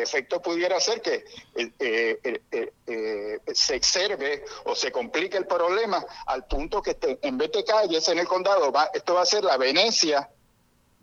efecto 0.00 0.42
pudiera 0.42 0.78
ser 0.80 1.00
que 1.00 1.24
eh, 1.56 2.40
eh, 2.86 3.40
se 3.52 3.74
exerve 3.76 4.44
o 4.64 4.74
se 4.74 4.92
complique 4.92 5.36
el 5.36 5.46
problema 5.46 6.04
al 6.26 6.46
punto 6.46 6.82
que 6.82 6.96
en 7.22 7.38
vez 7.38 7.52
de 7.52 7.64
calles 7.64 8.08
en 8.08 8.18
el 8.18 8.28
condado, 8.28 8.70
va, 8.70 8.90
esto 8.92 9.14
va 9.14 9.22
a 9.22 9.26
ser 9.26 9.44
la 9.44 9.56
Venecia 9.56 10.28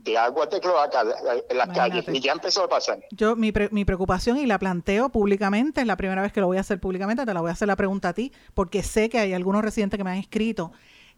de 0.04 0.18
agua 0.18 0.46
de 0.48 0.60
cloaca 0.60 1.04
en 1.50 1.58
las 1.58 1.70
calles 1.70 2.06
y 2.12 2.20
ya 2.20 2.34
empezó 2.34 2.64
a 2.64 2.70
pasar. 2.70 3.00
Yo 3.12 3.36
mi, 3.36 3.54
mi 3.72 3.86
preocupación 3.86 4.38
y 4.38 4.46
la 4.46 4.60
planteo 4.60 5.10
públicamente, 5.10 5.82
es 5.82 5.88
la 5.88 5.96
primera 5.96 6.22
vez 6.22 6.34
que 6.34 6.42
lo 6.42 6.48
voy 6.48 6.58
a 6.58 6.62
hacer 6.62 6.80
públicamente, 6.80 7.26
te 7.26 7.34
la 7.34 7.42
voy 7.42 7.50
a 7.50 7.54
hacer 7.54 7.68
la 7.68 7.76
pregunta 7.76 8.10
a 8.10 8.14
ti, 8.14 8.32
porque 8.54 8.84
sé 8.84 9.10
que 9.10 9.20
hay 9.20 9.34
algunos 9.34 9.64
residentes 9.64 9.98
que 9.98 10.04
me 10.04 10.12
han 10.12 10.18
escrito 10.18 10.72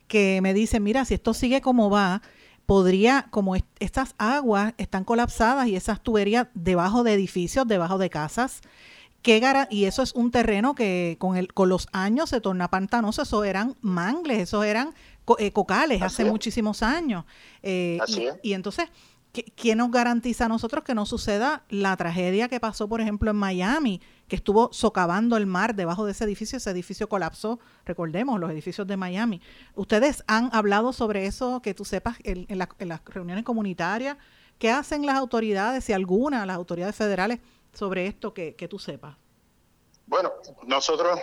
que 0.08 0.40
me 0.44 0.54
dicen, 0.54 0.84
mira, 0.84 1.04
si 1.04 1.16
esto 1.16 1.34
sigue 1.34 1.62
como 1.62 1.90
va, 1.90 2.22
podría, 2.68 3.28
como 3.32 3.56
estas 3.80 4.14
aguas 4.20 4.74
están 4.78 5.04
colapsadas 5.04 5.68
y 5.68 5.76
esas 5.76 6.02
tuberías 6.02 6.48
debajo 6.54 7.04
de 7.04 7.14
edificios, 7.14 7.68
debajo 7.68 7.98
de 7.98 8.12
casas, 8.12 8.62
y 9.72 9.86
eso 9.86 10.04
es 10.04 10.14
un 10.14 10.30
terreno 10.30 10.76
que 10.76 11.18
con, 11.20 11.36
el, 11.36 11.52
con 11.52 11.68
los 11.68 11.88
años 11.92 12.30
se 12.30 12.42
torna 12.42 12.70
pantanoso, 12.70 13.24
eso 13.24 13.44
eran 13.44 13.76
mangles, 13.82 14.40
eso 14.40 14.64
eran 14.64 14.94
eh, 15.40 15.52
cocales 15.52 16.02
hace 16.02 16.26
muchísimos 16.26 16.84
años. 16.84 17.26
Eh, 17.64 18.00
y, 18.44 18.54
entonces, 18.54 18.90
¿quién 19.56 19.80
nos 19.80 19.92
garantiza 19.92 20.46
a 20.46 20.48
nosotros 20.48 20.84
que 20.84 20.94
no 20.94 21.06
suceda 21.06 21.64
la 21.70 21.96
tragedia 21.98 22.48
que 22.48 22.60
pasó, 22.60 22.88
por 22.88 23.02
ejemplo, 23.02 23.32
en 23.32 23.38
Miami, 23.38 24.02
que 24.28 24.36
estuvo 24.36 24.72
socavando 24.72 25.38
el 25.38 25.46
mar 25.46 25.76
debajo 25.76 26.06
de 26.06 26.12
ese 26.12 26.24
edificio? 26.26 26.58
Ese 26.58 26.70
edificio 26.70 27.10
colapsó, 27.10 27.60
recordemos, 27.86 28.40
los 28.40 28.52
edificios 28.52 28.88
de 28.88 28.98
Miami. 28.98 29.42
¿Ustedes 29.74 30.24
han 30.28 30.50
hablado 30.54 30.94
sobre 30.94 31.26
eso, 31.26 31.62
que 31.62 31.74
tú 31.74 31.86
sepas, 31.86 32.18
en, 32.24 32.46
las 32.58 33.06
reuniones 33.06 33.44
comunitarias? 33.44 34.18
¿Qué 34.60 34.70
hacen 34.70 35.06
las 35.06 35.16
autoridades, 35.16 35.84
si 35.84 35.94
alguna, 35.94 36.46
las 36.46 36.56
autoridades 36.56 36.96
federales, 36.96 37.40
sobre 37.74 38.08
esto 38.08 38.34
que, 38.34 38.56
que 38.56 38.68
tú 38.68 38.80
sepas? 38.80 39.18
Bueno, 40.08 40.32
nosotros, 40.66 41.20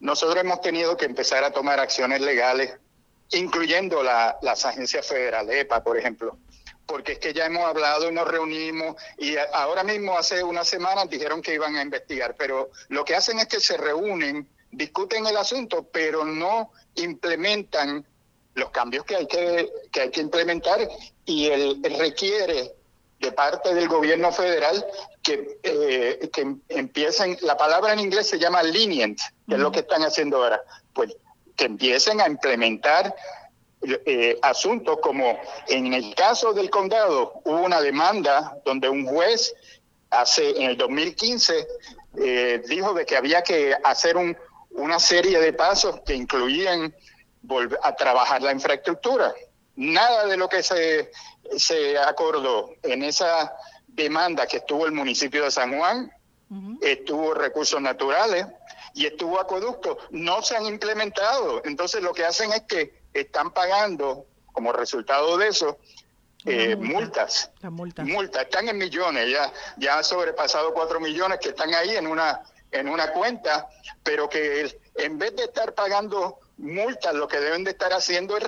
nosotros 0.00 0.42
hemos 0.42 0.60
tenido 0.60 0.96
que 0.96 1.04
empezar 1.04 1.44
a 1.44 1.52
tomar 1.52 1.78
acciones 1.78 2.20
legales 2.20 2.78
incluyendo 3.34 4.02
la, 4.02 4.38
las 4.42 4.64
agencias 4.64 5.06
federales, 5.06 5.56
EPA, 5.56 5.82
por 5.82 5.98
ejemplo. 5.98 6.38
Porque 6.86 7.12
es 7.12 7.18
que 7.18 7.32
ya 7.32 7.46
hemos 7.46 7.64
hablado 7.64 8.10
y 8.10 8.14
nos 8.14 8.28
reunimos 8.28 8.96
y 9.16 9.36
ahora 9.54 9.82
mismo 9.82 10.18
hace 10.18 10.42
unas 10.42 10.68
semanas 10.68 11.08
dijeron 11.08 11.40
que 11.40 11.54
iban 11.54 11.76
a 11.76 11.82
investigar, 11.82 12.34
pero 12.36 12.70
lo 12.88 13.04
que 13.04 13.14
hacen 13.14 13.38
es 13.38 13.46
que 13.46 13.58
se 13.58 13.78
reúnen, 13.78 14.46
discuten 14.70 15.26
el 15.26 15.36
asunto, 15.36 15.88
pero 15.90 16.24
no 16.26 16.72
implementan 16.96 18.06
los 18.54 18.70
cambios 18.70 19.04
que 19.04 19.16
hay 19.16 19.26
que, 19.26 19.68
que, 19.90 20.00
hay 20.02 20.10
que 20.10 20.20
implementar 20.20 20.88
y 21.24 21.46
él, 21.48 21.80
requiere 21.98 22.74
de 23.18 23.32
parte 23.32 23.74
del 23.74 23.88
gobierno 23.88 24.30
federal 24.32 24.84
que, 25.22 25.58
eh, 25.62 26.30
que 26.32 26.56
empiecen, 26.68 27.38
la 27.40 27.56
palabra 27.56 27.94
en 27.94 28.00
inglés 28.00 28.28
se 28.28 28.38
llama 28.38 28.62
lenient, 28.62 29.18
que 29.48 29.54
es 29.54 29.60
lo 29.60 29.72
que 29.72 29.80
están 29.80 30.02
haciendo 30.02 30.36
ahora. 30.36 30.62
Pues 30.92 31.16
que 31.56 31.64
empiecen 31.64 32.20
a 32.20 32.26
implementar 32.26 33.14
eh, 33.82 34.38
asuntos 34.42 34.98
como 35.02 35.38
en 35.68 35.92
el 35.92 36.14
caso 36.14 36.54
del 36.54 36.70
condado 36.70 37.40
hubo 37.44 37.60
una 37.60 37.82
demanda 37.82 38.56
donde 38.64 38.88
un 38.88 39.04
juez 39.06 39.54
hace 40.10 40.50
en 40.50 40.70
el 40.70 40.76
2015 40.78 41.66
eh, 42.16 42.62
dijo 42.66 42.94
de 42.94 43.04
que 43.04 43.16
había 43.16 43.42
que 43.42 43.74
hacer 43.84 44.16
un, 44.16 44.36
una 44.70 44.98
serie 44.98 45.38
de 45.40 45.52
pasos 45.52 46.00
que 46.06 46.14
incluían 46.14 46.94
volver 47.42 47.78
a 47.82 47.94
trabajar 47.94 48.42
la 48.42 48.52
infraestructura. 48.52 49.34
Nada 49.76 50.26
de 50.26 50.36
lo 50.36 50.48
que 50.48 50.62
se, 50.62 51.10
se 51.56 51.98
acordó 51.98 52.70
en 52.82 53.02
esa 53.02 53.54
demanda 53.86 54.46
que 54.46 54.58
estuvo 54.58 54.86
el 54.86 54.92
municipio 54.92 55.44
de 55.44 55.50
San 55.50 55.76
Juan, 55.76 56.10
estuvo 56.80 57.34
recursos 57.34 57.80
naturales, 57.80 58.46
y 58.94 59.06
estuvo 59.06 59.40
acueducto, 59.40 59.98
no 60.10 60.40
se 60.42 60.56
han 60.56 60.66
implementado. 60.66 61.62
Entonces 61.64 62.02
lo 62.02 62.14
que 62.14 62.24
hacen 62.24 62.52
es 62.52 62.62
que 62.62 63.02
están 63.12 63.52
pagando 63.52 64.26
como 64.52 64.72
resultado 64.72 65.36
de 65.36 65.48
eso 65.48 65.78
eh, 66.46 66.76
multas. 66.76 67.50
multas. 67.62 68.06
Multas, 68.06 68.42
están 68.42 68.68
en 68.68 68.76
millones, 68.76 69.30
ya, 69.30 69.52
ya 69.78 69.98
han 69.98 70.04
sobrepasado 70.04 70.74
cuatro 70.74 71.00
millones 71.00 71.38
que 71.40 71.50
están 71.50 71.72
ahí 71.74 71.96
en 71.96 72.06
una, 72.06 72.42
en 72.70 72.88
una 72.88 73.12
cuenta, 73.12 73.66
pero 74.02 74.28
que 74.28 74.78
en 74.96 75.18
vez 75.18 75.34
de 75.36 75.44
estar 75.44 75.74
pagando 75.74 76.38
multas, 76.58 77.14
lo 77.14 77.26
que 77.26 77.40
deben 77.40 77.64
de 77.64 77.70
estar 77.70 77.92
haciendo 77.92 78.36
es 78.36 78.44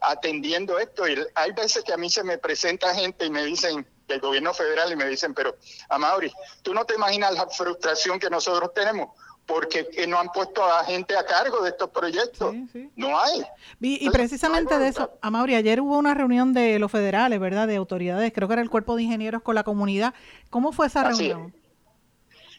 atendiendo 0.00 0.78
esto. 0.78 1.06
Y 1.08 1.24
hay 1.34 1.52
veces 1.52 1.84
que 1.84 1.92
a 1.92 1.96
mí 1.96 2.10
se 2.10 2.24
me 2.24 2.36
presenta 2.36 2.94
gente 2.94 3.24
y 3.24 3.30
me 3.30 3.44
dicen, 3.44 3.86
del 4.08 4.20
gobierno 4.20 4.52
federal, 4.52 4.90
y 4.92 4.96
me 4.96 5.06
dicen, 5.06 5.32
pero, 5.32 5.56
Amaury, 5.88 6.32
tú 6.62 6.74
no 6.74 6.84
te 6.84 6.94
imaginas 6.94 7.32
la 7.34 7.48
frustración 7.48 8.18
que 8.18 8.30
nosotros 8.30 8.72
tenemos 8.74 9.10
porque 9.46 9.88
no 10.08 10.18
han 10.18 10.28
puesto 10.28 10.64
a 10.64 10.84
gente 10.84 11.16
a 11.16 11.24
cargo 11.24 11.62
de 11.62 11.70
estos 11.70 11.90
proyectos. 11.90 12.54
No 12.96 13.18
hay. 13.18 13.44
Y, 13.80 14.10
precisamente 14.10 14.78
de 14.78 14.88
eso, 14.88 15.12
Amaury, 15.20 15.54
ayer 15.54 15.80
hubo 15.80 15.96
una 15.96 16.14
reunión 16.14 16.52
de 16.52 16.78
los 16.78 16.90
federales, 16.90 17.38
¿verdad? 17.38 17.68
De 17.68 17.76
autoridades, 17.76 18.32
creo 18.34 18.48
que 18.48 18.54
era 18.54 18.62
el 18.62 18.70
cuerpo 18.70 18.96
de 18.96 19.04
ingenieros 19.04 19.42
con 19.42 19.54
la 19.54 19.62
comunidad. 19.62 20.14
¿Cómo 20.50 20.72
fue 20.72 20.88
esa 20.88 21.04
reunión? 21.04 21.54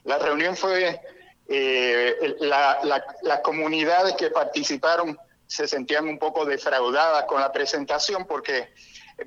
La 0.06 0.18
reunión 0.18 0.56
fue, 0.56 1.02
eh, 1.50 2.36
las 2.40 3.40
comunidades 3.44 4.16
que 4.16 4.30
participaron 4.30 5.18
se 5.46 5.68
sentían 5.68 6.08
un 6.08 6.20
poco 6.20 6.46
defraudadas 6.46 7.26
con 7.26 7.42
la 7.42 7.52
presentación 7.52 8.26
porque 8.26 8.70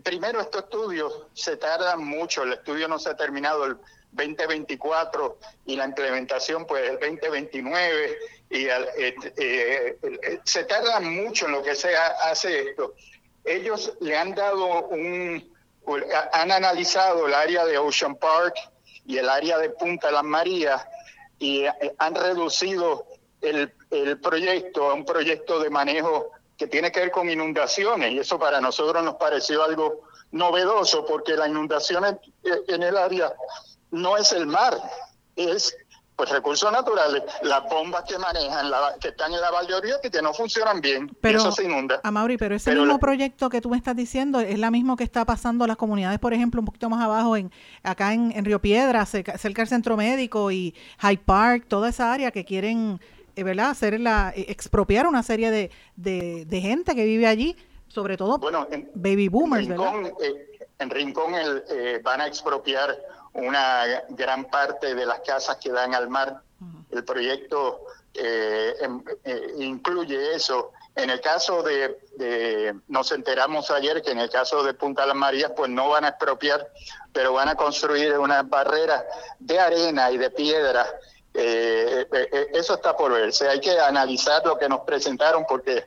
primero 0.02 0.40
estos 0.40 0.64
estudios 0.64 1.26
se 1.34 1.56
tardan 1.56 2.04
mucho, 2.04 2.42
el 2.42 2.54
estudio 2.54 2.88
no 2.88 2.98
se 2.98 3.10
ha 3.10 3.16
terminado, 3.16 3.64
el 3.64 3.76
2024 4.12 5.38
y 5.66 5.76
la 5.76 5.84
implementación 5.86 6.66
pues 6.66 6.88
el 6.88 6.98
2029 6.98 8.18
y 8.50 8.66
eh, 8.66 9.14
eh, 9.36 9.96
eh, 10.02 10.40
se 10.44 10.64
tarda 10.64 11.00
mucho 11.00 11.46
en 11.46 11.52
lo 11.52 11.62
que 11.62 11.74
se 11.74 11.96
hace 11.96 12.70
esto. 12.70 12.94
Ellos 13.44 13.92
le 14.00 14.16
han 14.16 14.34
dado 14.34 14.88
un, 14.88 15.54
han 16.32 16.50
analizado 16.50 17.26
el 17.26 17.34
área 17.34 17.64
de 17.64 17.78
Ocean 17.78 18.16
Park 18.16 18.56
y 19.06 19.18
el 19.18 19.28
área 19.28 19.58
de 19.58 19.70
Punta 19.70 20.10
Las 20.10 20.24
Marías 20.24 20.84
y 21.38 21.64
han 21.98 22.14
reducido 22.14 23.06
el, 23.40 23.72
el 23.90 24.20
proyecto 24.20 24.90
a 24.90 24.94
un 24.94 25.04
proyecto 25.04 25.60
de 25.60 25.70
manejo 25.70 26.30
que 26.58 26.66
tiene 26.66 26.92
que 26.92 27.00
ver 27.00 27.10
con 27.10 27.30
inundaciones 27.30 28.12
y 28.12 28.18
eso 28.18 28.38
para 28.38 28.60
nosotros 28.60 29.02
nos 29.02 29.14
pareció 29.14 29.62
algo 29.62 30.02
novedoso 30.32 31.06
porque 31.06 31.34
las 31.34 31.48
inundaciones 31.48 32.16
en 32.68 32.82
el 32.82 32.96
área 32.96 33.32
no 33.90 34.16
es 34.16 34.32
el 34.32 34.46
mar, 34.46 34.76
es 35.36 35.76
pues 36.20 36.28
recursos 36.32 36.70
naturales, 36.70 37.22
las 37.40 37.62
bombas 37.70 38.04
que 38.06 38.18
manejan, 38.18 38.70
que 39.00 39.08
están 39.08 39.32
en 39.32 39.40
la 39.40 39.50
Valdeoría, 39.50 39.94
que 40.02 40.20
no 40.20 40.34
funcionan 40.34 40.82
bien, 40.82 41.10
pero, 41.22 41.38
eso 41.38 41.50
se 41.50 41.64
inunda. 41.64 41.98
Amaury, 42.02 42.36
pero 42.36 42.54
ese 42.54 42.74
mismo 42.74 42.98
proyecto 42.98 43.48
que 43.48 43.62
tú 43.62 43.70
me 43.70 43.78
estás 43.78 43.96
diciendo 43.96 44.38
es 44.38 44.58
la 44.58 44.70
mismo 44.70 44.96
que 44.96 45.04
está 45.04 45.24
pasando 45.24 45.64
a 45.64 45.66
las 45.66 45.78
comunidades, 45.78 46.18
por 46.18 46.34
ejemplo, 46.34 46.60
un 46.60 46.66
poquito 46.66 46.90
más 46.90 47.02
abajo, 47.02 47.38
en 47.38 47.50
acá 47.82 48.12
en, 48.12 48.44
Río 48.44 48.60
Piedra, 48.60 49.06
cerca, 49.06 49.32
del 49.32 49.66
Centro 49.66 49.96
Médico 49.96 50.50
y 50.50 50.74
Hyde 51.00 51.22
Park, 51.24 51.64
toda 51.68 51.88
esa 51.88 52.12
área 52.12 52.30
que 52.30 52.44
quieren, 52.44 53.00
eh, 53.34 53.42
¿verdad?, 53.42 53.70
hacer 53.70 53.98
la, 53.98 54.34
eh, 54.36 54.44
expropiar 54.48 55.06
una 55.06 55.22
serie 55.22 55.50
de, 55.50 55.70
de, 55.96 56.60
gente 56.60 56.94
que 56.94 57.06
vive 57.06 57.28
allí, 57.28 57.56
sobre 57.88 58.18
todo 58.18 58.38
baby 58.94 59.28
boomers, 59.28 59.64
en 59.64 59.70
Rincón, 59.70 60.02
¿verdad? 60.02 60.18
Eh, 60.22 60.58
en 60.80 60.90
Rincón 60.90 61.34
el, 61.34 62.02
van 62.02 62.20
a 62.20 62.26
expropiar 62.26 62.94
una 63.34 64.04
gran 64.10 64.46
parte 64.46 64.94
de 64.94 65.06
las 65.06 65.20
casas 65.20 65.56
que 65.56 65.70
dan 65.70 65.94
al 65.94 66.08
mar. 66.08 66.42
El 66.90 67.04
proyecto 67.04 67.86
eh, 68.14 68.74
em, 68.80 69.02
incluye 69.58 70.34
eso. 70.34 70.72
En 70.96 71.08
el 71.08 71.20
caso 71.20 71.62
de, 71.62 72.76
nos 72.88 73.12
enteramos 73.12 73.70
ayer 73.70 74.02
que 74.02 74.10
en 74.10 74.18
el 74.18 74.28
caso 74.28 74.62
de 74.62 74.74
Punta 74.74 75.06
Las 75.06 75.16
Marías, 75.16 75.52
pues 75.56 75.70
no 75.70 75.88
van 75.88 76.04
a 76.04 76.08
expropiar, 76.08 76.68
pero 77.12 77.32
van 77.32 77.48
a 77.48 77.54
construir 77.54 78.18
una 78.18 78.42
barrera 78.42 79.06
de 79.38 79.58
arena 79.58 80.10
y 80.10 80.18
de 80.18 80.30
piedra. 80.30 80.86
Eh, 81.32 82.06
eh, 82.12 82.28
eh, 82.32 82.46
eso 82.54 82.74
está 82.74 82.96
por 82.96 83.12
verse. 83.12 83.48
Hay 83.48 83.60
que 83.60 83.78
analizar 83.78 84.44
lo 84.44 84.58
que 84.58 84.68
nos 84.68 84.80
presentaron 84.80 85.44
porque 85.48 85.86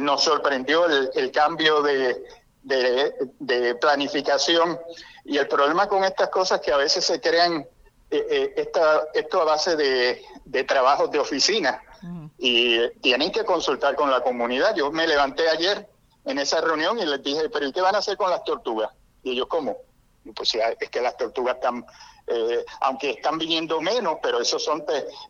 nos 0.00 0.24
sorprendió 0.24 0.86
el, 0.86 1.30
cambio 1.30 1.82
de, 1.82 2.24
planificación 3.80 4.78
y 5.28 5.36
el 5.36 5.46
problema 5.46 5.86
con 5.88 6.04
estas 6.04 6.30
cosas 6.30 6.60
que 6.60 6.72
a 6.72 6.78
veces 6.78 7.04
se 7.04 7.20
crean 7.20 7.68
esta, 8.10 9.02
esto 9.12 9.42
a 9.42 9.44
base 9.44 9.76
de, 9.76 10.24
de 10.46 10.64
trabajos 10.64 11.10
de 11.10 11.18
oficina 11.18 11.82
y 12.38 12.88
tienen 13.00 13.30
que 13.30 13.44
consultar 13.44 13.94
con 13.94 14.10
la 14.10 14.22
comunidad. 14.22 14.74
Yo 14.74 14.90
me 14.90 15.06
levanté 15.06 15.46
ayer 15.50 15.86
en 16.24 16.38
esa 16.38 16.62
reunión 16.62 16.98
y 16.98 17.04
les 17.04 17.22
dije, 17.22 17.50
pero 17.50 17.66
¿y 17.66 17.72
qué 17.72 17.82
van 17.82 17.94
a 17.94 17.98
hacer 17.98 18.16
con 18.16 18.30
las 18.30 18.42
tortugas? 18.42 18.90
Y 19.22 19.32
ellos, 19.32 19.48
¿cómo? 19.48 19.76
Pues 20.34 20.54
es 20.54 20.88
que 20.88 21.02
las 21.02 21.16
tortugas 21.18 21.56
están 21.56 21.84
eh, 22.30 22.64
aunque 22.80 23.10
están 23.10 23.38
viniendo 23.38 23.80
menos, 23.80 24.18
pero 24.22 24.40
esos 24.40 24.62
son 24.62 24.84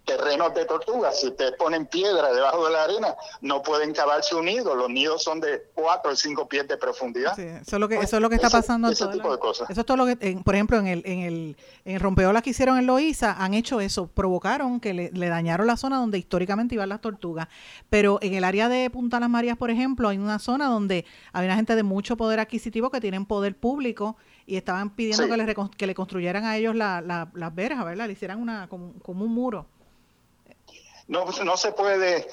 terrenos 0.05 0.55
de 0.55 0.65
tortugas. 0.65 1.21
Si 1.21 1.29
ustedes 1.29 1.53
ponen 1.53 1.87
piedra 1.87 2.33
debajo 2.33 2.67
de 2.67 2.73
la 2.73 2.85
arena, 2.85 3.17
no 3.41 3.63
pueden 3.63 3.93
cavar 3.93 4.23
su 4.23 4.43
nido. 4.43 4.75
Los 4.75 4.91
nidos 4.91 5.23
son 5.23 5.41
de 5.41 5.63
4 5.75 6.13
o 6.13 6.17
5 6.17 6.49
pies 6.49 6.69
de 6.69 6.77
profundidad. 6.77 7.39
eso 7.39 7.77
es 7.77 7.81
lo 7.81 7.89
que, 7.89 7.97
eso 7.97 8.17
es 8.17 8.23
lo 8.23 8.29
que 8.29 8.37
está 8.37 8.51
pasando. 8.51 8.89
Ese 8.89 9.07
tipo 9.09 9.31
de 9.31 9.39
cosas. 9.39 9.71
Eso 9.71 9.81
es 9.81 9.87
todo 9.87 9.97
lo 9.97 10.07
que, 10.07 10.17
por 10.45 10.55
ejemplo, 10.55 10.79
en 10.79 10.87
el, 10.87 11.03
en 11.05 11.21
el 11.21 11.57
en 11.85 12.01
rompeolas 12.01 12.43
que 12.43 12.51
hicieron 12.51 12.79
en 12.79 12.87
Loíza, 12.87 13.33
han 13.39 13.55
hecho 13.55 13.81
eso, 13.81 14.09
provocaron 14.09 14.81
que 14.81 14.93
le, 14.93 15.11
le 15.13 15.29
dañaron 15.29 15.67
la 15.67 15.77
zona 15.77 15.99
donde 15.99 16.19
históricamente 16.19 16.75
iban 16.75 16.89
las 16.89 17.01
tortugas. 17.01 17.49
Pero 17.89 18.19
en 18.23 18.35
el 18.35 18.45
área 18.45 18.69
de 18.69 18.91
Punta 18.91 19.21
Las 19.21 19.31
Marías, 19.31 19.57
por 19.57 19.71
ejemplo, 19.71 20.09
hay 20.09 20.19
una 20.19 20.39
zona 20.39 20.67
donde 20.67 21.05
hay 21.33 21.47
una 21.47 21.57
gente 21.57 21.77
de 21.77 21.83
mucho 21.83 22.17
poder 22.17 22.41
adquisitivo 22.41 22.91
que 22.91 23.01
tienen 23.01 23.25
poder 23.25 23.57
público 23.57 24.17
y 24.49 24.57
estaban 24.57 24.97
pidiendo 24.97 25.29
que, 25.29 25.37
le, 25.37 25.55
que 25.77 25.87
le 25.87 25.95
construyeran 25.95 26.47
a 26.47 26.57
ellos 26.57 26.75
la, 26.75 27.03
las 27.03 27.55
verjas, 27.55 27.85
¿verdad? 27.85 28.07
Le 28.07 28.15
hicieran 28.15 28.41
una 28.41 28.67
como, 28.67 28.95
un 29.05 29.35
muro. 29.35 29.67
No, 31.07 31.27
pues, 31.27 31.45
no 31.45 31.57
se 31.59 31.73
puede, 31.73 32.27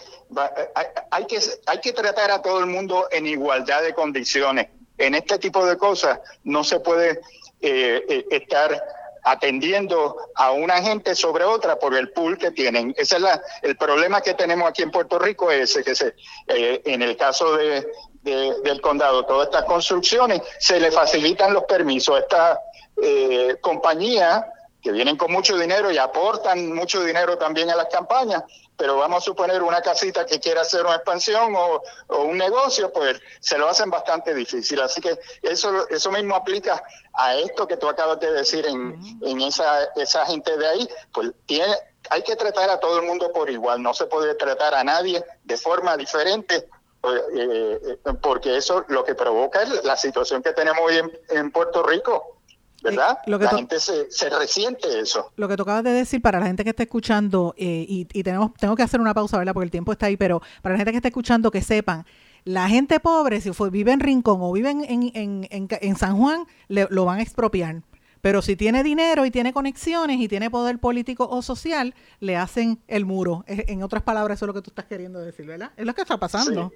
hay, 1.11 1.25
que, 1.27 1.39
hay 1.65 1.79
que 1.81 1.91
tratar 1.91 2.31
a 2.31 2.41
todo 2.41 2.59
el 2.59 2.67
mundo 2.67 3.09
en 3.11 3.27
igualdad 3.27 3.83
de 3.83 3.93
condiciones. 3.93 4.69
En 4.97 5.13
este 5.13 5.37
tipo 5.39 5.65
de 5.65 5.77
cosas 5.77 6.19
no 6.45 6.63
se 6.63 6.79
puede 6.79 7.19
eh, 7.59 8.05
eh, 8.07 8.25
estar 8.31 8.81
atendiendo 9.25 10.15
a 10.35 10.51
una 10.51 10.81
gente 10.81 11.15
sobre 11.15 11.43
otra 11.43 11.77
por 11.77 11.95
el 11.95 12.11
pool 12.11 12.37
que 12.37 12.51
tienen. 12.51 12.93
Ese 12.97 13.15
es 13.15 13.21
la, 13.21 13.41
el 13.61 13.75
problema 13.75 14.21
que 14.21 14.35
tenemos 14.35 14.69
aquí 14.69 14.83
en 14.83 14.91
Puerto 14.91 15.19
Rico, 15.19 15.51
es 15.51 15.71
ese, 15.71 15.83
que 15.83 15.95
se, 15.95 16.15
eh, 16.47 16.81
en 16.85 17.01
el 17.01 17.17
caso 17.17 17.57
de, 17.57 17.85
del 18.25 18.81
condado, 18.81 19.23
todas 19.25 19.47
estas 19.47 19.65
construcciones, 19.65 20.41
se 20.59 20.79
le 20.79 20.91
facilitan 20.91 21.53
los 21.53 21.63
permisos. 21.65 22.19
Esta 22.19 22.59
eh, 23.01 23.57
compañía 23.61 24.51
que 24.81 24.91
vienen 24.91 25.17
con 25.17 25.31
mucho 25.31 25.57
dinero 25.57 25.91
y 25.91 25.97
aportan 25.97 26.73
mucho 26.73 27.03
dinero 27.03 27.37
también 27.37 27.69
a 27.71 27.75
las 27.75 27.87
campañas, 27.87 28.43
pero 28.77 28.97
vamos 28.97 29.17
a 29.17 29.25
suponer 29.25 29.63
una 29.63 29.81
casita 29.81 30.25
que 30.25 30.39
quiera 30.39 30.61
hacer 30.61 30.85
una 30.85 30.95
expansión 30.95 31.55
o, 31.55 31.81
un 32.21 32.37
negocio, 32.37 32.91
pues 32.93 33.19
se 33.39 33.57
lo 33.57 33.67
hacen 33.67 33.89
bastante 33.89 34.33
difícil. 34.33 34.79
Así 34.81 35.01
que 35.01 35.17
eso, 35.41 35.87
eso 35.89 36.11
mismo 36.11 36.35
aplica 36.35 36.83
a 37.13 37.35
esto 37.35 37.67
que 37.67 37.77
tú 37.77 37.89
acabas 37.89 38.19
de 38.19 38.31
decir 38.31 38.65
en, 38.67 38.99
en 39.23 39.41
esa, 39.41 39.85
esa 39.95 40.25
gente 40.27 40.55
de 40.55 40.67
ahí, 40.67 40.89
pues 41.11 41.31
tiene, 41.47 41.73
hay 42.11 42.21
que 42.21 42.35
tratar 42.35 42.69
a 42.69 42.79
todo 42.79 42.99
el 42.99 43.07
mundo 43.07 43.31
por 43.33 43.49
igual, 43.49 43.81
no 43.81 43.93
se 43.93 44.05
puede 44.05 44.35
tratar 44.35 44.75
a 44.75 44.83
nadie 44.83 45.23
de 45.43 45.57
forma 45.57 45.97
diferente 45.97 46.67
eh, 47.13 47.79
eh, 47.83 48.13
porque 48.21 48.57
eso 48.57 48.85
lo 48.87 49.03
que 49.03 49.15
provoca 49.15 49.61
es 49.63 49.83
la 49.83 49.95
situación 49.95 50.41
que 50.41 50.53
tenemos 50.53 50.81
hoy 50.81 50.95
en, 51.29 51.51
Puerto 51.51 51.83
Rico. 51.83 52.37
¿verdad? 52.83 53.17
Eh, 53.25 53.31
la 53.31 53.49
gente 53.49 53.79
se, 53.79 54.11
se, 54.11 54.29
resiente 54.29 54.99
eso. 54.99 55.31
Lo 55.37 55.47
que 55.47 55.57
tocabas 55.57 55.83
de 55.83 55.91
decir 55.91 56.21
para 56.21 56.39
la 56.39 56.45
gente 56.45 56.63
que 56.63 56.69
está 56.69 56.83
escuchando, 56.83 57.55
y, 57.57 58.05
tenemos, 58.23 58.53
tengo 58.59 58.75
que 58.75 58.83
hacer 58.83 59.01
una 59.01 59.13
pausa, 59.13 59.37
¿verdad? 59.39 59.53
Porque 59.53 59.65
el 59.65 59.71
tiempo 59.71 59.91
está 59.91 60.05
ahí, 60.05 60.17
pero 60.17 60.41
para 60.61 60.73
la 60.73 60.77
gente 60.77 60.91
que 60.91 60.97
está 60.97 61.07
escuchando, 61.07 61.49
que 61.49 61.61
sepan, 61.61 62.05
la 62.43 62.69
gente 62.69 62.99
pobre, 62.99 63.41
si 63.41 63.53
fue, 63.53 63.71
vive 63.71 63.91
en 63.91 63.99
Rincón 63.99 64.37
o 64.41 64.51
vive 64.51 64.69
en, 64.69 64.83
en, 64.83 65.47
en, 65.49 65.95
San 65.95 66.15
Juan, 66.17 66.45
le, 66.67 66.87
lo 66.91 67.05
van 67.05 67.17
a 67.19 67.23
expropiar. 67.23 67.81
Pero 68.25 68.41
si 68.41 68.55
tiene 68.55 68.81
dinero 68.81 69.23
y 69.27 69.29
tiene 69.29 69.53
conexiones 69.53 70.19
y 70.19 70.27
tiene 70.27 70.49
poder 70.49 70.79
político 70.79 71.29
o 71.29 71.43
social, 71.43 71.93
le 72.19 72.35
hacen 72.35 72.81
el 72.87 73.05
muro. 73.05 73.43
En 73.45 73.83
otras 73.83 74.01
palabras, 74.01 74.39
eso 74.39 74.45
es 74.45 74.47
lo 74.47 74.53
que 74.55 74.63
tú 74.63 74.71
estás 74.71 74.85
queriendo 74.85 75.19
decir, 75.19 75.45
¿verdad? 75.45 75.69
Es 75.77 75.85
lo 75.85 75.93
que 75.93 76.01
está 76.01 76.17
pasando. 76.17 76.71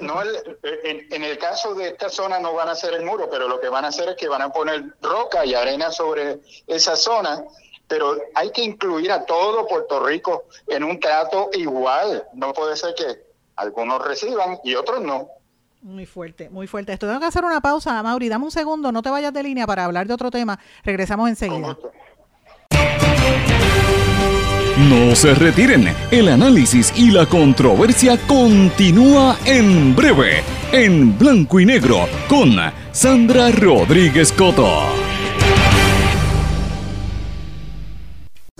No, 0.00 0.22
en, 0.22 1.22
el 1.22 1.36
caso 1.36 1.74
de 1.74 1.88
esta 1.88 2.08
zona 2.08 2.38
no 2.38 2.54
van 2.54 2.70
a 2.70 2.72
hacer 2.72 2.94
el 2.94 3.04
muro, 3.04 3.28
pero 3.30 3.46
lo 3.46 3.60
que 3.60 3.68
van 3.68 3.84
a 3.84 3.88
hacer 3.88 4.08
es 4.08 4.16
que 4.16 4.26
van 4.26 4.40
a 4.40 4.54
poner 4.54 4.82
roca 5.02 5.44
y 5.44 5.52
arena 5.52 5.92
sobre 5.92 6.40
esa 6.66 6.96
zona, 6.96 7.44
pero 7.86 8.16
hay 8.34 8.50
que 8.50 8.62
incluir 8.62 9.12
a 9.12 9.26
todo 9.26 9.66
Puerto 9.68 10.02
Rico 10.02 10.44
en 10.66 10.82
un 10.82 10.98
trato 10.98 11.50
igual. 11.52 12.26
No 12.32 12.54
puede 12.54 12.74
ser 12.78 12.94
que 12.94 13.22
algunos 13.56 14.02
reciban 14.02 14.58
y 14.64 14.76
otros 14.76 15.02
no. 15.02 15.28
Muy 15.82 16.04
fuerte, 16.04 16.50
muy 16.50 16.66
fuerte. 16.66 16.92
Esto 16.92 17.06
tengo 17.06 17.20
que 17.20 17.26
hacer 17.26 17.44
una 17.44 17.60
pausa, 17.60 18.02
Mauri. 18.02 18.28
Dame 18.28 18.44
un 18.44 18.50
segundo, 18.50 18.92
no 18.92 19.02
te 19.02 19.08
vayas 19.08 19.32
de 19.32 19.42
línea 19.42 19.66
para 19.66 19.84
hablar 19.86 20.06
de 20.06 20.12
otro 20.12 20.30
tema. 20.30 20.58
Regresamos 20.84 21.28
enseguida. 21.28 21.76
No 24.88 25.14
se 25.14 25.34
retiren, 25.34 25.94
el 26.10 26.28
análisis 26.28 26.92
y 26.96 27.10
la 27.10 27.26
controversia 27.26 28.18
continúa 28.26 29.36
en 29.44 29.94
breve, 29.94 30.42
en 30.72 31.18
blanco 31.18 31.60
y 31.60 31.66
negro, 31.66 32.08
con 32.28 32.56
Sandra 32.92 33.50
Rodríguez 33.50 34.32
Coto. 34.32 34.99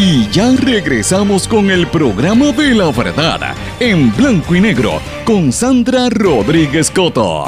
Y 0.03 0.27
ya 0.31 0.51
regresamos 0.55 1.47
con 1.47 1.69
el 1.69 1.85
programa 1.87 2.51
de 2.53 2.73
la 2.73 2.91
verdad 2.91 3.53
en 3.79 4.11
blanco 4.15 4.55
y 4.55 4.61
negro 4.61 4.99
con 5.25 5.51
Sandra 5.51 6.09
Rodríguez 6.09 6.89
Coto. 6.89 7.45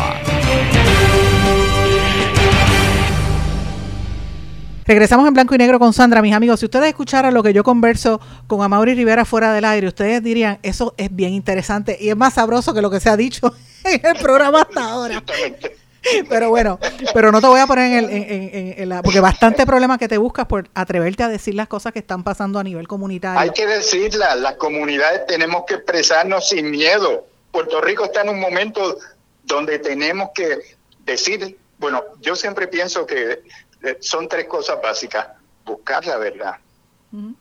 Regresamos 4.86 5.27
en 5.27 5.34
blanco 5.34 5.55
y 5.55 5.57
negro 5.57 5.79
con 5.79 5.93
Sandra, 5.93 6.21
mis 6.21 6.34
amigos. 6.34 6.59
Si 6.59 6.65
ustedes 6.65 6.88
escucharan 6.88 7.34
lo 7.34 7.41
que 7.41 7.53
yo 7.53 7.63
converso 7.63 8.19
con 8.47 8.61
Amaury 8.61 8.95
Rivera 8.95 9.23
fuera 9.23 9.53
del 9.53 9.65
aire, 9.65 9.88
ustedes 9.88 10.21
dirían, 10.21 10.59
eso 10.61 10.93
es 10.97 11.13
bien 11.13 11.34
interesante 11.34 11.97
y 11.99 12.09
es 12.09 12.17
más 12.17 12.34
sabroso 12.34 12.73
que 12.73 12.81
lo 12.81 12.89
que 12.89 12.99
se 12.99 13.09
ha 13.09 13.15
dicho 13.15 13.53
en 13.86 14.05
el 14.05 14.21
programa 14.21 14.61
hasta 14.61 14.84
ahora. 14.84 15.23
Pero 16.27 16.49
bueno, 16.49 16.79
pero 17.13 17.31
no 17.31 17.39
te 17.39 17.47
voy 17.47 17.61
a 17.61 17.65
poner 17.65 18.03
en, 18.03 18.75
el, 18.77 18.89
la, 18.89 19.01
porque 19.01 19.21
bastante 19.21 19.65
problema 19.65 19.97
que 19.97 20.09
te 20.09 20.17
buscas 20.17 20.45
por 20.47 20.67
atreverte 20.73 21.23
a 21.23 21.29
decir 21.29 21.55
las 21.55 21.69
cosas 21.69 21.93
que 21.93 21.99
están 21.99 22.25
pasando 22.25 22.59
a 22.59 22.63
nivel 22.63 22.89
comunitario. 22.89 23.39
Hay 23.39 23.51
que 23.51 23.65
decirlas, 23.65 24.38
las 24.38 24.55
comunidades 24.55 25.25
tenemos 25.27 25.63
que 25.65 25.75
expresarnos 25.75 26.49
sin 26.49 26.71
miedo. 26.71 27.25
Puerto 27.51 27.79
Rico 27.79 28.03
está 28.03 28.21
en 28.21 28.29
un 28.29 28.41
momento 28.41 28.97
donde 29.45 29.79
tenemos 29.79 30.31
que 30.36 30.59
decir, 31.05 31.57
bueno, 31.77 32.03
yo 32.19 32.36
siempre 32.36 32.67
pienso 32.67 33.05
que 33.05 33.39
son 33.99 34.27
tres 34.27 34.45
cosas 34.45 34.81
básicas. 34.81 35.27
buscar 35.65 36.05
la 36.05 36.17
verdad, 36.17 36.55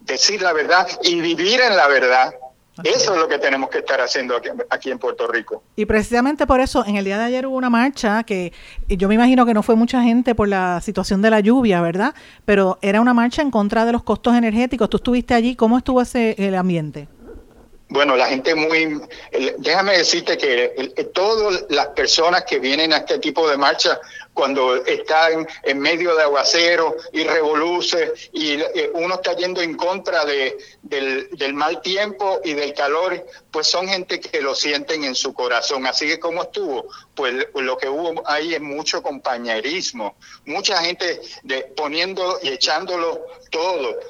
decir 0.00 0.42
la 0.42 0.52
verdad 0.52 0.86
y 1.02 1.20
vivir 1.20 1.60
en 1.60 1.76
la 1.76 1.88
verdad. 1.88 2.34
Eso 2.84 3.14
es 3.14 3.20
lo 3.20 3.28
que 3.28 3.38
tenemos 3.38 3.68
que 3.68 3.78
estar 3.78 4.00
haciendo 4.00 4.34
aquí, 4.34 4.48
aquí, 4.70 4.90
en 4.90 4.98
Puerto 4.98 5.26
Rico. 5.26 5.62
Y 5.76 5.84
precisamente 5.84 6.46
por 6.46 6.58
eso, 6.60 6.86
en 6.86 6.96
el 6.96 7.04
día 7.04 7.18
de 7.18 7.24
ayer 7.24 7.46
hubo 7.46 7.56
una 7.56 7.68
marcha 7.68 8.22
que 8.22 8.54
yo 8.88 9.08
me 9.08 9.14
imagino 9.14 9.44
que 9.44 9.52
no 9.52 9.62
fue 9.62 9.76
mucha 9.76 10.02
gente 10.02 10.34
por 10.34 10.48
la 10.48 10.80
situación 10.80 11.20
de 11.20 11.28
la 11.28 11.40
lluvia, 11.40 11.82
¿verdad? 11.82 12.14
Pero 12.46 12.78
era 12.80 13.02
una 13.02 13.12
marcha 13.12 13.42
en 13.42 13.50
contra 13.50 13.84
de 13.84 13.92
los 13.92 14.02
costos 14.02 14.34
energéticos. 14.34 14.88
Tú 14.88 14.96
estuviste 14.96 15.34
allí, 15.34 15.54
¿cómo 15.54 15.76
estuvo 15.76 16.00
ese 16.00 16.34
el 16.38 16.54
ambiente? 16.54 17.08
Bueno, 17.92 18.16
la 18.16 18.26
gente 18.26 18.54
muy, 18.54 19.02
déjame 19.58 19.98
decirte 19.98 20.38
que 20.38 21.10
todas 21.12 21.66
las 21.68 21.88
personas 21.88 22.44
que 22.44 22.58
vienen 22.58 22.90
a 22.94 22.96
este 22.96 23.18
tipo 23.18 23.46
de 23.46 23.58
marcha, 23.58 24.00
cuando 24.32 24.76
están 24.86 25.46
en 25.62 25.78
medio 25.78 26.16
de 26.16 26.22
aguacero 26.22 26.96
y 27.12 27.24
revoluce 27.24 28.14
y 28.32 28.52
eh, 28.52 28.90
uno 28.94 29.16
está 29.16 29.36
yendo 29.36 29.60
en 29.60 29.76
contra 29.76 30.24
de, 30.24 30.56
del, 30.82 31.52
mal 31.52 31.82
tiempo 31.82 32.40
y 32.42 32.54
del 32.54 32.72
calor, 32.72 33.26
pues 33.50 33.66
son 33.66 33.86
gente 33.86 34.20
que 34.20 34.40
lo 34.40 34.54
sienten 34.54 35.04
en 35.04 35.14
su 35.14 35.34
corazón. 35.34 35.86
Así 35.86 36.06
que 36.06 36.18
como 36.18 36.44
estuvo, 36.44 36.86
pues 37.14 37.46
lo 37.54 37.76
que 37.76 37.90
hubo 37.90 38.26
ahí 38.26 38.54
es 38.54 38.60
mucho 38.62 39.02
compañerismo, 39.02 40.16
mucha 40.46 40.78
gente 40.78 41.20
de, 41.42 41.64
poniendo 41.76 42.38
y 42.42 42.48
echándolo 42.48 43.26
todo. 43.50 44.00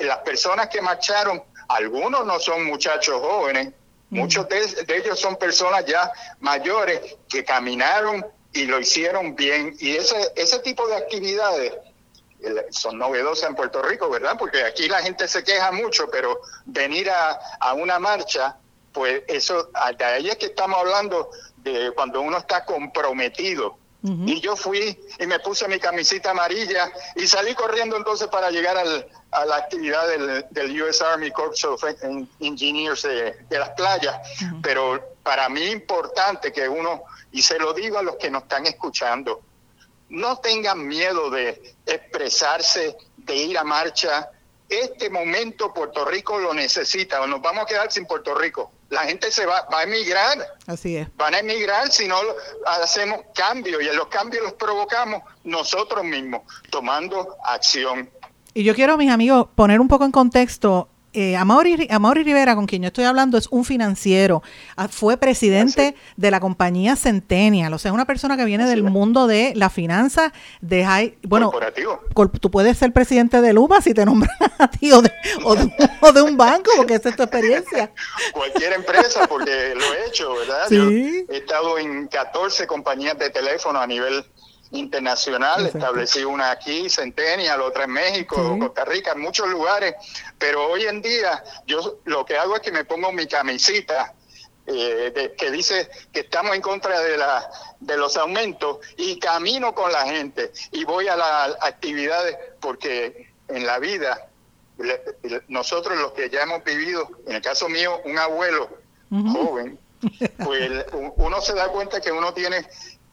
Las 0.00 0.18
personas 0.18 0.68
que 0.68 0.82
marcharon 0.82 1.42
algunos 1.68 2.26
no 2.26 2.40
son 2.40 2.64
muchachos 2.64 3.20
jóvenes, 3.20 3.72
muchos 4.10 4.48
de, 4.48 4.60
ellos 4.88 5.20
son 5.20 5.36
personas 5.36 5.84
ya 5.84 6.10
mayores 6.40 7.16
que 7.28 7.44
caminaron 7.44 8.26
y 8.52 8.64
lo 8.64 8.80
hicieron 8.80 9.36
bien. 9.36 9.76
Y 9.78 9.96
ese, 9.96 10.32
ese 10.34 10.58
tipo 10.60 10.86
de 10.88 10.96
actividades 10.96 11.74
son 12.70 12.98
novedosas 12.98 13.50
en 13.50 13.56
Puerto 13.56 13.82
Rico, 13.82 14.08
¿verdad? 14.08 14.36
Porque 14.38 14.62
aquí 14.62 14.88
la 14.88 15.02
gente 15.02 15.28
se 15.28 15.44
queja 15.44 15.72
mucho, 15.72 16.08
pero 16.10 16.40
venir 16.64 17.10
a, 17.10 17.32
a 17.60 17.74
una 17.74 17.98
marcha, 17.98 18.56
pues 18.92 19.22
eso, 19.26 19.70
de 19.96 20.04
ahí 20.04 20.28
es 20.28 20.36
que 20.36 20.46
estamos 20.46 20.78
hablando 20.78 21.30
de 21.58 21.92
cuando 21.92 22.20
uno 22.20 22.38
está 22.38 22.64
comprometido 22.64 23.76
y 24.02 24.40
yo 24.40 24.54
fui 24.54 24.96
y 25.18 25.26
me 25.26 25.40
puse 25.40 25.66
mi 25.66 25.80
camisita 25.80 26.30
amarilla 26.30 26.90
y 27.16 27.26
salí 27.26 27.54
corriendo 27.54 27.96
entonces 27.96 28.28
para 28.28 28.48
llegar 28.50 28.76
al, 28.76 29.08
a 29.32 29.44
la 29.44 29.56
actividad 29.56 30.06
del, 30.06 30.46
del, 30.50 30.82
US 30.82 31.02
Army 31.02 31.32
Corps 31.32 31.64
of 31.64 31.82
Engineers 32.38 33.02
de, 33.02 33.34
las 33.50 33.70
playas. 33.70 34.16
Pero 34.62 35.16
para 35.24 35.48
mí 35.48 35.62
es 35.62 35.72
importante 35.72 36.52
que 36.52 36.68
uno, 36.68 37.02
y 37.32 37.42
se 37.42 37.58
lo 37.58 37.72
digo 37.74 37.98
a 37.98 38.02
los 38.02 38.16
que 38.16 38.30
nos 38.30 38.42
están 38.44 38.66
escuchando, 38.66 39.42
no 40.10 40.38
tengan 40.38 40.86
miedo 40.86 41.28
de 41.30 41.76
expresarse, 41.84 42.96
de 43.16 43.34
ir 43.34 43.58
a 43.58 43.64
marcha. 43.64 44.30
Este 44.68 45.10
momento 45.10 45.74
Puerto 45.74 46.04
Rico 46.04 46.38
lo 46.38 46.54
necesita, 46.54 47.20
o 47.20 47.26
nos 47.26 47.42
vamos 47.42 47.64
a 47.64 47.66
quedar 47.66 47.90
sin 47.90 48.06
Puerto 48.06 48.34
Rico 48.36 48.70
la 48.90 49.02
gente 49.02 49.30
se 49.30 49.44
va, 49.46 49.66
va 49.72 49.80
a 49.80 49.82
emigrar. 49.82 50.38
Así 50.66 50.96
es. 50.96 51.08
Van 51.16 51.34
a 51.34 51.40
emigrar 51.40 51.90
si 51.90 52.08
no 52.08 52.16
hacemos 52.66 53.20
cambios 53.34 53.82
y 53.82 53.88
en 53.88 53.96
los 53.96 54.08
cambios 54.08 54.42
los 54.44 54.54
provocamos 54.54 55.22
nosotros 55.44 56.04
mismos, 56.04 56.42
tomando 56.70 57.36
acción. 57.44 58.10
Y 58.54 58.64
yo 58.64 58.74
quiero, 58.74 58.96
mis 58.96 59.10
amigos, 59.10 59.48
poner 59.54 59.80
un 59.80 59.88
poco 59.88 60.04
en 60.04 60.12
contexto 60.12 60.88
eh, 61.12 61.36
Amaury, 61.36 61.88
Rivera, 62.22 62.54
con 62.54 62.66
quien 62.66 62.82
yo 62.82 62.88
estoy 62.88 63.04
hablando, 63.04 63.38
es 63.38 63.48
un 63.50 63.64
financiero. 63.64 64.42
Ah, 64.76 64.88
fue 64.88 65.16
presidente 65.16 65.94
de 66.16 66.30
la 66.30 66.40
compañía 66.40 66.96
Centennial. 66.96 67.72
O 67.72 67.78
sea, 67.78 67.90
es 67.90 67.94
una 67.94 68.04
persona 68.04 68.36
que 68.36 68.44
viene 68.44 68.66
del 68.66 68.82
mundo 68.82 69.26
de 69.26 69.52
la 69.56 69.70
finanza, 69.70 70.32
de 70.60 70.84
high, 70.84 71.18
bueno, 71.22 71.52
tú 72.40 72.50
puedes 72.50 72.76
ser 72.78 72.92
presidente 72.92 73.40
de 73.40 73.52
Luma 73.52 73.80
si 73.80 73.94
te 73.94 74.04
nombran 74.04 74.36
a 74.58 74.68
ti 74.68 74.92
o 74.92 75.02
de, 75.02 75.12
o 76.00 76.12
de, 76.12 76.22
un 76.22 76.36
banco, 76.36 76.70
porque 76.76 76.94
esa 76.94 77.08
es 77.08 77.16
tu 77.16 77.22
experiencia. 77.22 77.92
Cualquier 78.32 78.74
empresa, 78.74 79.26
porque 79.26 79.74
lo 79.74 79.94
he 79.94 80.06
hecho, 80.08 80.34
¿verdad? 80.34 80.66
Sí. 80.68 81.26
he 81.28 81.36
estado 81.38 81.78
en 81.78 82.08
14 82.08 82.66
compañías 82.66 83.18
de 83.18 83.30
teléfono 83.30 83.80
a 83.80 83.86
nivel 83.86 84.24
internacional, 84.72 85.66
establecí 85.66 86.24
una 86.24 86.50
aquí, 86.50 86.90
Centennial, 86.90 87.60
otra 87.60 87.84
en 87.84 87.92
México, 87.92 88.58
Costa 88.58 88.84
Rica, 88.84 89.12
en 89.12 89.20
muchos 89.20 89.48
lugares, 89.48 89.94
pero 90.38 90.68
hoy 90.68 90.84
en 90.84 91.00
día 91.00 91.42
yo 91.66 91.98
lo 92.04 92.24
que 92.24 92.36
hago 92.36 92.56
es 92.56 92.62
que 92.62 92.72
me 92.72 92.84
pongo 92.84 93.10
mi 93.12 93.26
camisita 93.26 94.14
eh, 94.66 95.34
que 95.38 95.50
dice 95.50 95.88
que 96.12 96.20
estamos 96.20 96.54
en 96.54 96.60
contra 96.60 97.00
de, 97.00 97.16
la, 97.16 97.50
de 97.80 97.96
los 97.96 98.18
aumentos 98.18 98.78
y 98.98 99.18
camino 99.18 99.74
con 99.74 99.90
la 99.90 100.04
gente 100.04 100.52
y 100.72 100.84
voy 100.84 101.08
a 101.08 101.16
las 101.16 101.56
actividades 101.62 102.36
porque 102.60 103.30
en 103.48 103.64
la 103.64 103.78
vida 103.78 104.28
nosotros 105.48 105.98
los 105.98 106.12
que 106.12 106.28
ya 106.30 106.42
hemos 106.42 106.62
vivido, 106.64 107.08
en 107.26 107.36
el 107.36 107.42
caso 107.42 107.68
mío, 107.68 108.00
un 108.04 108.18
abuelo 108.18 108.68
joven, 109.10 109.78
pues 110.44 110.84
uno 111.16 111.40
se 111.40 111.54
da 111.54 111.68
cuenta 111.68 112.00
que 112.00 112.12
uno 112.12 112.32
tiene 112.34 112.68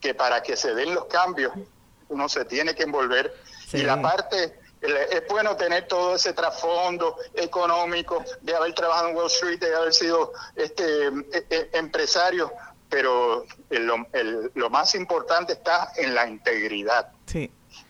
que 0.05 0.13
para 0.13 0.43
que 0.43 0.55
se 0.55 0.75
den 0.75 0.93
los 0.93 1.05
cambios 1.05 1.51
uno 2.09 2.29
se 2.29 2.45
tiene 2.45 2.75
que 2.75 2.83
envolver. 2.83 3.33
Y 3.73 3.81
la 3.81 3.99
parte, 3.99 4.59
es 4.79 5.27
bueno 5.27 5.57
tener 5.57 5.87
todo 5.87 6.13
ese 6.13 6.31
trasfondo 6.33 7.17
económico 7.33 8.23
de 8.41 8.55
haber 8.55 8.75
trabajado 8.75 9.09
en 9.09 9.15
Wall 9.15 9.31
Street, 9.31 9.59
de 9.59 9.75
haber 9.75 9.91
sido 9.91 10.31
este 10.55 11.07
e, 11.07 11.45
e, 11.49 11.69
empresario, 11.73 12.53
pero 12.87 13.45
lo 14.53 14.69
más 14.69 14.93
importante 14.93 15.53
está 15.53 15.91
en 15.97 16.13
la 16.13 16.27
integridad, 16.27 17.11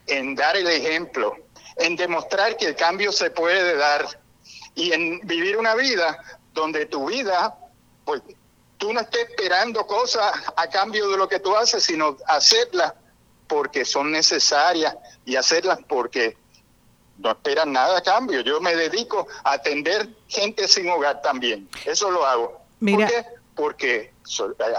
en 0.06 0.34
dar 0.34 0.56
el 0.56 0.68
ejemplo, 0.68 1.36
en 1.76 1.96
demostrar 1.96 2.56
que 2.56 2.68
el 2.68 2.76
cambio 2.76 3.12
se 3.12 3.30
puede 3.30 3.76
dar 3.76 4.06
y 4.74 4.92
en 4.92 5.20
vivir 5.24 5.58
una 5.58 5.74
vida 5.74 6.18
donde 6.54 6.86
tu 6.86 7.10
vida 7.10 7.58
pues 8.06 8.22
tú 8.78 8.92
no 8.92 9.00
estés 9.00 9.28
esperando 9.30 9.86
cosas 9.86 10.32
a 10.56 10.68
cambio 10.68 11.08
de 11.08 11.16
lo 11.16 11.28
que 11.28 11.40
tú 11.40 11.56
haces, 11.56 11.84
sino 11.84 12.16
hacerlas 12.26 12.94
porque 13.46 13.84
son 13.84 14.10
necesarias 14.10 14.96
y 15.24 15.36
hacerlas 15.36 15.78
porque 15.88 16.36
no 17.18 17.30
esperan 17.30 17.72
nada 17.72 17.98
a 17.98 18.02
cambio. 18.02 18.40
Yo 18.40 18.60
me 18.60 18.74
dedico 18.74 19.26
a 19.44 19.52
atender 19.52 20.08
gente 20.28 20.68
sin 20.68 20.88
hogar 20.90 21.22
también. 21.22 21.68
Eso 21.84 22.10
lo 22.10 22.26
hago. 22.26 22.60
Mira. 22.80 23.08
Porque 23.56 24.12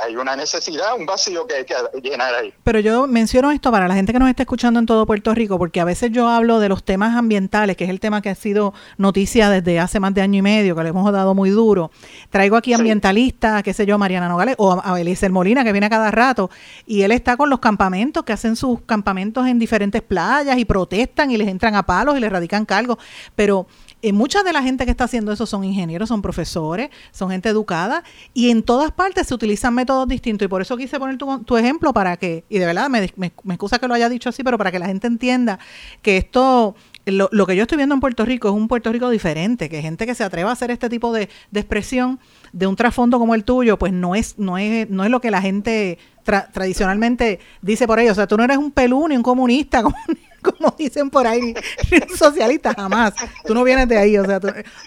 hay 0.03 0.15
una 0.15 0.36
necesidad, 0.36 0.95
un 0.97 1.05
vacío 1.05 1.47
que 1.47 1.55
hay 1.55 1.65
que 1.65 1.75
llenar 2.01 2.36
ahí. 2.36 2.53
Pero 2.63 2.80
yo 2.80 3.07
menciono 3.07 3.51
esto 3.51 3.71
para 3.71 3.88
la 3.88 3.95
gente 3.95 4.13
que 4.13 4.19
nos 4.19 4.30
está 4.30 4.43
escuchando 4.43 4.80
en 4.80 4.86
todo 4.86 5.05
Puerto 5.05 5.34
Rico, 5.34 5.57
porque 5.57 5.80
a 5.80 5.86
veces 5.86 6.11
yo 6.11 6.28
hablo 6.28 6.59
de 6.59 6.69
los 6.69 6.84
temas 6.84 7.15
ambientales, 7.15 7.78
que 7.78 7.86
es 7.86 7.89
el 7.89 7.99
tema 7.99 8.21
que 8.21 8.30
ha 8.30 8.36
sido 8.36 8.73
noticia 8.97 9.49
desde 9.49 9.80
hace 9.80 9.99
más 9.99 10.13
de 10.13 10.21
año 10.21 10.39
y 10.39 10.41
medio, 10.41 10.75
que 10.75 10.84
le 10.84 10.89
hemos 10.89 11.11
dado 11.11 11.34
muy 11.34 11.49
duro. 11.49 11.91
Traigo 12.30 12.57
aquí 12.57 12.73
ambientalistas, 12.73 13.63
qué 13.63 13.73
sé 13.73 13.86
yo, 13.86 13.97
Mariana 13.97 14.28
Nogales, 14.28 14.55
o 14.57 14.82
a 14.84 14.99
Eliezer 14.99 15.32
Molina, 15.32 15.63
que 15.63 15.71
viene 15.71 15.88
a 15.88 15.89
cada 15.89 16.11
rato, 16.11 16.49
y 16.86 17.01
él 17.01 17.11
está 17.11 17.38
con 17.38 17.49
los 17.49 17.59
campamentos, 17.59 18.23
que 18.23 18.34
hacen 18.34 18.55
sus 18.55 18.82
campamentos 18.82 19.47
en 19.47 19.59
diferentes 19.59 20.01
playas 20.01 20.57
y 20.57 20.65
protestan 20.65 21.32
y 21.32 21.38
les 21.38 21.47
entran 21.47 21.75
a 21.75 21.84
palos 21.84 22.17
y 22.17 22.19
les 22.19 22.32
radican 22.32 22.65
cargos. 22.65 22.97
Pero 23.36 23.65
y 24.02 24.12
mucha 24.12 24.43
de 24.43 24.54
la 24.54 24.62
gente 24.62 24.86
que 24.86 24.91
está 24.91 25.06
haciendo 25.06 25.32
eso 25.32 25.45
son 25.45 25.64
ingenieros, 25.64 26.10
son 26.10 26.22
profesores, 26.22 26.89
son 27.12 27.32
gente 27.32 27.50
educada 27.50 28.04
y 28.34 28.50
en 28.50 28.64
todas 28.64 28.91
partes 28.91 29.28
se 29.28 29.34
utilizan 29.34 29.74
métodos 29.74 30.08
distintos 30.08 30.45
y 30.45 30.50
por 30.50 30.62
eso 30.62 30.78
quise 30.78 31.00
poner 31.00 31.18
tu, 31.18 31.58
ejemplo 31.58 31.93
para 31.93 32.18
que, 32.18 32.43
y 32.50 32.60
de 32.60 32.66
verdad 32.66 32.89
me, 32.89 33.12
me, 33.16 33.28
excusa 33.28 33.80
que 33.80 33.88
lo 33.88 33.93
haya 33.93 34.10
dicho 34.10 34.30
así, 34.30 34.43
pero 34.43 34.58
para 34.58 34.72
que 34.72 34.80
la 34.80 34.86
gente 34.86 35.08
entienda 35.08 35.60
que 36.02 36.18
esto 36.18 36.76
lo, 37.06 37.30
lo, 37.32 37.48
que 37.48 37.56
yo 37.56 37.64
estoy 37.64 37.78
viendo 37.78 37.95
en 37.95 38.02
Puerto 38.02 38.26
Rico 38.26 38.50
es 38.50 38.54
un 38.54 38.68
Puerto 38.68 38.91
Rico 38.91 39.10
diferente, 39.10 39.70
que 39.70 39.82
gente 39.82 40.06
que 40.06 40.14
se 40.14 40.24
atreva 40.24 40.50
a 40.50 40.54
hacer 40.54 40.72
este 40.72 40.89
tipo 40.89 41.14
de, 41.14 41.30
de 41.52 41.60
expresión 41.60 42.20
de 42.52 42.68
un 42.68 42.76
trasfondo 42.76 43.18
como 43.18 43.34
el 43.34 43.43
tuyo, 43.43 43.80
pues 43.80 43.93
no 43.93 44.14
es, 44.14 44.38
no 44.38 44.58
es, 44.58 44.89
no 44.89 45.06
es 45.06 45.10
lo 45.10 45.22
que 45.22 45.32
la 45.32 45.41
gente 45.41 45.98
tradicionalmente 46.52 47.39
dice 47.62 47.88
por 47.88 48.00
ello. 48.00 48.12
O 48.12 48.16
sea, 48.16 48.28
tú 48.28 48.38
no 48.38 48.43
eres 48.43 48.58
un 48.58 48.72
pelú 48.72 49.08
ni 49.08 49.16
un 49.16 49.24
comunista, 49.24 49.84
como, 49.84 49.95
como 50.41 50.73
dicen 50.77 51.09
por 51.09 51.27
ahí, 51.27 51.53
socialista, 52.17 52.73
jamás. 52.73 53.13
Tú 53.45 53.53
no 53.53 53.63
vienes 53.63 53.88
de 53.88 53.97
ahí, 53.97 54.17
o 54.17 54.25
sea, 54.25 54.39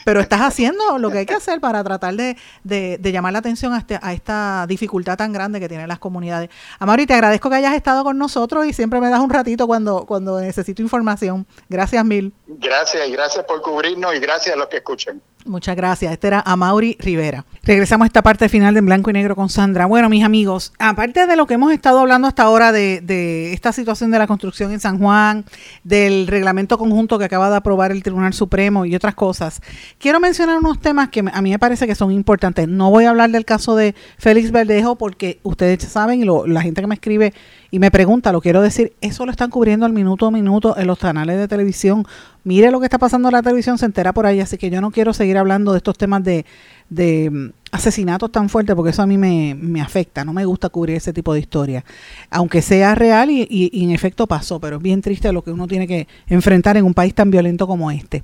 pero 0.05 0.20
estás 0.20 0.40
haciendo 0.40 0.98
lo 0.98 1.11
que 1.11 1.18
hay 1.18 1.26
que 1.26 1.34
hacer 1.34 1.61
para 1.61 1.82
tratar 1.82 2.14
de, 2.14 2.36
de, 2.64 3.12
llamar 3.12 3.32
la 3.32 3.40
atención 3.40 3.72
a, 3.72 3.78
este, 3.78 3.98
a 4.01 4.12
esta 4.12 4.66
dificultad 4.68 5.16
tan 5.16 5.32
grande 5.32 5.61
que 5.61 5.68
tienen 5.68 5.88
las 5.88 5.98
comunidades. 5.98 6.51
Amari, 6.78 7.07
te 7.07 7.14
agradezco 7.14 7.51
que 7.51 7.57
hayas 7.57 7.74
estado 7.74 8.05
con 8.05 8.18
nosotros 8.18 8.66
y 8.66 8.72
siempre 8.72 9.01
me 9.01 9.11
das 9.11 9.20
un 9.20 9.30
ratito 9.30 9.66
cuando, 9.66 10.07
cuando 10.07 10.40
necesito 10.40 10.82
información. 10.82 11.46
Gracias 11.68 12.05
mil. 12.05 12.32
Gracias 12.46 13.09
y 13.09 13.12
gracias 13.12 13.44
por 13.44 13.62
cubrirnos 13.62 14.14
y 14.14 14.18
gracias 14.18 14.55
a 14.55 14.59
los 14.59 14.68
que 14.68 14.78
escuchen. 14.78 15.20
Muchas 15.47 15.74
gracias. 15.74 16.12
Este 16.12 16.26
era 16.26 16.41
Amaury 16.41 16.97
Rivera. 17.01 17.47
Regresamos 17.62 18.05
a 18.05 18.07
esta 18.07 18.22
parte 18.22 18.49
final 18.51 18.74
de 18.74 18.80
en 18.80 18.86
blanco 18.86 19.11
y 19.11 19.14
negro 19.14 19.34
con 19.34 19.49
Sandra. 19.49 19.86
Bueno, 19.86 20.11
mis 20.11 20.22
amigos, 20.22 20.72
aparte 20.78 21.26
de 21.26 21.36
lo 21.36 21.47
que 21.47 21.55
hemos 21.55 21.72
estado 21.72 21.99
hablando 21.99 22.28
hasta 22.28 22.43
ahora 22.43 22.72
de, 22.72 23.01
de, 23.01 23.53
esta 23.55 23.72
situación 23.72 24.11
de 24.11 24.18
la 24.18 24.26
construcción 24.26 24.70
en 24.72 24.80
San 24.80 24.99
Juan, 24.99 25.45
del 25.82 26.26
reglamento 26.26 26.76
conjunto 26.76 27.18
que 27.18 27.24
acaba 27.24 27.49
de 27.49 27.57
aprobar 27.57 27.91
el 27.91 28.03
Tribunal 28.03 28.34
Supremo 28.34 28.84
y 28.84 28.95
otras 28.95 29.14
cosas, 29.14 29.62
quiero 29.99 30.20
mencionar 30.20 30.59
unos 30.59 30.78
temas 30.78 31.09
que 31.09 31.20
a 31.20 31.43
mí 31.43 31.51
me 31.51 31.59
parece 31.59 31.86
que 31.86 31.95
son 31.95 32.12
importantes. 32.12 32.68
No 32.68 32.91
voy 32.91 33.07
a 33.07 33.11
hablar 33.11 33.30
del 33.30 33.47
caso 33.47 33.76
de 33.76 33.95
Félix 34.18 34.51
Verdejo 34.53 34.97
porque 34.97 35.41
ustedes 35.43 35.82
saben 35.84 36.22
y 36.22 36.26
la 36.49 36.62
gente 36.62 36.82
que 36.82 36.86
me 36.86 36.95
escribe 36.95 37.32
y 37.70 37.78
me 37.78 37.91
pregunta, 37.91 38.32
lo 38.32 38.41
quiero 38.41 38.62
decir, 38.62 38.95
eso 39.01 39.24
lo 39.24 39.30
están 39.30 39.51
cubriendo 39.51 39.86
al 39.86 39.93
minuto 39.93 40.26
a 40.26 40.30
minuto 40.30 40.76
en 40.76 40.86
los 40.86 40.99
canales 40.99 41.38
de 41.38 41.49
televisión 41.49 42.07
mire 42.45 42.70
lo 42.70 42.80
que 42.80 42.86
está 42.86 42.99
pasando 42.99 43.28
en 43.28 43.32
la 43.32 43.43
televisión, 43.43 43.78
se 43.78 43.86
entera 43.86 44.12
por 44.12 44.26
ahí. 44.26 44.41
Así 44.41 44.59
que 44.59 44.70
yo 44.70 44.80
no 44.80 44.91
quiero 44.91 45.12
seguir 45.12 45.38
hablando 45.38 45.72
de 45.72 45.78
estos 45.78 45.97
temas 45.99 46.22
de, 46.24 46.45
de 46.88 47.30
mm, 47.30 47.51
asesinatos 47.72 48.30
tan 48.32 48.49
fuertes 48.49 48.74
porque 48.74 48.91
eso 48.91 49.03
a 49.03 49.07
mí 49.07 49.18
me, 49.18 49.55
me, 49.55 49.80
afecta. 49.80 50.24
No 50.24 50.32
me 50.32 50.45
gusta 50.45 50.68
cubrir 50.68 50.97
ese 50.97 51.12
tipo 51.12 51.34
de 51.34 51.41
historia. 51.41 51.84
Aunque 52.30 52.62
sea 52.62 52.95
real 52.95 53.30
y, 53.30 53.47
y, 53.51 53.84
en 53.84 53.91
efecto 53.91 54.26
pasó, 54.26 54.61
pero 54.61 54.76
es 54.76 54.82
bien 54.82 55.03
triste 55.03 55.32
lo 55.32 55.43
que 55.43 55.53
uno 55.53 55.66
tiene 55.66 55.86
que 55.86 56.09
enfrentar 56.28 56.76
en 56.76 56.84
un 56.84 56.95
país 56.95 57.14
tan 57.14 57.30
violento 57.30 57.66
como 57.66 57.91
este. 57.91 58.22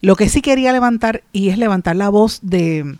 Lo 0.00 0.16
que 0.16 0.28
sí 0.28 0.40
quería 0.40 0.72
levantar 0.72 1.22
y 1.32 1.48
es 1.48 1.58
levantar 1.58 1.96
la 1.96 2.08
voz 2.08 2.40
de 2.42 2.96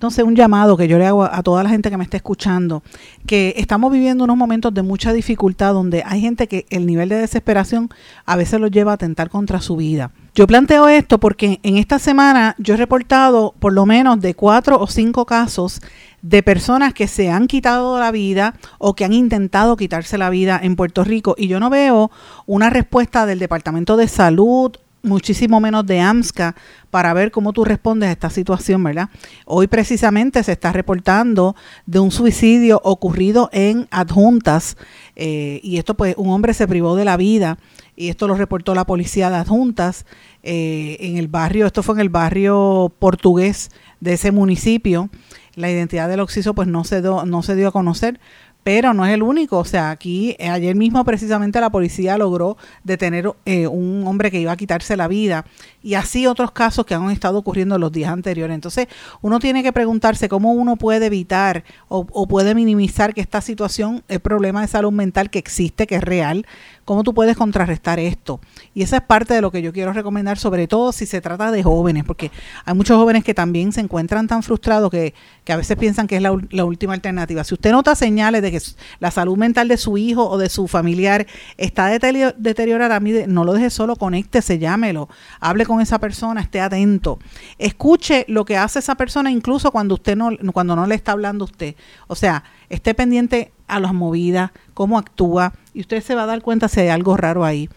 entonces, 0.00 0.24
un 0.24 0.34
llamado 0.34 0.78
que 0.78 0.88
yo 0.88 0.96
le 0.96 1.06
hago 1.06 1.24
a 1.24 1.42
toda 1.42 1.62
la 1.62 1.68
gente 1.68 1.90
que 1.90 1.98
me 1.98 2.04
está 2.04 2.16
escuchando, 2.16 2.82
que 3.26 3.52
estamos 3.58 3.92
viviendo 3.92 4.24
unos 4.24 4.38
momentos 4.38 4.72
de 4.72 4.80
mucha 4.80 5.12
dificultad 5.12 5.74
donde 5.74 6.02
hay 6.06 6.22
gente 6.22 6.48
que 6.48 6.64
el 6.70 6.86
nivel 6.86 7.10
de 7.10 7.16
desesperación 7.16 7.90
a 8.24 8.34
veces 8.34 8.58
los 8.60 8.70
lleva 8.70 8.92
a 8.92 8.94
atentar 8.94 9.28
contra 9.28 9.60
su 9.60 9.76
vida. 9.76 10.10
Yo 10.34 10.46
planteo 10.46 10.88
esto 10.88 11.20
porque 11.20 11.60
en 11.62 11.76
esta 11.76 11.98
semana 11.98 12.56
yo 12.56 12.72
he 12.72 12.76
reportado 12.78 13.54
por 13.58 13.74
lo 13.74 13.84
menos 13.84 14.18
de 14.22 14.32
cuatro 14.32 14.80
o 14.80 14.86
cinco 14.86 15.26
casos 15.26 15.82
de 16.22 16.42
personas 16.42 16.94
que 16.94 17.06
se 17.06 17.30
han 17.30 17.46
quitado 17.46 18.00
la 18.00 18.10
vida 18.10 18.54
o 18.78 18.94
que 18.94 19.04
han 19.04 19.12
intentado 19.12 19.76
quitarse 19.76 20.16
la 20.16 20.30
vida 20.30 20.58
en 20.62 20.76
Puerto 20.76 21.04
Rico 21.04 21.34
y 21.36 21.46
yo 21.46 21.60
no 21.60 21.68
veo 21.68 22.10
una 22.46 22.70
respuesta 22.70 23.26
del 23.26 23.38
Departamento 23.38 23.98
de 23.98 24.08
Salud 24.08 24.72
muchísimo 25.02 25.60
menos 25.60 25.86
de 25.86 26.00
AMSCA 26.00 26.54
para 26.90 27.12
ver 27.14 27.30
cómo 27.30 27.52
tú 27.52 27.64
respondes 27.64 28.08
a 28.08 28.12
esta 28.12 28.30
situación, 28.30 28.82
¿verdad? 28.82 29.08
Hoy 29.46 29.66
precisamente 29.66 30.42
se 30.42 30.52
está 30.52 30.72
reportando 30.72 31.56
de 31.86 32.00
un 32.00 32.10
suicidio 32.10 32.80
ocurrido 32.84 33.48
en 33.52 33.88
adjuntas 33.90 34.76
eh, 35.16 35.60
y 35.62 35.78
esto 35.78 35.94
pues 35.94 36.14
un 36.16 36.30
hombre 36.30 36.54
se 36.54 36.68
privó 36.68 36.96
de 36.96 37.04
la 37.04 37.16
vida 37.16 37.58
y 37.96 38.08
esto 38.08 38.26
lo 38.26 38.34
reportó 38.34 38.74
la 38.74 38.86
policía 38.86 39.30
de 39.30 39.36
adjuntas 39.36 40.06
eh, 40.42 40.96
en 41.00 41.18
el 41.18 41.28
barrio, 41.28 41.66
esto 41.66 41.82
fue 41.82 41.94
en 41.96 42.00
el 42.00 42.08
barrio 42.08 42.92
portugués 42.98 43.70
de 44.00 44.14
ese 44.14 44.32
municipio. 44.32 45.10
La 45.54 45.70
identidad 45.70 46.08
del 46.08 46.20
occiso 46.20 46.54
pues 46.54 46.68
no 46.68 46.84
se, 46.84 47.02
no 47.02 47.42
se 47.42 47.56
dio 47.56 47.68
a 47.68 47.72
conocer, 47.72 48.18
pero 48.62 48.94
no 48.94 49.06
es 49.06 49.14
el 49.14 49.22
único. 49.22 49.58
O 49.58 49.64
sea, 49.64 49.90
aquí 49.90 50.36
eh, 50.38 50.48
ayer 50.48 50.74
mismo 50.76 51.04
precisamente 51.04 51.60
la 51.60 51.70
policía 51.70 52.18
logró 52.18 52.56
detener 52.84 53.32
eh, 53.44 53.66
un 53.66 54.06
hombre 54.06 54.30
que 54.30 54.40
iba 54.40 54.52
a 54.52 54.56
quitarse 54.56 54.96
la 54.96 55.08
vida 55.08 55.44
y 55.82 55.94
así 55.94 56.26
otros 56.26 56.52
casos 56.52 56.84
que 56.84 56.94
han 56.94 57.10
estado 57.10 57.38
ocurriendo 57.38 57.78
los 57.78 57.92
días 57.92 58.10
anteriores. 58.10 58.54
Entonces, 58.54 58.88
uno 59.22 59.38
tiene 59.38 59.62
que 59.62 59.72
preguntarse 59.72 60.28
cómo 60.28 60.52
uno 60.52 60.76
puede 60.76 61.06
evitar 61.06 61.64
o, 61.88 62.06
o 62.12 62.26
puede 62.28 62.54
minimizar 62.54 63.14
que 63.14 63.20
esta 63.20 63.40
situación, 63.40 64.02
el 64.08 64.20
problema 64.20 64.60
de 64.60 64.68
salud 64.68 64.92
mental 64.92 65.30
que 65.30 65.38
existe, 65.38 65.86
que 65.86 65.96
es 65.96 66.02
real, 66.02 66.46
cómo 66.84 67.02
tú 67.02 67.14
puedes 67.14 67.36
contrarrestar 67.36 67.98
esto. 67.98 68.40
Y 68.74 68.82
esa 68.82 68.98
es 68.98 69.02
parte 69.02 69.34
de 69.34 69.40
lo 69.40 69.50
que 69.50 69.62
yo 69.62 69.72
quiero 69.72 69.92
recomendar, 69.92 70.38
sobre 70.38 70.66
todo 70.66 70.92
si 70.92 71.06
se 71.06 71.20
trata 71.20 71.50
de 71.50 71.62
jóvenes, 71.62 72.04
porque 72.04 72.30
hay 72.64 72.74
muchos 72.74 72.96
jóvenes 72.96 73.24
que 73.24 73.34
también 73.34 73.72
se 73.72 73.80
encuentran 73.80 74.26
tan 74.26 74.42
frustrados 74.42 74.90
que, 74.90 75.14
que 75.44 75.52
a 75.52 75.56
veces 75.56 75.76
piensan 75.76 76.06
que 76.06 76.16
es 76.16 76.22
la, 76.22 76.36
la, 76.50 76.64
última 76.64 76.94
alternativa. 76.94 77.44
Si 77.44 77.54
usted 77.54 77.72
nota 77.72 77.94
señales 77.94 78.42
de 78.42 78.50
que 78.50 78.60
la 78.98 79.10
salud 79.10 79.36
mental 79.36 79.68
de 79.68 79.76
su 79.76 79.98
hijo 79.98 80.28
o 80.28 80.38
de 80.38 80.48
su 80.48 80.68
familiar 80.68 81.26
está 81.56 81.86
deteriorada, 81.86 83.00
no 83.26 83.44
lo 83.44 83.52
deje 83.52 83.70
solo, 83.70 83.96
conéctese, 83.96 84.58
llámelo, 84.58 85.08
hable 85.40 85.66
con 85.66 85.80
esa 85.80 85.98
persona, 85.98 86.40
esté 86.40 86.60
atento. 86.60 87.18
Escuche 87.58 88.24
lo 88.28 88.44
que 88.44 88.56
hace 88.56 88.78
esa 88.78 88.94
persona 88.94 89.30
incluso 89.30 89.70
cuando 89.70 89.94
usted 89.94 90.16
no, 90.16 90.30
cuando 90.52 90.76
no 90.76 90.86
le 90.86 90.94
está 90.94 91.12
hablando 91.12 91.44
a 91.44 91.46
usted. 91.46 91.74
O 92.06 92.14
sea, 92.14 92.44
esté 92.68 92.94
pendiente 92.94 93.52
a 93.66 93.80
las 93.80 93.94
movidas, 93.94 94.50
cómo 94.74 94.98
actúa, 94.98 95.52
y 95.72 95.80
usted 95.80 96.02
se 96.02 96.14
va 96.14 96.24
a 96.24 96.26
dar 96.26 96.42
cuenta 96.42 96.68
si 96.68 96.80
hay 96.80 96.88
algo 96.88 97.16
raro 97.16 97.44
ahí. 97.44 97.68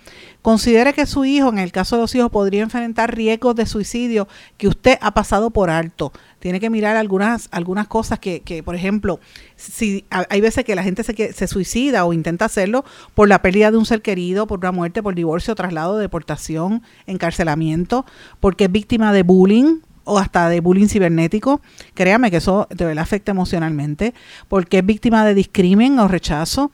Considere 0.42 0.94
que 0.94 1.06
su 1.06 1.24
hijo, 1.24 1.50
en 1.50 1.58
el 1.58 1.72
caso 1.72 1.96
de 1.96 2.02
los 2.02 2.14
hijos, 2.16 2.30
podría 2.30 2.64
enfrentar 2.64 3.16
riesgos 3.16 3.56
de 3.56 3.66
suicidio 3.66 4.28
que 4.58 4.68
usted 4.68 4.98
ha 5.02 5.14
pasado 5.14 5.52
por 5.52 5.70
alto. 5.70 6.12
Tiene 6.40 6.60
que 6.60 6.70
mirar 6.70 6.98
algunas, 6.98 7.48
algunas 7.52 7.88
cosas 7.88 8.20
que, 8.20 8.42
que 8.42 8.62
por 8.62 8.76
ejemplo, 8.76 9.20
si 9.56 10.06
hay 10.10 10.42
veces 10.42 10.66
que 10.66 10.76
la 10.76 10.84
gente 10.84 11.04
se, 11.04 11.34
se 11.34 11.48
suicida 11.48 12.04
o 12.04 12.14
intenta 12.14 12.46
hacerlo 12.46 12.84
por 13.14 13.30
la 13.30 13.42
pérdida 13.42 13.72
de 13.72 13.78
un 13.78 13.86
ser 13.86 14.02
querido, 14.02 14.48
por 14.48 14.60
una 14.60 14.72
muerte, 14.72 15.02
por 15.02 15.16
divorcio, 15.16 15.56
traslado, 15.56 15.98
deportación, 15.98 16.84
encarcelamiento, 17.08 18.06
porque 18.40 18.66
es 18.66 18.72
víctima 18.72 19.14
de 19.14 19.24
bullying, 19.24 19.80
o 20.06 20.20
hasta 20.20 20.50
de 20.50 20.60
bullying 20.60 20.88
cibernético, 20.88 21.62
créame 21.94 22.30
que 22.30 22.38
eso 22.38 22.68
de 22.70 22.86
verdad 22.86 23.04
afecta 23.04 23.32
emocionalmente, 23.32 24.14
porque 24.48 24.80
es 24.80 24.86
víctima 24.86 25.26
de 25.26 25.34
discrimen 25.34 26.00
o 26.00 26.08
rechazo, 26.08 26.72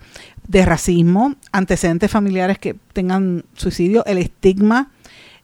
de 0.50 0.66
racismo, 0.66 1.36
antecedentes 1.52 2.10
familiares 2.10 2.58
que 2.58 2.76
tengan 2.92 3.46
suicidio, 3.54 4.04
el 4.06 4.18
estigma, 4.18 4.92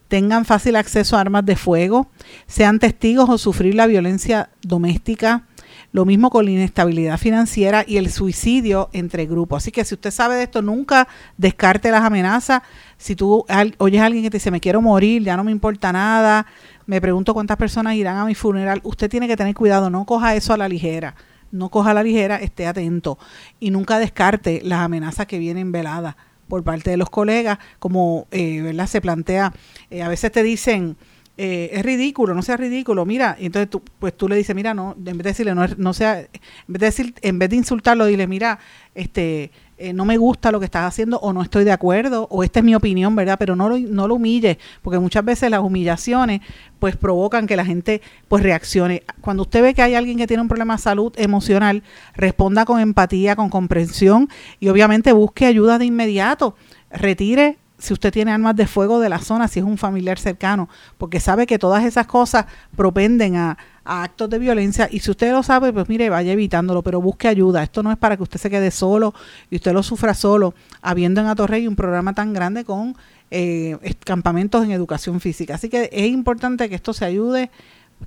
tengan 0.08 0.46
fácil 0.46 0.76
acceso 0.76 1.16
a 1.16 1.22
armas 1.22 1.46
de 1.46 1.56
fuego, 1.56 2.08
sean 2.48 2.80
testigos 2.80 3.30
o 3.30 3.38
sufrir 3.38 3.76
la 3.76 3.86
violencia 3.86 4.50
doméstica, 4.64 5.44
lo 5.92 6.06
mismo 6.06 6.32
con 6.32 6.46
la 6.46 6.52
inestabilidad 6.52 7.20
financiera 7.20 7.84
y 7.88 7.98
el 7.98 8.10
suicidio 8.10 8.90
entre 8.94 9.28
grupos. 9.28 9.64
Así 9.64 9.72
que 9.72 9.86
si 9.86 9.94
usted 9.94 10.10
sabe 10.10 10.36
de 10.36 10.44
esto, 10.44 10.64
nunca 10.64 11.08
descarte 11.38 11.92
las 11.92 12.02
amenazas. 12.02 12.64
Si 12.98 13.16
tú 13.16 13.46
oyes 13.78 14.02
a 14.02 14.06
alguien 14.06 14.24
que 14.24 14.32
te 14.32 14.38
dice, 14.38 14.50
me 14.50 14.60
quiero 14.60 14.82
morir, 14.82 15.24
ya 15.24 15.38
no 15.38 15.44
me 15.44 15.52
importa 15.52 15.94
nada, 15.94 16.48
me 16.88 17.00
pregunto 17.00 17.36
cuántas 17.36 17.58
personas 17.58 17.94
irán 17.94 18.18
a 18.18 18.26
mi 18.26 18.34
funeral. 18.34 18.82
Usted 18.84 19.08
tiene 19.08 19.28
que 19.28 19.38
tener 19.38 19.54
cuidado, 19.54 19.92
no 19.92 20.04
coja 20.06 20.36
eso 20.36 20.52
a 20.52 20.58
la 20.58 20.68
ligera. 20.68 21.14
No 21.56 21.70
coja 21.70 21.94
la 21.94 22.04
ligera, 22.04 22.38
esté 22.38 22.68
atento 22.68 23.18
y 23.60 23.72
nunca 23.72 24.00
descarte 24.00 24.62
las 24.64 24.80
amenazas 24.80 25.26
que 25.26 25.40
vienen 25.40 25.72
veladas 25.72 26.16
por 26.48 26.64
parte 26.64 26.92
de 26.92 26.98
los 26.98 27.10
colegas, 27.10 27.58
como 27.80 28.28
eh, 28.32 28.62
¿verdad? 28.62 28.88
se 28.88 29.02
plantea. 29.02 29.54
Eh, 29.90 30.04
a 30.04 30.08
veces 30.08 30.32
te 30.32 30.44
dicen, 30.44 30.98
eh, 31.38 31.70
es 31.74 31.84
ridículo, 31.84 32.34
no 32.34 32.42
sea 32.42 32.56
ridículo, 32.56 33.06
mira, 33.06 33.36
y 33.40 33.48
entonces 33.48 33.70
tú, 33.70 33.82
pues 34.00 34.16
tú 34.16 34.30
le 34.30 34.38
dices, 34.38 34.56
mira, 34.56 34.74
no, 34.74 34.96
en 34.98 35.04
vez 35.04 35.18
de 35.18 35.24
decirle, 35.24 35.54
no, 35.54 35.66
no 35.78 35.94
sea, 35.94 36.20
en 36.20 36.30
vez 36.68 36.80
de 36.80 36.86
decir, 36.86 37.14
en 37.22 37.40
vez 37.40 37.50
de 37.50 37.58
insultarlo, 37.58 38.06
dile, 38.06 38.26
mira, 38.26 38.60
este, 38.94 39.52
eh, 39.78 39.92
no 39.92 40.06
me 40.06 40.18
gusta 40.18 40.52
lo 40.52 40.60
que 40.60 40.66
estás 40.66 40.86
haciendo 40.86 41.20
o 41.20 41.34
no 41.34 41.42
estoy 41.42 41.66
de 41.66 41.72
acuerdo 41.74 42.28
o 42.32 42.44
esta 42.44 42.60
es 42.60 42.66
mi 42.66 42.76
opinión, 42.76 43.16
¿verdad? 43.16 43.38
Pero 43.38 43.56
no 43.56 43.68
lo, 43.68 43.78
no 43.78 44.08
lo 44.08 44.16
humille, 44.16 44.58
porque 44.82 45.00
muchas 45.00 45.26
veces 45.26 45.52
las 45.52 45.60
humillaciones 45.60 46.42
pues 46.80 46.96
provocan 46.96 47.46
que 47.46 47.58
la 47.58 47.66
gente 47.66 48.02
pues 48.28 48.42
reaccione. 48.42 49.04
Cuando 49.20 49.44
usted 49.44 49.62
ve 49.62 49.74
que 49.74 49.82
hay 49.82 49.96
alguien 49.96 50.18
que 50.18 50.28
tiene 50.28 50.42
un 50.42 50.48
problema 50.48 50.76
de 50.76 50.82
salud 50.82 51.14
emocional, 51.18 51.84
responda 52.14 52.64
con 52.64 52.80
empatía, 52.80 53.36
con 53.36 53.50
comprensión 53.50 54.30
y 54.60 54.70
obviamente 54.70 55.12
busque 55.12 55.46
ayuda 55.46 55.78
de 55.78 55.86
inmediato. 55.86 56.56
Retire 56.90 57.58
si 57.78 57.94
usted 57.94 58.12
tiene 58.12 58.32
armas 58.32 58.56
de 58.56 58.68
fuego 58.68 59.00
de 59.00 59.10
la 59.10 59.20
zona, 59.20 59.48
si 59.48 59.60
es 59.60 59.66
un 59.66 59.78
familiar 59.78 60.18
cercano, 60.18 60.70
porque 60.98 61.20
sabe 61.20 61.46
que 61.46 61.60
todas 61.60 61.84
esas 61.84 62.08
cosas 62.08 62.46
propenden 62.76 63.36
a, 63.36 63.58
actos 63.88 64.30
de 64.32 64.40
violencia 64.40 64.88
y 64.92 65.00
si 65.00 65.12
usted 65.12 65.32
lo 65.32 65.44
sabe, 65.44 65.72
pues 65.72 65.88
mire, 65.88 66.10
vaya 66.10 66.32
evitándolo, 66.32 66.82
pero 66.82 67.02
busque 67.02 67.28
ayuda. 67.28 67.62
Esto 67.62 67.84
no 67.84 67.92
es 67.92 67.98
para 67.98 68.18
que 68.18 68.24
usted 68.24 68.40
se 68.40 68.50
quede 68.50 68.72
solo 68.72 69.14
y 69.52 69.58
usted 69.58 69.74
lo 69.74 69.84
sufra 69.84 70.16
solo, 70.16 70.56
habiendo 70.82 71.22
en 71.22 71.28
Atorrey 71.28 71.68
un 71.68 71.76
programa 71.76 72.14
tan 72.14 72.34
grande 72.34 72.66
con 72.66 72.96
eh, 73.30 73.78
campamentos 74.04 74.64
en 74.64 74.72
educación 74.72 75.20
física. 75.22 75.56
Así 75.56 75.70
que 75.70 75.90
es 75.92 76.08
importante 76.08 76.68
que 76.68 76.76
esto 76.76 76.94
se 76.94 77.06
ayude, 77.06 77.52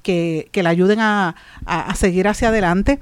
que, 0.02 0.48
que 0.50 0.64
le 0.64 0.68
ayuden 0.68 0.98
a, 0.98 1.36
a, 1.64 1.90
a 1.90 1.94
seguir 1.94 2.26
hacia 2.26 2.48
adelante 2.48 2.98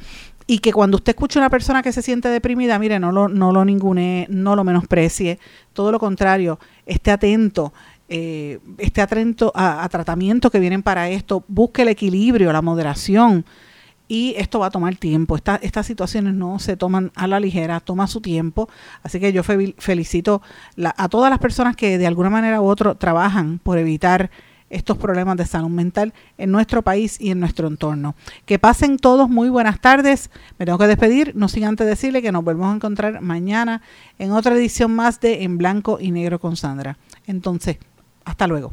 y 0.46 0.58
que 0.58 0.72
cuando 0.72 0.96
usted 0.96 1.10
escuche 1.10 1.38
a 1.38 1.42
una 1.42 1.50
persona 1.50 1.82
que 1.82 1.92
se 1.92 2.02
siente 2.02 2.28
deprimida, 2.28 2.78
mire, 2.78 3.00
no 3.00 3.10
lo, 3.10 3.28
no 3.28 3.52
lo 3.52 3.64
ningune, 3.64 4.26
no 4.30 4.54
lo 4.54 4.62
menosprecie, 4.62 5.38
todo 5.72 5.90
lo 5.90 5.98
contrario, 5.98 6.60
esté 6.86 7.10
atento, 7.10 7.72
eh, 8.08 8.60
esté 8.78 9.02
atento 9.02 9.50
a, 9.54 9.88
tratamientos 9.88 10.52
que 10.52 10.60
vienen 10.60 10.82
para 10.82 11.08
esto, 11.08 11.44
busque 11.48 11.82
el 11.82 11.88
equilibrio, 11.88 12.52
la 12.52 12.62
moderación, 12.62 13.44
y 14.08 14.34
esto 14.36 14.60
va 14.60 14.66
a 14.66 14.70
tomar 14.70 14.94
tiempo. 14.94 15.34
Esta, 15.34 15.56
estas 15.56 15.84
situaciones 15.84 16.32
no 16.32 16.60
se 16.60 16.76
toman 16.76 17.10
a 17.16 17.26
la 17.26 17.40
ligera, 17.40 17.80
toma 17.80 18.06
su 18.06 18.20
tiempo. 18.20 18.68
Así 19.02 19.18
que 19.18 19.32
yo 19.32 19.42
felicito 19.42 20.42
a 20.78 21.08
todas 21.08 21.28
las 21.28 21.40
personas 21.40 21.74
que 21.74 21.98
de 21.98 22.06
alguna 22.06 22.30
manera 22.30 22.60
u 22.60 22.66
otra 22.66 22.94
trabajan 22.94 23.58
por 23.58 23.78
evitar 23.78 24.30
estos 24.70 24.96
problemas 24.96 25.36
de 25.36 25.46
salud 25.46 25.68
mental 25.68 26.12
en 26.38 26.50
nuestro 26.50 26.82
país 26.82 27.20
y 27.20 27.30
en 27.30 27.40
nuestro 27.40 27.68
entorno. 27.68 28.14
Que 28.44 28.58
pasen 28.58 28.98
todos 28.98 29.28
muy 29.28 29.48
buenas 29.48 29.80
tardes. 29.80 30.30
Me 30.58 30.66
tengo 30.66 30.78
que 30.78 30.86
despedir, 30.86 31.32
no 31.36 31.48
sin 31.48 31.64
antes 31.64 31.86
decirle 31.86 32.22
que 32.22 32.32
nos 32.32 32.44
volvemos 32.44 32.72
a 32.72 32.76
encontrar 32.76 33.20
mañana 33.20 33.82
en 34.18 34.32
otra 34.32 34.54
edición 34.54 34.94
más 34.94 35.20
de 35.20 35.44
En 35.44 35.58
Blanco 35.58 35.98
y 36.00 36.10
Negro 36.10 36.40
con 36.40 36.56
Sandra. 36.56 36.98
Entonces, 37.26 37.78
hasta 38.24 38.46
luego. 38.46 38.72